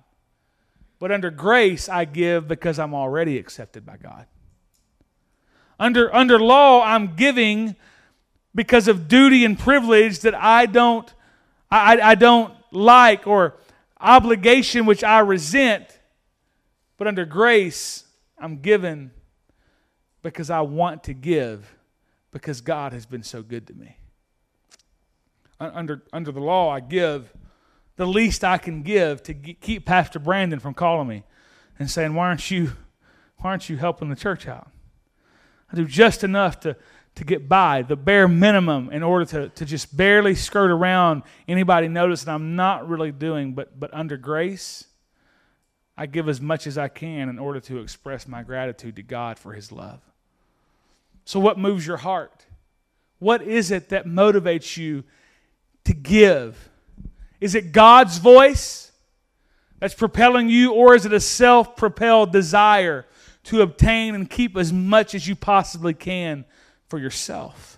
But 0.99 1.11
under 1.11 1.29
grace, 1.29 1.89
I 1.89 2.05
give 2.05 2.47
because 2.47 2.79
I'm 2.79 2.93
already 2.93 3.37
accepted 3.37 3.85
by 3.85 3.97
God. 3.97 4.25
Under, 5.79 6.13
under 6.13 6.39
law, 6.39 6.83
I'm 6.83 7.15
giving 7.15 7.75
because 8.55 8.87
of 8.87 9.07
duty 9.07 9.45
and 9.45 9.59
privilege 9.59 10.21
that 10.21 10.33
I 10.33 10.65
don't, 10.65 11.13
I, 11.69 11.99
I 11.99 12.15
don't 12.15 12.53
like 12.71 13.27
or 13.27 13.55
obligation 13.99 14.85
which 14.85 15.03
I 15.03 15.19
resent. 15.19 15.99
But 16.97 17.07
under 17.07 17.25
grace, 17.25 18.05
I'm 18.37 18.57
given 18.57 19.11
because 20.21 20.49
I 20.49 20.61
want 20.61 21.03
to 21.05 21.13
give 21.13 21.75
because 22.31 22.61
God 22.61 22.93
has 22.93 23.05
been 23.05 23.23
so 23.23 23.41
good 23.41 23.67
to 23.67 23.73
me. 23.73 23.97
Under, 25.59 26.03
under 26.13 26.31
the 26.31 26.39
law, 26.39 26.69
I 26.69 26.79
give 26.79 27.33
the 27.95 28.05
least 28.05 28.43
I 28.43 28.59
can 28.59 28.83
give 28.83 29.23
to 29.23 29.33
keep 29.33 29.85
Pastor 29.85 30.19
Brandon 30.19 30.59
from 30.59 30.73
calling 30.73 31.07
me 31.07 31.23
and 31.79 31.89
saying, 31.89 32.13
Why 32.13 32.27
aren't 32.27 32.51
you, 32.51 32.73
why 33.37 33.51
aren't 33.51 33.69
you 33.69 33.77
helping 33.77 34.09
the 34.09 34.15
church 34.15 34.47
out? 34.47 34.69
I 35.71 35.75
do 35.75 35.85
just 35.85 36.23
enough 36.23 36.59
to, 36.61 36.77
to 37.17 37.23
get 37.23 37.49
by, 37.49 37.81
the 37.81 37.95
bare 37.95 38.27
minimum, 38.27 38.91
in 38.91 39.01
order 39.01 39.25
to, 39.25 39.49
to 39.49 39.65
just 39.65 39.97
barely 39.97 40.35
skirt 40.35 40.69
around 40.69 41.23
anybody 41.47 41.87
noticing 41.87 42.29
I'm 42.29 42.55
not 42.55 42.87
really 42.87 43.11
doing, 43.11 43.53
but, 43.53 43.79
but 43.79 43.91
under 43.91 44.17
grace, 44.17 44.85
I 45.97 46.05
give 46.05 46.29
as 46.29 46.39
much 46.39 46.67
as 46.67 46.77
I 46.77 46.89
can 46.89 47.27
in 47.27 47.39
order 47.39 47.59
to 47.61 47.79
express 47.79 48.27
my 48.27 48.43
gratitude 48.43 48.97
to 48.97 49.01
God 49.01 49.39
for 49.39 49.53
His 49.53 49.71
love. 49.71 49.99
So, 51.25 51.39
what 51.39 51.57
moves 51.57 51.87
your 51.87 51.97
heart? 51.97 52.45
What 53.17 53.41
is 53.41 53.71
it 53.71 53.89
that 53.89 54.05
motivates 54.05 54.77
you 54.77 55.03
to 55.85 55.95
give? 55.95 56.69
Is 57.41 57.55
it 57.55 57.71
God's 57.71 58.19
voice 58.19 58.91
that's 59.79 59.95
propelling 59.95 60.49
you, 60.49 60.71
or 60.71 60.93
is 60.93 61.07
it 61.07 61.13
a 61.13 61.19
self 61.19 61.75
propelled 61.75 62.31
desire 62.31 63.07
to 63.45 63.63
obtain 63.63 64.13
and 64.13 64.29
keep 64.29 64.55
as 64.55 64.71
much 64.71 65.15
as 65.15 65.27
you 65.27 65.35
possibly 65.35 65.95
can 65.95 66.45
for 66.87 66.99
yourself? 66.99 67.77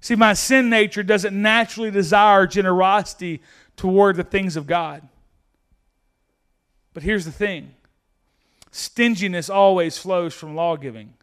See, 0.00 0.16
my 0.16 0.34
sin 0.34 0.68
nature 0.68 1.02
doesn't 1.02 1.40
naturally 1.40 1.90
desire 1.90 2.46
generosity 2.46 3.40
toward 3.76 4.16
the 4.16 4.24
things 4.24 4.56
of 4.56 4.66
God. 4.66 5.06
But 6.92 7.02
here's 7.02 7.24
the 7.24 7.32
thing 7.32 7.74
stinginess 8.70 9.48
always 9.48 9.96
flows 9.98 10.34
from 10.34 10.54
law 10.54 10.76
giving, 10.76 11.14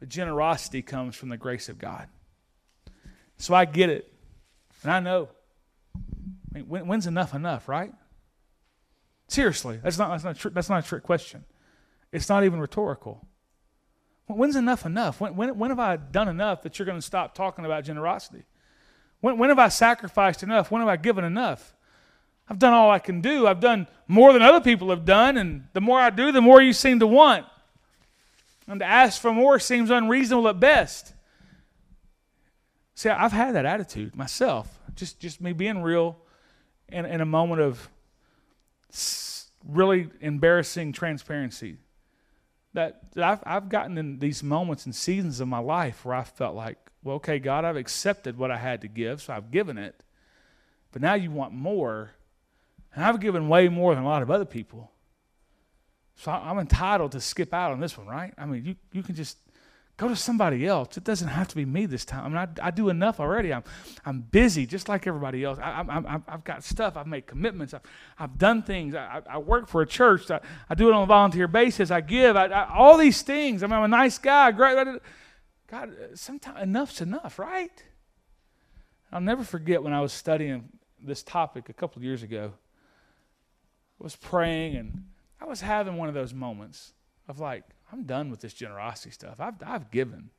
but 0.00 0.08
generosity 0.08 0.82
comes 0.82 1.14
from 1.16 1.28
the 1.28 1.36
grace 1.36 1.68
of 1.68 1.78
God. 1.78 2.08
So 3.38 3.54
I 3.54 3.64
get 3.64 3.90
it. 3.90 4.12
And 4.82 4.92
I 4.92 5.00
know. 5.00 5.28
I 5.94 6.58
mean, 6.58 6.68
when, 6.68 6.86
when's 6.86 7.06
enough 7.06 7.34
enough, 7.34 7.68
right? 7.68 7.92
Seriously, 9.28 9.80
that's 9.82 9.98
not, 9.98 10.10
that's, 10.10 10.44
not 10.44 10.54
that's 10.54 10.68
not 10.68 10.84
a 10.84 10.86
trick 10.86 11.02
question. 11.02 11.44
It's 12.12 12.28
not 12.28 12.44
even 12.44 12.60
rhetorical. 12.60 13.25
When's 14.26 14.56
enough 14.56 14.84
enough? 14.84 15.20
When, 15.20 15.36
when, 15.36 15.56
when 15.58 15.70
have 15.70 15.78
I 15.78 15.96
done 15.96 16.28
enough 16.28 16.62
that 16.62 16.78
you're 16.78 16.86
going 16.86 16.98
to 16.98 17.06
stop 17.06 17.34
talking 17.34 17.64
about 17.64 17.84
generosity? 17.84 18.44
When, 19.20 19.38
when 19.38 19.50
have 19.50 19.58
I 19.58 19.68
sacrificed 19.68 20.42
enough? 20.42 20.70
When 20.70 20.80
have 20.80 20.88
I 20.88 20.96
given 20.96 21.24
enough? 21.24 21.74
I've 22.48 22.58
done 22.58 22.72
all 22.72 22.90
I 22.90 22.98
can 22.98 23.20
do. 23.20 23.46
I've 23.46 23.60
done 23.60 23.86
more 24.08 24.32
than 24.32 24.42
other 24.42 24.60
people 24.60 24.90
have 24.90 25.04
done, 25.04 25.36
and 25.36 25.64
the 25.72 25.80
more 25.80 25.98
I 25.98 26.10
do, 26.10 26.32
the 26.32 26.40
more 26.40 26.60
you 26.60 26.72
seem 26.72 27.00
to 27.00 27.06
want. 27.06 27.46
And 28.68 28.80
to 28.80 28.86
ask 28.86 29.20
for 29.20 29.32
more 29.32 29.58
seems 29.58 29.90
unreasonable 29.90 30.48
at 30.48 30.58
best. 30.58 31.12
See, 32.94 33.08
I've 33.08 33.32
had 33.32 33.54
that 33.54 33.66
attitude 33.66 34.16
myself. 34.16 34.80
Just, 34.94 35.20
just 35.20 35.40
me 35.40 35.52
being 35.52 35.82
real 35.82 36.16
in, 36.88 37.04
in 37.04 37.20
a 37.20 37.26
moment 37.26 37.60
of 37.60 37.88
really 39.68 40.08
embarrassing 40.20 40.92
transparency. 40.92 41.76
That, 42.76 43.00
I've, 43.16 43.42
I've 43.46 43.68
gotten 43.70 43.96
in 43.96 44.18
these 44.18 44.42
moments 44.42 44.84
and 44.84 44.94
seasons 44.94 45.40
of 45.40 45.48
my 45.48 45.60
life 45.60 46.04
where 46.04 46.14
I 46.14 46.24
felt 46.24 46.54
like, 46.54 46.76
well, 47.02 47.16
okay, 47.16 47.38
God, 47.38 47.64
I've 47.64 47.76
accepted 47.76 48.36
what 48.36 48.50
I 48.50 48.58
had 48.58 48.82
to 48.82 48.88
give, 48.88 49.22
so 49.22 49.32
I've 49.32 49.50
given 49.50 49.78
it. 49.78 50.04
But 50.92 51.00
now 51.00 51.14
you 51.14 51.30
want 51.30 51.54
more. 51.54 52.10
And 52.94 53.02
I've 53.02 53.18
given 53.18 53.48
way 53.48 53.70
more 53.70 53.94
than 53.94 54.04
a 54.04 54.06
lot 54.06 54.20
of 54.20 54.30
other 54.30 54.44
people. 54.44 54.90
So 56.16 56.30
I'm 56.30 56.58
entitled 56.58 57.12
to 57.12 57.20
skip 57.20 57.54
out 57.54 57.72
on 57.72 57.80
this 57.80 57.96
one, 57.96 58.08
right? 58.08 58.34
I 58.36 58.44
mean, 58.44 58.62
you, 58.62 58.76
you 58.92 59.02
can 59.02 59.14
just 59.14 59.38
go 59.96 60.08
to 60.08 60.16
somebody 60.16 60.66
else. 60.66 60.96
It 60.96 61.04
doesn't 61.04 61.28
have 61.28 61.48
to 61.48 61.56
be 61.56 61.64
me 61.64 61.86
this 61.86 62.04
time. 62.04 62.24
I 62.24 62.28
mean, 62.28 62.36
I, 62.36 62.66
I 62.66 62.70
do 62.70 62.88
enough 62.88 63.18
already. 63.18 63.52
I'm, 63.52 63.64
I'm 64.04 64.20
busy 64.20 64.66
just 64.66 64.88
like 64.88 65.06
everybody 65.06 65.42
else. 65.44 65.58
I, 65.58 65.84
I, 65.88 66.20
I've 66.28 66.44
got 66.44 66.64
stuff. 66.64 66.96
I've 66.96 67.06
made 67.06 67.26
commitments. 67.26 67.72
I've, 67.72 67.82
I've 68.18 68.38
done 68.38 68.62
things. 68.62 68.94
I, 68.94 69.22
I 69.28 69.38
work 69.38 69.68
for 69.68 69.82
a 69.82 69.86
church. 69.86 70.30
I, 70.30 70.40
I 70.68 70.74
do 70.74 70.88
it 70.88 70.94
on 70.94 71.02
a 71.02 71.06
volunteer 71.06 71.48
basis. 71.48 71.90
I 71.90 72.00
give. 72.00 72.36
I, 72.36 72.46
I, 72.46 72.74
all 72.74 72.98
these 72.98 73.22
things. 73.22 73.62
I 73.62 73.66
mean, 73.66 73.74
I'm 73.74 73.84
a 73.84 73.88
nice 73.88 74.18
guy. 74.18 74.52
Great. 74.52 74.76
God, 75.68 75.90
uh, 75.90 76.14
sometimes 76.14 76.62
enough's 76.62 77.00
enough, 77.00 77.38
right? 77.38 77.82
I'll 79.10 79.20
never 79.20 79.44
forget 79.44 79.82
when 79.82 79.92
I 79.92 80.00
was 80.00 80.12
studying 80.12 80.68
this 81.02 81.22
topic 81.22 81.68
a 81.68 81.72
couple 81.72 82.00
of 82.00 82.04
years 82.04 82.22
ago 82.22 82.52
I 84.00 84.04
was 84.04 84.16
praying 84.16 84.76
and 84.76 85.04
I 85.40 85.46
was 85.46 85.60
having 85.60 85.96
one 85.96 86.08
of 86.08 86.14
those 86.14 86.34
moments 86.34 86.92
of 87.28 87.40
like, 87.40 87.64
I'm 87.92 88.04
done 88.04 88.30
with 88.30 88.40
this 88.40 88.54
generosity 88.54 89.10
stuff. 89.10 89.40
I've, 89.40 89.54
I've 89.64 89.90
given. 89.90 90.30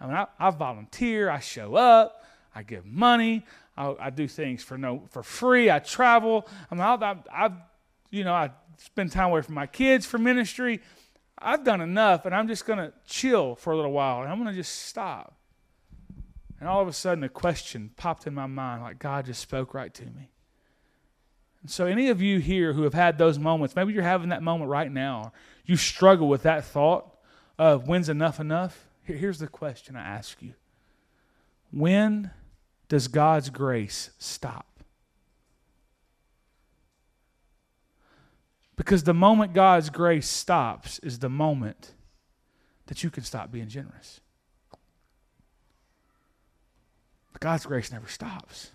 I 0.00 0.06
mean, 0.06 0.16
I, 0.16 0.26
I 0.38 0.50
volunteer, 0.50 1.30
I 1.30 1.40
show 1.40 1.76
up, 1.76 2.24
I 2.54 2.62
give 2.62 2.84
money, 2.84 3.44
I, 3.76 3.94
I 3.98 4.10
do 4.10 4.26
things 4.28 4.62
for 4.62 4.76
no 4.76 5.04
for 5.10 5.22
free. 5.22 5.70
I 5.70 5.78
travel. 5.78 6.46
I 6.70 6.74
mean, 6.74 6.82
I've, 6.82 7.18
I've, 7.32 7.52
you 8.10 8.24
know, 8.24 8.34
I 8.34 8.50
spend 8.78 9.12
time 9.12 9.30
away 9.30 9.42
from 9.42 9.54
my 9.54 9.66
kids 9.66 10.06
for 10.06 10.18
ministry. 10.18 10.80
I've 11.38 11.64
done 11.64 11.80
enough, 11.80 12.26
and 12.26 12.34
I'm 12.34 12.46
just 12.46 12.66
going 12.66 12.78
to 12.78 12.92
chill 13.06 13.56
for 13.56 13.72
a 13.72 13.76
little 13.76 13.92
while, 13.92 14.22
and 14.22 14.30
I'm 14.30 14.44
to 14.44 14.52
just 14.52 14.86
stop. 14.86 15.34
And 16.60 16.68
all 16.68 16.80
of 16.80 16.86
a 16.86 16.92
sudden, 16.92 17.24
a 17.24 17.28
question 17.28 17.90
popped 17.96 18.26
in 18.26 18.34
my 18.34 18.46
mind, 18.46 18.82
like 18.82 18.98
God 18.98 19.26
just 19.26 19.40
spoke 19.40 19.74
right 19.74 19.92
to 19.94 20.04
me. 20.04 20.30
So, 21.66 21.86
any 21.86 22.08
of 22.08 22.20
you 22.20 22.38
here 22.38 22.72
who 22.72 22.82
have 22.82 22.94
had 22.94 23.18
those 23.18 23.38
moments, 23.38 23.74
maybe 23.74 23.92
you're 23.92 24.02
having 24.02 24.28
that 24.28 24.42
moment 24.42 24.70
right 24.70 24.90
now, 24.90 25.32
you 25.64 25.76
struggle 25.76 26.28
with 26.28 26.42
that 26.42 26.64
thought 26.64 27.16
of 27.58 27.86
when's 27.86 28.08
enough 28.08 28.40
enough? 28.40 28.86
Here's 29.02 29.38
the 29.38 29.48
question 29.48 29.96
I 29.96 30.02
ask 30.02 30.42
you 30.42 30.54
When 31.70 32.30
does 32.88 33.08
God's 33.08 33.50
grace 33.50 34.10
stop? 34.18 34.66
Because 38.76 39.04
the 39.04 39.14
moment 39.14 39.52
God's 39.52 39.90
grace 39.90 40.28
stops 40.28 40.98
is 41.00 41.18
the 41.18 41.28
moment 41.28 41.92
that 42.86 43.04
you 43.04 43.10
can 43.10 43.22
stop 43.22 43.52
being 43.52 43.68
generous. 43.68 44.20
But 47.32 47.40
God's 47.40 47.66
grace 47.66 47.92
never 47.92 48.08
stops, 48.08 48.70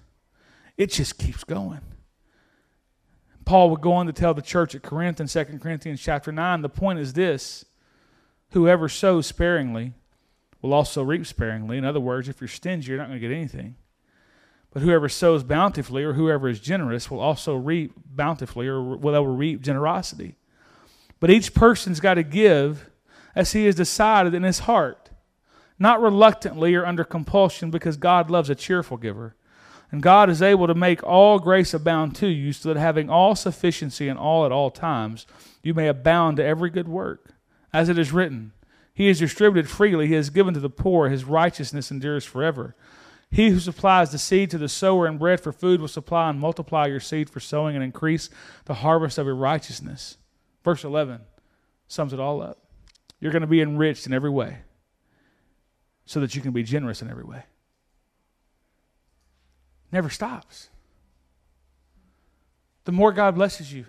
it 0.77 0.91
just 0.91 1.17
keeps 1.17 1.43
going. 1.43 1.81
Paul 3.47 3.69
would 3.69 3.79
go 3.79 3.93
on 3.93 4.07
to 4.07 4.11
tell 4.11 4.33
the 4.33 4.41
church 4.41 4.75
at 4.75 4.83
Corinth 4.83 5.21
in 5.21 5.27
2 5.27 5.59
Corinthians 5.59 6.01
chapter 6.01 6.33
9 6.33 6.61
the 6.61 6.67
point 6.67 6.99
is 6.99 7.13
this 7.13 7.63
whoever 8.51 8.89
sows 8.89 9.25
sparingly 9.25 9.93
will 10.61 10.73
also 10.73 11.01
reap 11.01 11.25
sparingly. 11.25 11.77
In 11.77 11.85
other 11.85 12.01
words, 12.01 12.27
if 12.27 12.41
you're 12.41 12.49
stingy, 12.49 12.89
you're 12.89 12.97
not 12.97 13.07
going 13.07 13.21
to 13.21 13.25
get 13.25 13.33
anything. 13.33 13.77
But 14.71 14.81
whoever 14.83 15.07
sows 15.07 15.45
bountifully 15.45 16.03
or 16.03 16.11
whoever 16.11 16.49
is 16.49 16.59
generous 16.59 17.09
will 17.09 17.21
also 17.21 17.55
reap 17.55 17.93
bountifully 18.05 18.67
or 18.67 18.81
will 18.81 19.15
ever 19.15 19.31
reap 19.31 19.61
generosity. 19.61 20.35
But 21.21 21.29
each 21.29 21.53
person's 21.53 22.01
got 22.01 22.15
to 22.15 22.23
give 22.23 22.89
as 23.33 23.53
he 23.53 23.63
has 23.63 23.75
decided 23.75 24.33
in 24.33 24.43
his 24.43 24.59
heart, 24.59 25.09
not 25.79 26.01
reluctantly 26.01 26.75
or 26.75 26.85
under 26.85 27.05
compulsion, 27.05 27.71
because 27.71 27.95
God 27.95 28.29
loves 28.29 28.49
a 28.49 28.55
cheerful 28.55 28.97
giver. 28.97 29.36
And 29.91 30.01
God 30.01 30.29
is 30.29 30.41
able 30.41 30.67
to 30.67 30.75
make 30.75 31.03
all 31.03 31.39
grace 31.39 31.73
abound 31.73 32.15
to 32.17 32.27
you, 32.27 32.51
so 32.51 32.73
that 32.73 32.79
having 32.79 33.09
all 33.09 33.35
sufficiency 33.35 34.09
in 34.09 34.17
all 34.17 34.45
at 34.45 34.51
all 34.51 34.69
times, 34.69 35.25
you 35.63 35.73
may 35.73 35.87
abound 35.87 36.37
to 36.37 36.45
every 36.45 36.69
good 36.69 36.87
work. 36.87 37.33
As 37.71 37.87
it 37.87 37.97
is 37.97 38.11
written, 38.11 38.51
He 38.93 39.07
has 39.07 39.19
distributed 39.19 39.69
freely, 39.69 40.07
He 40.07 40.13
has 40.15 40.29
given 40.29 40.53
to 40.53 40.59
the 40.59 40.69
poor, 40.69 41.09
His 41.09 41.23
righteousness 41.23 41.89
endures 41.89 42.25
forever. 42.25 42.75
He 43.29 43.49
who 43.49 43.59
supplies 43.59 44.11
the 44.11 44.17
seed 44.17 44.49
to 44.51 44.57
the 44.57 44.69
sower 44.69 45.05
and 45.05 45.19
bread 45.19 45.41
for 45.41 45.51
food 45.51 45.81
will 45.81 45.87
supply 45.89 46.29
and 46.29 46.39
multiply 46.39 46.87
your 46.87 47.01
seed 47.01 47.29
for 47.29 47.39
sowing 47.39 47.75
and 47.75 47.83
increase 47.83 48.29
the 48.65 48.75
harvest 48.75 49.17
of 49.17 49.25
your 49.25 49.35
righteousness. 49.35 50.17
Verse 50.63 50.83
11 50.83 51.21
sums 51.89 52.13
it 52.13 52.19
all 52.19 52.41
up. 52.41 52.59
You're 53.19 53.31
going 53.31 53.41
to 53.41 53.47
be 53.47 53.61
enriched 53.61 54.05
in 54.05 54.13
every 54.13 54.29
way 54.29 54.59
so 56.05 56.19
that 56.21 56.35
you 56.35 56.41
can 56.41 56.51
be 56.51 56.63
generous 56.63 57.01
in 57.01 57.09
every 57.09 57.23
way 57.23 57.43
never 59.91 60.09
stops. 60.09 60.69
The 62.85 62.91
more 62.91 63.11
God 63.11 63.35
blesses 63.35 63.71
you, 63.71 63.85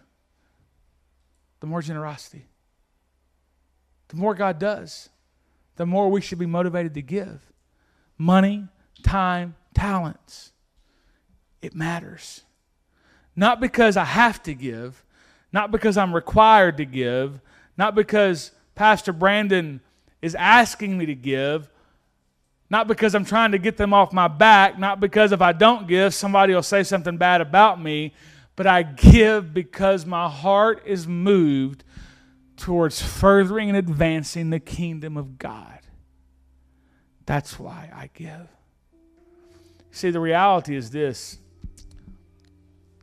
the 1.60 1.66
more 1.66 1.82
generosity. 1.82 2.46
The 4.08 4.16
more 4.16 4.34
God 4.34 4.58
does, 4.58 5.08
the 5.76 5.86
more 5.86 6.10
we 6.10 6.20
should 6.20 6.38
be 6.38 6.46
motivated 6.46 6.94
to 6.94 7.02
give. 7.02 7.40
Money, 8.16 8.66
time, 9.02 9.54
talents. 9.74 10.52
It 11.62 11.74
matters. 11.74 12.42
Not 13.36 13.60
because 13.60 13.96
I 13.96 14.04
have 14.04 14.42
to 14.44 14.54
give, 14.54 15.04
not 15.52 15.70
because 15.70 15.96
I'm 15.96 16.14
required 16.14 16.78
to 16.78 16.84
give, 16.84 17.40
not 17.76 17.94
because 17.94 18.50
Pastor 18.74 19.12
Brandon 19.12 19.80
is 20.20 20.34
asking 20.34 20.98
me 20.98 21.06
to 21.06 21.14
give, 21.14 21.70
Not 22.70 22.86
because 22.86 23.14
I'm 23.14 23.24
trying 23.24 23.52
to 23.52 23.58
get 23.58 23.76
them 23.76 23.94
off 23.94 24.12
my 24.12 24.28
back, 24.28 24.78
not 24.78 25.00
because 25.00 25.32
if 25.32 25.40
I 25.40 25.52
don't 25.52 25.88
give, 25.88 26.12
somebody 26.12 26.54
will 26.54 26.62
say 26.62 26.82
something 26.82 27.16
bad 27.16 27.40
about 27.40 27.80
me, 27.80 28.12
but 28.56 28.66
I 28.66 28.82
give 28.82 29.54
because 29.54 30.04
my 30.04 30.28
heart 30.28 30.82
is 30.84 31.06
moved 31.06 31.84
towards 32.56 33.00
furthering 33.00 33.68
and 33.68 33.78
advancing 33.78 34.50
the 34.50 34.60
kingdom 34.60 35.16
of 35.16 35.38
God. 35.38 35.78
That's 37.24 37.58
why 37.58 37.90
I 37.94 38.10
give. 38.12 38.48
See, 39.90 40.10
the 40.10 40.20
reality 40.20 40.76
is 40.76 40.90
this 40.90 41.38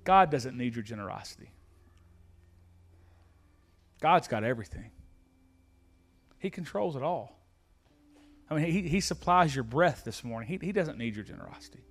God 0.03 0.29
doesn't 0.29 0.55
need 0.55 0.75
your 0.75 0.83
generosity, 0.83 1.51
God's 3.99 4.27
got 4.27 4.43
everything, 4.43 4.91
He 6.37 6.51
controls 6.51 6.95
it 6.95 7.01
all. 7.01 7.34
I 8.49 8.55
mean, 8.55 8.65
he, 8.65 8.81
he 8.83 8.99
supplies 8.99 9.55
your 9.55 9.63
breath 9.63 10.03
this 10.03 10.23
morning. 10.23 10.47
He, 10.47 10.65
he 10.65 10.71
doesn't 10.71 10.97
need 10.97 11.15
your 11.15 11.25
generosity. 11.25 11.83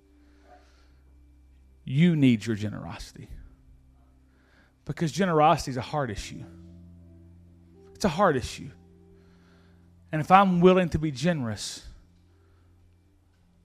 You 1.83 2.15
need 2.15 2.45
your 2.45 2.55
generosity. 2.55 3.29
Because 4.85 5.11
generosity 5.11 5.71
is 5.71 5.77
a 5.77 5.81
heart 5.81 6.09
issue. 6.09 6.43
It's 7.93 8.05
a 8.05 8.09
heart 8.09 8.37
issue. 8.37 8.69
And 10.11 10.21
if 10.21 10.31
I'm 10.31 10.61
willing 10.61 10.89
to 10.89 10.99
be 10.99 11.11
generous, 11.11 11.83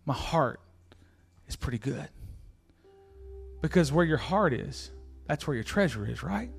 my 0.04 0.14
heart 0.14 0.60
is 1.46 1.56
pretty 1.56 1.78
good. 1.78 2.08
Because 3.60 3.92
where 3.92 4.04
your 4.04 4.18
heart 4.18 4.52
is, 4.52 4.90
that's 5.26 5.46
where 5.46 5.54
your 5.54 5.64
treasure 5.64 6.06
is, 6.08 6.22
right? 6.22 6.50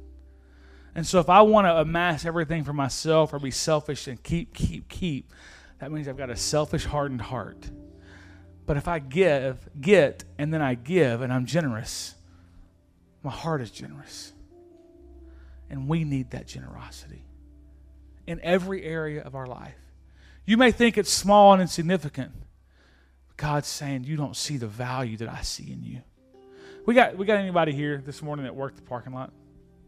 And 0.94 1.06
so 1.06 1.20
if 1.20 1.30
I 1.30 1.42
want 1.42 1.66
to 1.68 1.78
amass 1.78 2.26
everything 2.26 2.64
for 2.64 2.74
myself 2.74 3.34
or 3.34 3.40
be 3.40 3.52
selfish 3.52 4.08
and 4.08 4.22
keep, 4.22 4.54
keep, 4.54 4.88
keep, 4.88 5.32
that 5.82 5.92
means 5.92 6.08
I've 6.08 6.16
got 6.16 6.30
a 6.30 6.36
selfish, 6.36 6.86
hardened 6.86 7.22
heart. 7.22 7.70
But 8.68 8.78
if 8.78 8.88
I 8.88 9.00
give, 9.00 9.68
get, 9.82 10.24
and 10.38 10.54
then 10.54 10.62
I 10.62 10.76
give, 10.76 11.22
and 11.22 11.34
I'm 11.34 11.48
generous, 11.48 12.14
my 13.24 13.32
heart 13.32 13.62
is 13.62 13.72
generous. 13.72 14.32
And 15.72 15.88
we 15.88 16.04
need 16.04 16.32
that 16.32 16.46
generosity 16.46 17.26
in 18.28 18.40
every 18.44 18.84
area 18.84 19.24
of 19.24 19.34
our 19.34 19.48
life. 19.48 19.74
You 20.46 20.56
may 20.56 20.72
think 20.72 21.00
it's 21.00 21.12
small 21.12 21.54
and 21.54 21.62
insignificant. 21.64 22.32
God's 23.36 23.68
saying 23.68 24.04
you 24.04 24.18
don't 24.18 24.36
see 24.36 24.58
the 24.58 24.68
value 24.68 25.18
that 25.18 25.30
I 25.30 25.42
see 25.42 25.72
in 25.74 25.84
you. 25.84 26.02
We 26.86 26.94
got 26.94 27.18
we 27.18 27.26
got 27.26 27.38
anybody 27.38 27.72
here 27.72 28.04
this 28.06 28.22
morning 28.22 28.46
that 28.46 28.56
worked 28.56 28.76
the 28.76 28.84
parking 28.84 29.14
lot? 29.14 29.32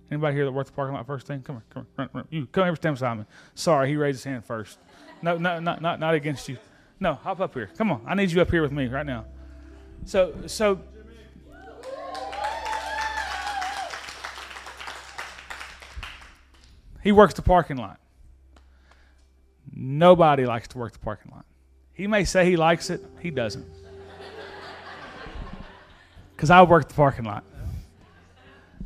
Anybody 0.09 0.35
here 0.35 0.45
that 0.45 0.51
worked 0.51 0.69
the 0.69 0.75
parking 0.75 0.95
lot 0.95 1.05
first 1.05 1.27
thing? 1.27 1.41
Come 1.41 1.57
here, 1.57 1.63
come 1.69 1.83
here, 1.83 1.91
run, 1.97 2.09
run. 2.13 2.27
You 2.31 2.47
come 2.47 2.65
here, 2.65 2.75
Tim 2.75 2.95
Simon. 2.95 3.27
Sorry, 3.53 3.89
he 3.89 3.95
raised 3.95 4.17
his 4.17 4.23
hand 4.23 4.43
first. 4.45 4.79
No, 5.23 5.37
no, 5.37 5.57
not, 5.61 5.81
not, 5.81 6.01
not 6.01 6.13
against 6.15 6.49
you. 6.49 6.57
No, 6.99 7.13
hop 7.13 7.39
up 7.39 7.53
here. 7.53 7.69
Come 7.77 7.91
on. 7.91 8.01
I 8.05 8.13
need 8.13 8.29
you 8.29 8.41
up 8.41 8.51
here 8.51 8.61
with 8.61 8.73
me 8.73 8.87
right 8.87 9.05
now. 9.05 9.23
So, 10.03 10.33
so. 10.47 10.81
He 17.01 17.13
works 17.13 17.33
the 17.33 17.41
parking 17.41 17.77
lot. 17.77 18.01
Nobody 19.73 20.45
likes 20.45 20.67
to 20.69 20.77
work 20.77 20.91
the 20.91 20.99
parking 20.99 21.31
lot. 21.31 21.45
He 21.93 22.05
may 22.05 22.25
say 22.25 22.45
he 22.45 22.57
likes 22.57 22.89
it, 22.89 23.01
he 23.21 23.31
doesn't. 23.31 23.65
Because 26.35 26.49
I 26.49 26.61
work 26.63 26.89
the 26.89 26.95
parking 26.95 27.23
lot. 27.23 27.45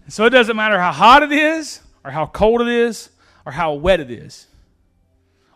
So 0.08 0.26
it 0.26 0.30
doesn't 0.30 0.56
matter 0.56 0.80
how 0.80 0.92
hot 0.92 1.24
it 1.24 1.32
is, 1.32 1.82
or 2.04 2.12
how 2.12 2.28
cold 2.28 2.62
it 2.62 2.68
is, 2.68 3.10
or 3.46 3.52
how 3.52 3.74
wet 3.74 4.00
it 4.00 4.12
is 4.12 4.48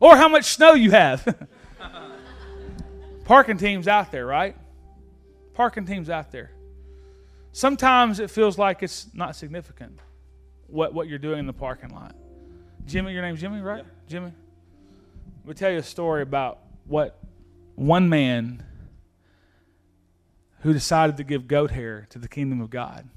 or 0.01 0.17
how 0.17 0.27
much 0.27 0.43
snow 0.45 0.73
you 0.73 0.91
have. 0.91 1.47
Parking 3.23 3.57
teams 3.57 3.87
out 3.87 4.11
there, 4.11 4.25
right? 4.25 4.57
Parking 5.53 5.85
teams 5.85 6.09
out 6.09 6.31
there. 6.31 6.51
Sometimes 7.53 8.19
it 8.19 8.29
feels 8.29 8.57
like 8.57 8.83
it's 8.83 9.07
not 9.13 9.37
significant 9.37 9.99
what, 10.67 10.93
what 10.93 11.07
you're 11.07 11.19
doing 11.19 11.39
in 11.39 11.45
the 11.45 11.53
parking 11.53 11.89
lot. 11.89 12.15
Jimmy, 12.85 13.13
your 13.13 13.21
name's 13.21 13.41
Jimmy, 13.41 13.59
right? 13.59 13.77
Yep. 13.77 13.87
Jimmy? 14.07 14.33
Let 15.43 15.47
me 15.47 15.53
tell 15.53 15.71
you 15.71 15.77
a 15.77 15.83
story 15.83 16.21
about 16.21 16.59
what 16.87 17.19
one 17.75 18.09
man 18.09 18.65
who 20.61 20.73
decided 20.73 21.17
to 21.17 21.23
give 21.23 21.47
goat 21.47 21.71
hair 21.71 22.07
to 22.11 22.19
the 22.19 22.27
kingdom 22.27 22.61
of 22.61 22.69
God 22.69 23.09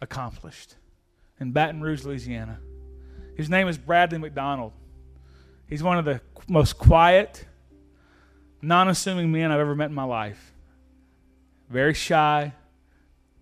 accomplished 0.00 0.76
in 1.40 1.52
Baton 1.52 1.80
Rouge, 1.80 2.04
Louisiana. 2.04 2.60
His 3.36 3.50
name 3.50 3.68
is 3.68 3.78
Bradley 3.78 4.18
McDonald. 4.18 4.72
He's 5.70 5.84
one 5.84 5.98
of 5.98 6.04
the 6.04 6.20
most 6.48 6.76
quiet, 6.76 7.46
non 8.60 8.88
assuming 8.88 9.30
men 9.30 9.52
I've 9.52 9.60
ever 9.60 9.76
met 9.76 9.88
in 9.88 9.94
my 9.94 10.04
life. 10.04 10.52
Very 11.68 11.94
shy, 11.94 12.52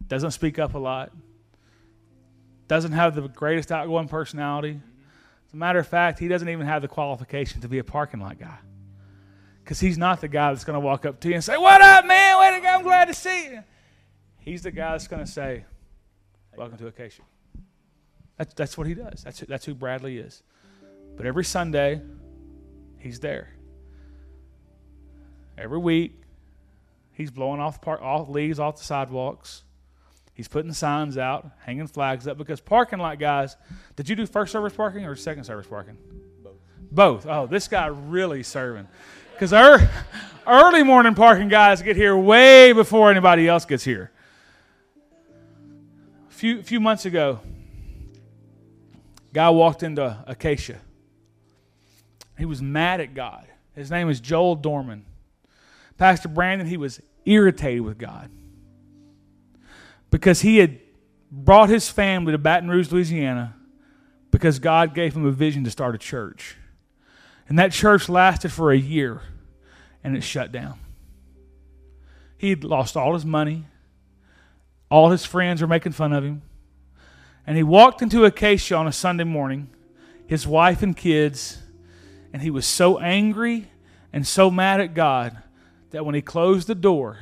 doesn't 0.06 0.32
speak 0.32 0.58
up 0.58 0.74
a 0.74 0.78
lot, 0.78 1.10
doesn't 2.68 2.92
have 2.92 3.14
the 3.14 3.28
greatest 3.28 3.72
outgoing 3.72 4.08
personality. 4.08 4.78
As 5.46 5.54
a 5.54 5.56
matter 5.56 5.78
of 5.78 5.88
fact, 5.88 6.18
he 6.18 6.28
doesn't 6.28 6.50
even 6.50 6.66
have 6.66 6.82
the 6.82 6.88
qualification 6.88 7.62
to 7.62 7.68
be 7.68 7.78
a 7.78 7.84
parking 7.84 8.20
lot 8.20 8.38
guy. 8.38 8.58
Because 9.64 9.80
he's 9.80 9.96
not 9.96 10.20
the 10.20 10.28
guy 10.28 10.52
that's 10.52 10.64
going 10.64 10.74
to 10.74 10.80
walk 10.80 11.06
up 11.06 11.20
to 11.20 11.28
you 11.28 11.34
and 11.34 11.42
say, 11.42 11.56
What 11.56 11.80
up, 11.80 12.04
man? 12.04 12.38
Way 12.38 12.56
to 12.56 12.60
go. 12.60 12.68
I'm 12.68 12.82
glad 12.82 13.06
to 13.06 13.14
see 13.14 13.44
you. 13.44 13.64
He's 14.40 14.62
the 14.62 14.70
guy 14.70 14.92
that's 14.92 15.08
going 15.08 15.24
to 15.24 15.30
say, 15.30 15.64
Welcome 16.54 16.76
to 16.76 16.88
Acacia. 16.88 17.22
That's, 18.36 18.52
that's 18.52 18.76
what 18.76 18.86
he 18.86 18.92
does. 18.92 19.22
That's, 19.24 19.40
that's 19.40 19.64
who 19.64 19.74
Bradley 19.74 20.18
is. 20.18 20.42
But 21.16 21.26
every 21.26 21.44
Sunday, 21.44 22.02
he's 23.08 23.20
there. 23.20 23.48
Every 25.56 25.78
week, 25.78 26.20
he's 27.12 27.30
blowing 27.30 27.58
off, 27.58 27.80
part, 27.80 28.02
off 28.02 28.28
leaves 28.28 28.58
off 28.60 28.76
the 28.76 28.84
sidewalks. 28.84 29.64
He's 30.34 30.46
putting 30.46 30.72
signs 30.74 31.16
out, 31.16 31.50
hanging 31.64 31.86
flags 31.86 32.28
up 32.28 32.36
because 32.36 32.60
parking 32.60 32.98
lot 32.98 33.18
guys. 33.18 33.56
Did 33.96 34.10
you 34.10 34.14
do 34.14 34.26
first 34.26 34.52
service 34.52 34.74
parking 34.74 35.06
or 35.06 35.16
second 35.16 35.44
service 35.44 35.66
parking? 35.66 35.96
Both. 36.44 36.60
Both. 36.92 37.26
Oh, 37.26 37.46
this 37.46 37.66
guy 37.66 37.86
really 37.86 38.42
serving. 38.42 38.86
Because 39.32 39.54
our 39.54 39.90
early 40.46 40.82
morning 40.82 41.14
parking 41.14 41.48
guys 41.48 41.80
get 41.80 41.96
here 41.96 42.16
way 42.16 42.72
before 42.72 43.10
anybody 43.10 43.48
else 43.48 43.64
gets 43.64 43.84
here. 43.84 44.12
A 46.28 46.32
few, 46.32 46.62
few 46.62 46.78
months 46.78 47.06
ago, 47.06 47.40
guy 49.32 49.48
walked 49.48 49.82
into 49.82 50.22
Acacia 50.26 50.78
he 52.38 52.44
was 52.44 52.62
mad 52.62 53.00
at 53.00 53.14
God. 53.14 53.46
His 53.74 53.90
name 53.90 54.08
is 54.08 54.20
Joel 54.20 54.54
Dorman. 54.54 55.04
Pastor 55.98 56.28
Brandon, 56.28 56.66
he 56.66 56.76
was 56.76 57.00
irritated 57.24 57.82
with 57.82 57.98
God 57.98 58.30
because 60.10 60.40
he 60.40 60.58
had 60.58 60.78
brought 61.30 61.68
his 61.68 61.88
family 61.88 62.32
to 62.32 62.38
Baton 62.38 62.68
Rouge, 62.68 62.90
Louisiana, 62.90 63.56
because 64.30 64.58
God 64.58 64.94
gave 64.94 65.14
him 65.14 65.26
a 65.26 65.32
vision 65.32 65.64
to 65.64 65.70
start 65.70 65.94
a 65.94 65.98
church. 65.98 66.56
And 67.48 67.58
that 67.58 67.72
church 67.72 68.08
lasted 68.08 68.52
for 68.52 68.70
a 68.70 68.78
year 68.78 69.22
and 70.04 70.16
it 70.16 70.22
shut 70.22 70.52
down. 70.52 70.78
He'd 72.36 72.62
lost 72.62 72.96
all 72.96 73.14
his 73.14 73.24
money, 73.24 73.64
all 74.90 75.10
his 75.10 75.24
friends 75.24 75.60
were 75.60 75.66
making 75.66 75.92
fun 75.92 76.12
of 76.12 76.24
him. 76.24 76.42
And 77.46 77.56
he 77.56 77.62
walked 77.62 78.00
into 78.02 78.24
Acacia 78.24 78.76
on 78.76 78.86
a 78.86 78.92
Sunday 78.92 79.24
morning, 79.24 79.70
his 80.26 80.46
wife 80.46 80.82
and 80.82 80.96
kids 80.96 81.58
and 82.32 82.42
he 82.42 82.50
was 82.50 82.66
so 82.66 82.98
angry 82.98 83.70
and 84.12 84.26
so 84.26 84.50
mad 84.50 84.80
at 84.80 84.94
God 84.94 85.36
that 85.90 86.04
when 86.04 86.14
he 86.14 86.22
closed 86.22 86.68
the 86.68 86.74
door, 86.74 87.18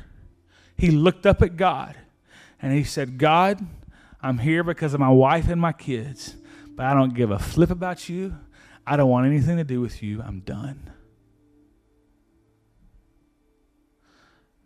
he 0.76 0.90
looked 0.90 1.26
up 1.26 1.42
at 1.42 1.56
God 1.56 1.94
and 2.60 2.72
he 2.72 2.84
said, 2.84 3.18
God, 3.18 3.64
I'm 4.20 4.38
here 4.38 4.64
because 4.64 4.94
of 4.94 5.00
my 5.00 5.10
wife 5.10 5.48
and 5.48 5.60
my 5.60 5.72
kids, 5.72 6.36
but 6.74 6.86
I 6.86 6.94
don't 6.94 7.14
give 7.14 7.30
a 7.30 7.38
flip 7.38 7.70
about 7.70 8.08
you. 8.08 8.36
I 8.86 8.96
don't 8.96 9.10
want 9.10 9.26
anything 9.26 9.56
to 9.56 9.64
do 9.64 9.80
with 9.80 10.02
you. 10.02 10.22
I'm 10.22 10.40
done. 10.40 10.90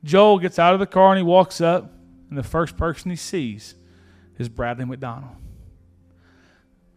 Joel 0.03 0.39
gets 0.39 0.59
out 0.59 0.73
of 0.73 0.81
the 0.81 0.87
car 0.87 1.11
and 1.11 1.19
he 1.19 1.23
walks 1.23 1.61
up, 1.61 1.93
and 2.31 2.39
the 2.39 2.43
first 2.43 2.77
person 2.77 3.11
he 3.11 3.17
sees 3.17 3.75
is 4.39 4.49
Bradley 4.49 4.87
McDonald. 4.87 5.37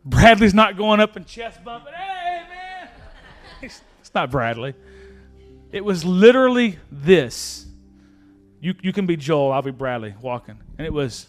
Bradley's 0.06 0.54
not 0.54 0.78
going 0.78 1.00
up 1.00 1.16
and 1.16 1.26
chest 1.26 1.64
bumping, 1.64 1.94
hey! 1.94 2.23
It's 3.64 4.14
not 4.14 4.32
Bradley. 4.32 4.74
It 5.72 5.84
was 5.84 6.06
literally 6.06 6.78
this. 6.92 7.66
You, 8.62 8.76
you 8.82 8.94
can 8.94 9.06
be 9.06 9.18
Joel, 9.18 9.52
I'll 9.52 9.62
be 9.62 9.72
Bradley 9.72 10.14
walking. 10.22 10.60
And 10.78 10.86
it 10.86 10.94
was, 10.94 11.28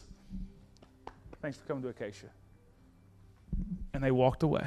thanks 1.40 1.58
for 1.58 1.64
coming 1.64 1.82
to 1.82 1.88
Acacia. 1.88 2.26
And 3.92 4.02
they 4.02 4.10
walked 4.10 4.42
away. 4.42 4.66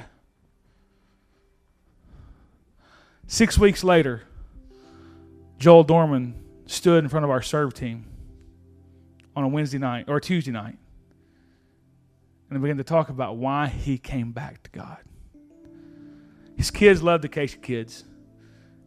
Six 3.28 3.58
weeks 3.58 3.84
later, 3.84 4.24
Joel 5.60 5.84
Dorman 5.84 6.34
stood 6.66 7.04
in 7.04 7.10
front 7.10 7.24
of 7.24 7.30
our 7.30 7.42
serve 7.42 7.74
team 7.74 8.06
on 9.36 9.44
a 9.44 9.48
Wednesday 9.48 9.78
night 9.78 10.06
or 10.08 10.18
a 10.18 10.22
Tuesday 10.22 10.52
night 10.52 10.78
and 12.50 12.62
began 12.62 12.78
to 12.78 12.84
talk 12.84 13.10
about 13.10 13.38
why 13.38 13.68
he 13.68 13.98
came 13.98 14.32
back 14.32 14.64
to 14.64 14.70
God. 14.72 14.98
His 16.58 16.72
kids 16.72 17.04
loved 17.04 17.24
Acacia 17.24 17.58
Kids. 17.58 18.04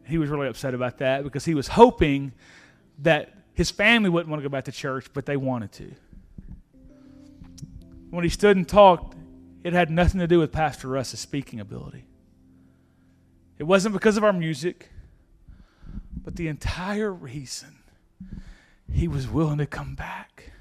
he 0.05 0.18
was 0.18 0.29
really 0.29 0.49
upset 0.49 0.75
about 0.75 0.99
that 0.99 1.23
because 1.23 1.45
he 1.45 1.55
was 1.55 1.68
hoping 1.68 2.33
that 2.99 3.33
his 3.55 3.71
family 3.71 4.11
wouldn't 4.11 4.29
want 4.29 4.43
to 4.43 4.49
go 4.49 4.53
back 4.53 4.64
to 4.64 4.73
church, 4.73 5.07
but 5.14 5.25
they 5.25 5.37
wanted 5.37 5.71
to. 5.73 5.93
When 8.11 8.25
he 8.25 8.31
stood 8.31 8.57
and 8.57 8.68
talked, 8.68 9.14
it 9.62 9.73
had 9.73 9.89
nothing 9.89 10.18
to 10.21 10.27
do 10.27 10.41
with 10.41 10.51
Pastor 10.51 10.89
Russ's 10.89 11.21
speaking 11.21 11.61
ability. 11.61 12.05
It 13.57 13.64
wasn't 13.64 13.93
because 13.93 14.16
of 14.16 14.25
our 14.25 14.33
music, 14.33 14.91
but 16.25 16.35
the 16.35 16.49
entire 16.49 17.12
reason 17.12 17.77
he 18.93 19.07
was 19.07 19.29
willing 19.29 19.59
to 19.59 19.66
come 19.66 19.95
back. 19.95 20.53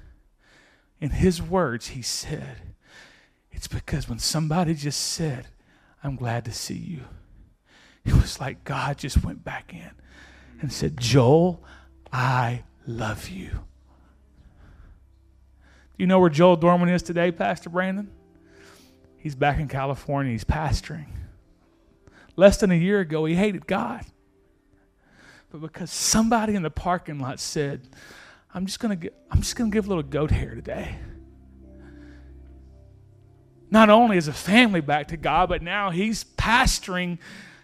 In 1.00 1.10
his 1.10 1.42
words, 1.42 1.88
he 1.88 2.02
said, 2.02 2.74
It's 3.50 3.66
because 3.66 4.08
when 4.08 4.18
somebody 4.18 4.74
just 4.74 5.00
said, 5.00 5.48
I'm 6.02 6.16
glad 6.16 6.44
to 6.46 6.52
see 6.52 6.74
you, 6.74 7.02
it 8.04 8.14
was 8.14 8.40
like 8.40 8.64
God 8.64 8.98
just 8.98 9.22
went 9.22 9.44
back 9.44 9.72
in 9.74 9.90
and 10.60 10.72
said, 10.72 10.98
Joel, 10.98 11.62
I 12.12 12.64
love 12.86 13.28
you. 13.28 13.50
Do 13.50 13.58
you 15.98 16.06
know 16.06 16.18
where 16.18 16.30
Joel 16.30 16.56
Dorman 16.56 16.88
is 16.88 17.02
today, 17.02 17.30
Pastor 17.30 17.68
Brandon? 17.68 18.10
He's 19.18 19.34
back 19.34 19.58
in 19.58 19.68
California. 19.68 20.32
He's 20.32 20.44
pastoring. 20.44 21.08
Less 22.36 22.56
than 22.56 22.70
a 22.70 22.74
year 22.74 23.00
ago, 23.00 23.26
he 23.26 23.34
hated 23.34 23.66
God. 23.66 24.06
But 25.50 25.60
because 25.60 25.90
somebody 25.90 26.54
in 26.54 26.62
the 26.62 26.70
parking 26.70 27.18
lot 27.18 27.38
said, 27.38 27.86
I'm 28.54 28.66
just 28.66 28.80
gonna 28.80 28.98
I'm 29.30 29.42
just 29.42 29.56
gonna 29.56 29.70
give 29.70 29.86
a 29.86 29.88
little 29.88 30.02
goat 30.02 30.30
hair 30.30 30.54
today. 30.54 30.96
Not 33.70 33.88
only 33.88 34.16
is 34.16 34.28
a 34.28 34.32
family 34.32 34.80
back 34.80 35.08
to 35.08 35.16
God, 35.16 35.48
but 35.48 35.62
now 35.62 35.90
he's 35.90 36.24
pastoring 36.24 37.18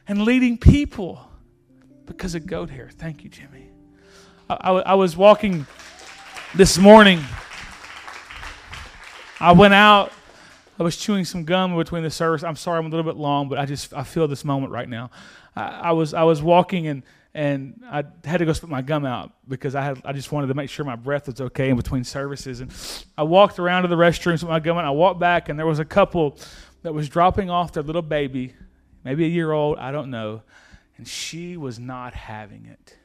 and 0.07 0.23
leading 0.23 0.57
people 0.57 1.29
because 2.07 2.35
of 2.35 2.47
goat 2.47 2.71
hair. 2.71 2.89
Thank 2.97 3.25
you, 3.25 3.31
Jimmy. 3.31 3.71
I, 4.49 4.55
I, 4.55 4.73
I 4.73 4.95
was 4.95 5.17
walking 5.17 5.67
this 6.55 6.79
morning. 6.79 7.21
I 9.41 9.53
went 9.53 9.75
out. 9.75 10.13
I 10.79 10.83
was 10.83 10.97
chewing 10.97 11.25
some 11.25 11.45
gum 11.45 11.77
between 11.77 12.03
the 12.03 12.11
service. 12.11 12.45
I'm 12.45 12.57
sorry, 12.57 12.79
I'm 12.79 12.87
a 12.87 12.89
little 12.89 13.05
bit 13.05 13.17
long, 13.17 13.49
but 13.49 13.59
I 13.59 13.67
just 13.67 13.93
I 13.93 14.03
feel 14.03 14.29
this 14.29 14.45
moment 14.45 14.73
right 14.73 14.89
now. 14.89 15.11
I, 15.57 15.63
I 15.63 15.93
was 15.93 16.15
I 16.15 16.23
was 16.23 16.43
walking 16.43 16.87
and 16.87 17.03
and 17.37 17.83
I 17.85 18.03
had 18.25 18.39
to 18.39 18.47
go 18.47 18.55
spit 18.55 18.71
my 18.71 18.81
gum 18.81 19.05
out 19.05 19.31
because 19.47 19.75
I 19.75 19.83
had 19.83 20.01
I 20.07 20.15
just 20.15 20.33
wanted 20.33 20.47
to 20.47 20.55
make 20.55 20.71
sure 20.71 20.87
my 20.87 20.97
breath 20.97 21.27
was 21.27 21.39
okay 21.39 21.69
in 21.69 21.77
between 21.77 22.03
services. 22.03 22.61
And 22.63 22.73
I 23.19 23.25
walked 23.25 23.59
around 23.59 23.83
to 23.83 23.89
the 23.89 23.95
restroom, 23.95 24.39
spit 24.39 24.49
my 24.49 24.59
gum 24.59 24.79
out. 24.79 24.87
I 24.87 24.91
walked 24.91 25.21
back, 25.21 25.51
and 25.51 25.59
there 25.59 25.67
was 25.67 25.79
a 25.79 25.85
couple 25.85 26.39
that 26.81 26.95
was 26.95 27.11
dropping 27.11 27.51
off 27.51 27.73
their 27.73 27.83
little 27.83 28.01
baby, 28.01 28.55
maybe 29.05 29.27
a 29.27 29.29
year 29.29 29.53
old, 29.53 29.77
I 29.79 29.93
don't 29.93 30.11
know, 30.11 30.45
and 30.97 31.07
she 31.07 31.59
was 31.59 31.79
not 31.79 32.15
having 32.15 32.65
it. 32.65 32.97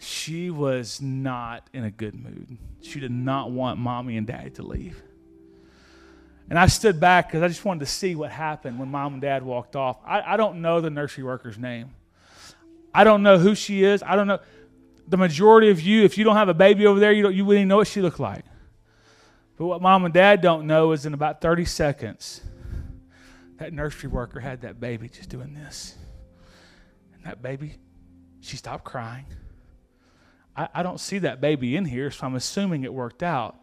She 0.00 0.50
was 0.50 1.00
not 1.00 1.66
in 1.72 1.84
a 1.84 1.90
good 1.90 2.14
mood. 2.14 2.58
She 2.82 3.00
did 3.00 3.10
not 3.10 3.50
want 3.50 3.80
mommy 3.80 4.18
and 4.18 4.26
dad 4.26 4.56
to 4.56 4.62
leave. 4.62 5.02
And 6.50 6.58
I 6.58 6.66
stood 6.66 7.00
back 7.00 7.28
because 7.28 7.42
I 7.42 7.48
just 7.48 7.64
wanted 7.64 7.80
to 7.80 7.86
see 7.86 8.14
what 8.14 8.30
happened 8.30 8.78
when 8.78 8.90
mom 8.90 9.14
and 9.14 9.22
dad 9.22 9.42
walked 9.42 9.76
off. 9.76 9.96
I, 10.04 10.34
I 10.34 10.36
don't 10.36 10.60
know 10.60 10.82
the 10.82 10.90
nursery 10.90 11.24
worker's 11.24 11.56
name. 11.56 11.94
I 12.94 13.04
don't 13.04 13.22
know 13.22 13.38
who 13.38 13.54
she 13.54 13.84
is. 13.84 14.02
I 14.02 14.16
don't 14.16 14.26
know. 14.26 14.38
The 15.06 15.16
majority 15.16 15.70
of 15.70 15.80
you, 15.80 16.04
if 16.04 16.18
you 16.18 16.24
don't 16.24 16.36
have 16.36 16.48
a 16.48 16.54
baby 16.54 16.86
over 16.86 17.00
there, 17.00 17.12
you, 17.12 17.22
don't, 17.22 17.34
you 17.34 17.44
wouldn't 17.44 17.60
even 17.60 17.68
know 17.68 17.76
what 17.78 17.86
she 17.86 18.00
looked 18.00 18.20
like. 18.20 18.44
But 19.56 19.66
what 19.66 19.82
mom 19.82 20.04
and 20.04 20.14
dad 20.14 20.40
don't 20.40 20.66
know 20.66 20.92
is 20.92 21.06
in 21.06 21.14
about 21.14 21.40
30 21.40 21.64
seconds, 21.64 22.42
that 23.58 23.72
nursery 23.72 24.08
worker 24.08 24.38
had 24.38 24.60
that 24.62 24.78
baby 24.78 25.08
just 25.08 25.28
doing 25.28 25.54
this. 25.54 25.96
And 27.14 27.24
that 27.24 27.42
baby, 27.42 27.74
she 28.40 28.56
stopped 28.56 28.84
crying. 28.84 29.26
I, 30.56 30.68
I 30.74 30.82
don't 30.82 31.00
see 31.00 31.18
that 31.20 31.40
baby 31.40 31.76
in 31.76 31.84
here, 31.84 32.10
so 32.10 32.26
I'm 32.26 32.34
assuming 32.34 32.84
it 32.84 32.92
worked 32.92 33.22
out. 33.22 33.56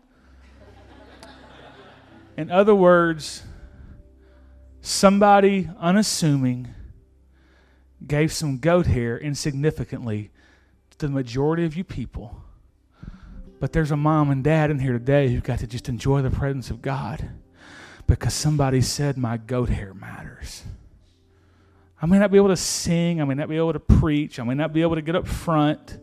in 2.36 2.52
other 2.52 2.76
words, 2.76 3.44
somebody 4.82 5.70
unassuming 5.80 6.74
gave 8.06 8.32
some 8.32 8.58
goat 8.58 8.88
hair 8.88 9.18
insignificantly 9.18 10.32
to 10.92 10.98
the 10.98 11.10
majority 11.10 11.66
of 11.66 11.76
you 11.76 11.84
people. 11.84 12.42
But 13.60 13.74
there's 13.74 13.92
a 13.92 13.98
mom 13.98 14.30
and 14.30 14.44
dad 14.44 14.70
in 14.70 14.80
here 14.80 14.94
today 14.94 15.30
who 15.30 15.40
got 15.40 15.60
to 15.60 15.68
just 15.68 15.90
enjoy 15.90 16.22
the 16.22 16.30
presence 16.30 16.70
of 16.70 16.82
God 16.82 17.30
because 18.08 18.34
somebody 18.34 18.82
said, 18.82 19.18
My 19.18 19.38
goat 19.38 19.70
hair 19.70 19.94
matters. 19.94 20.64
I 22.02 22.06
may 22.06 22.20
not 22.20 22.32
be 22.32 22.38
able 22.38 22.50
to 22.50 22.58
sing, 22.58 23.22
I 23.22 23.26
may 23.26 23.34
not 23.34 23.50
be 23.50 23.58
able 23.58 23.74
to 23.74 23.80
preach, 23.80 24.40
I 24.40 24.44
may 24.44 24.54
not 24.54 24.74
be 24.74 24.82
able 24.82 24.96
to 24.96 25.02
get 25.02 25.16
up 25.16 25.26
front, 25.26 25.98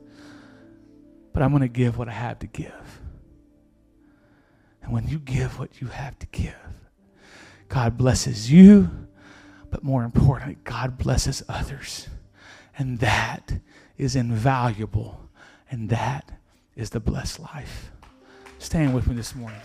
but 1.33 1.43
I'm 1.43 1.51
going 1.51 1.63
to 1.63 1.69
give 1.69 1.99
what 1.99 2.09
I 2.09 2.13
have 2.13 2.39
to 2.41 2.47
give. 2.47 3.01
And 4.83 4.93
when 4.93 5.07
you 5.07 5.19
give 5.19 5.59
what 5.59 5.81
you 5.81 5.89
have 5.89 6.19
to 6.19 6.27
give, 6.27 6.57
God 7.69 7.97
blesses 7.97 8.51
you 8.51 8.91
but 9.73 9.83
more 9.83 10.05
importantly, 10.05 10.59
God 10.65 10.99
blesses 10.99 11.43
others. 11.49 12.09
And 12.77 12.99
that 12.99 13.55
is 13.97 14.15
invaluable. 14.15 15.29
And 15.71 15.89
that 15.89 16.31
is 16.77 16.91
the 16.91 17.01
blessed 17.01 17.41
life. 17.41 17.91
Stand 18.59 18.95
with 18.95 19.07
me 19.07 19.17
this 19.17 19.35
morning. 19.35 19.59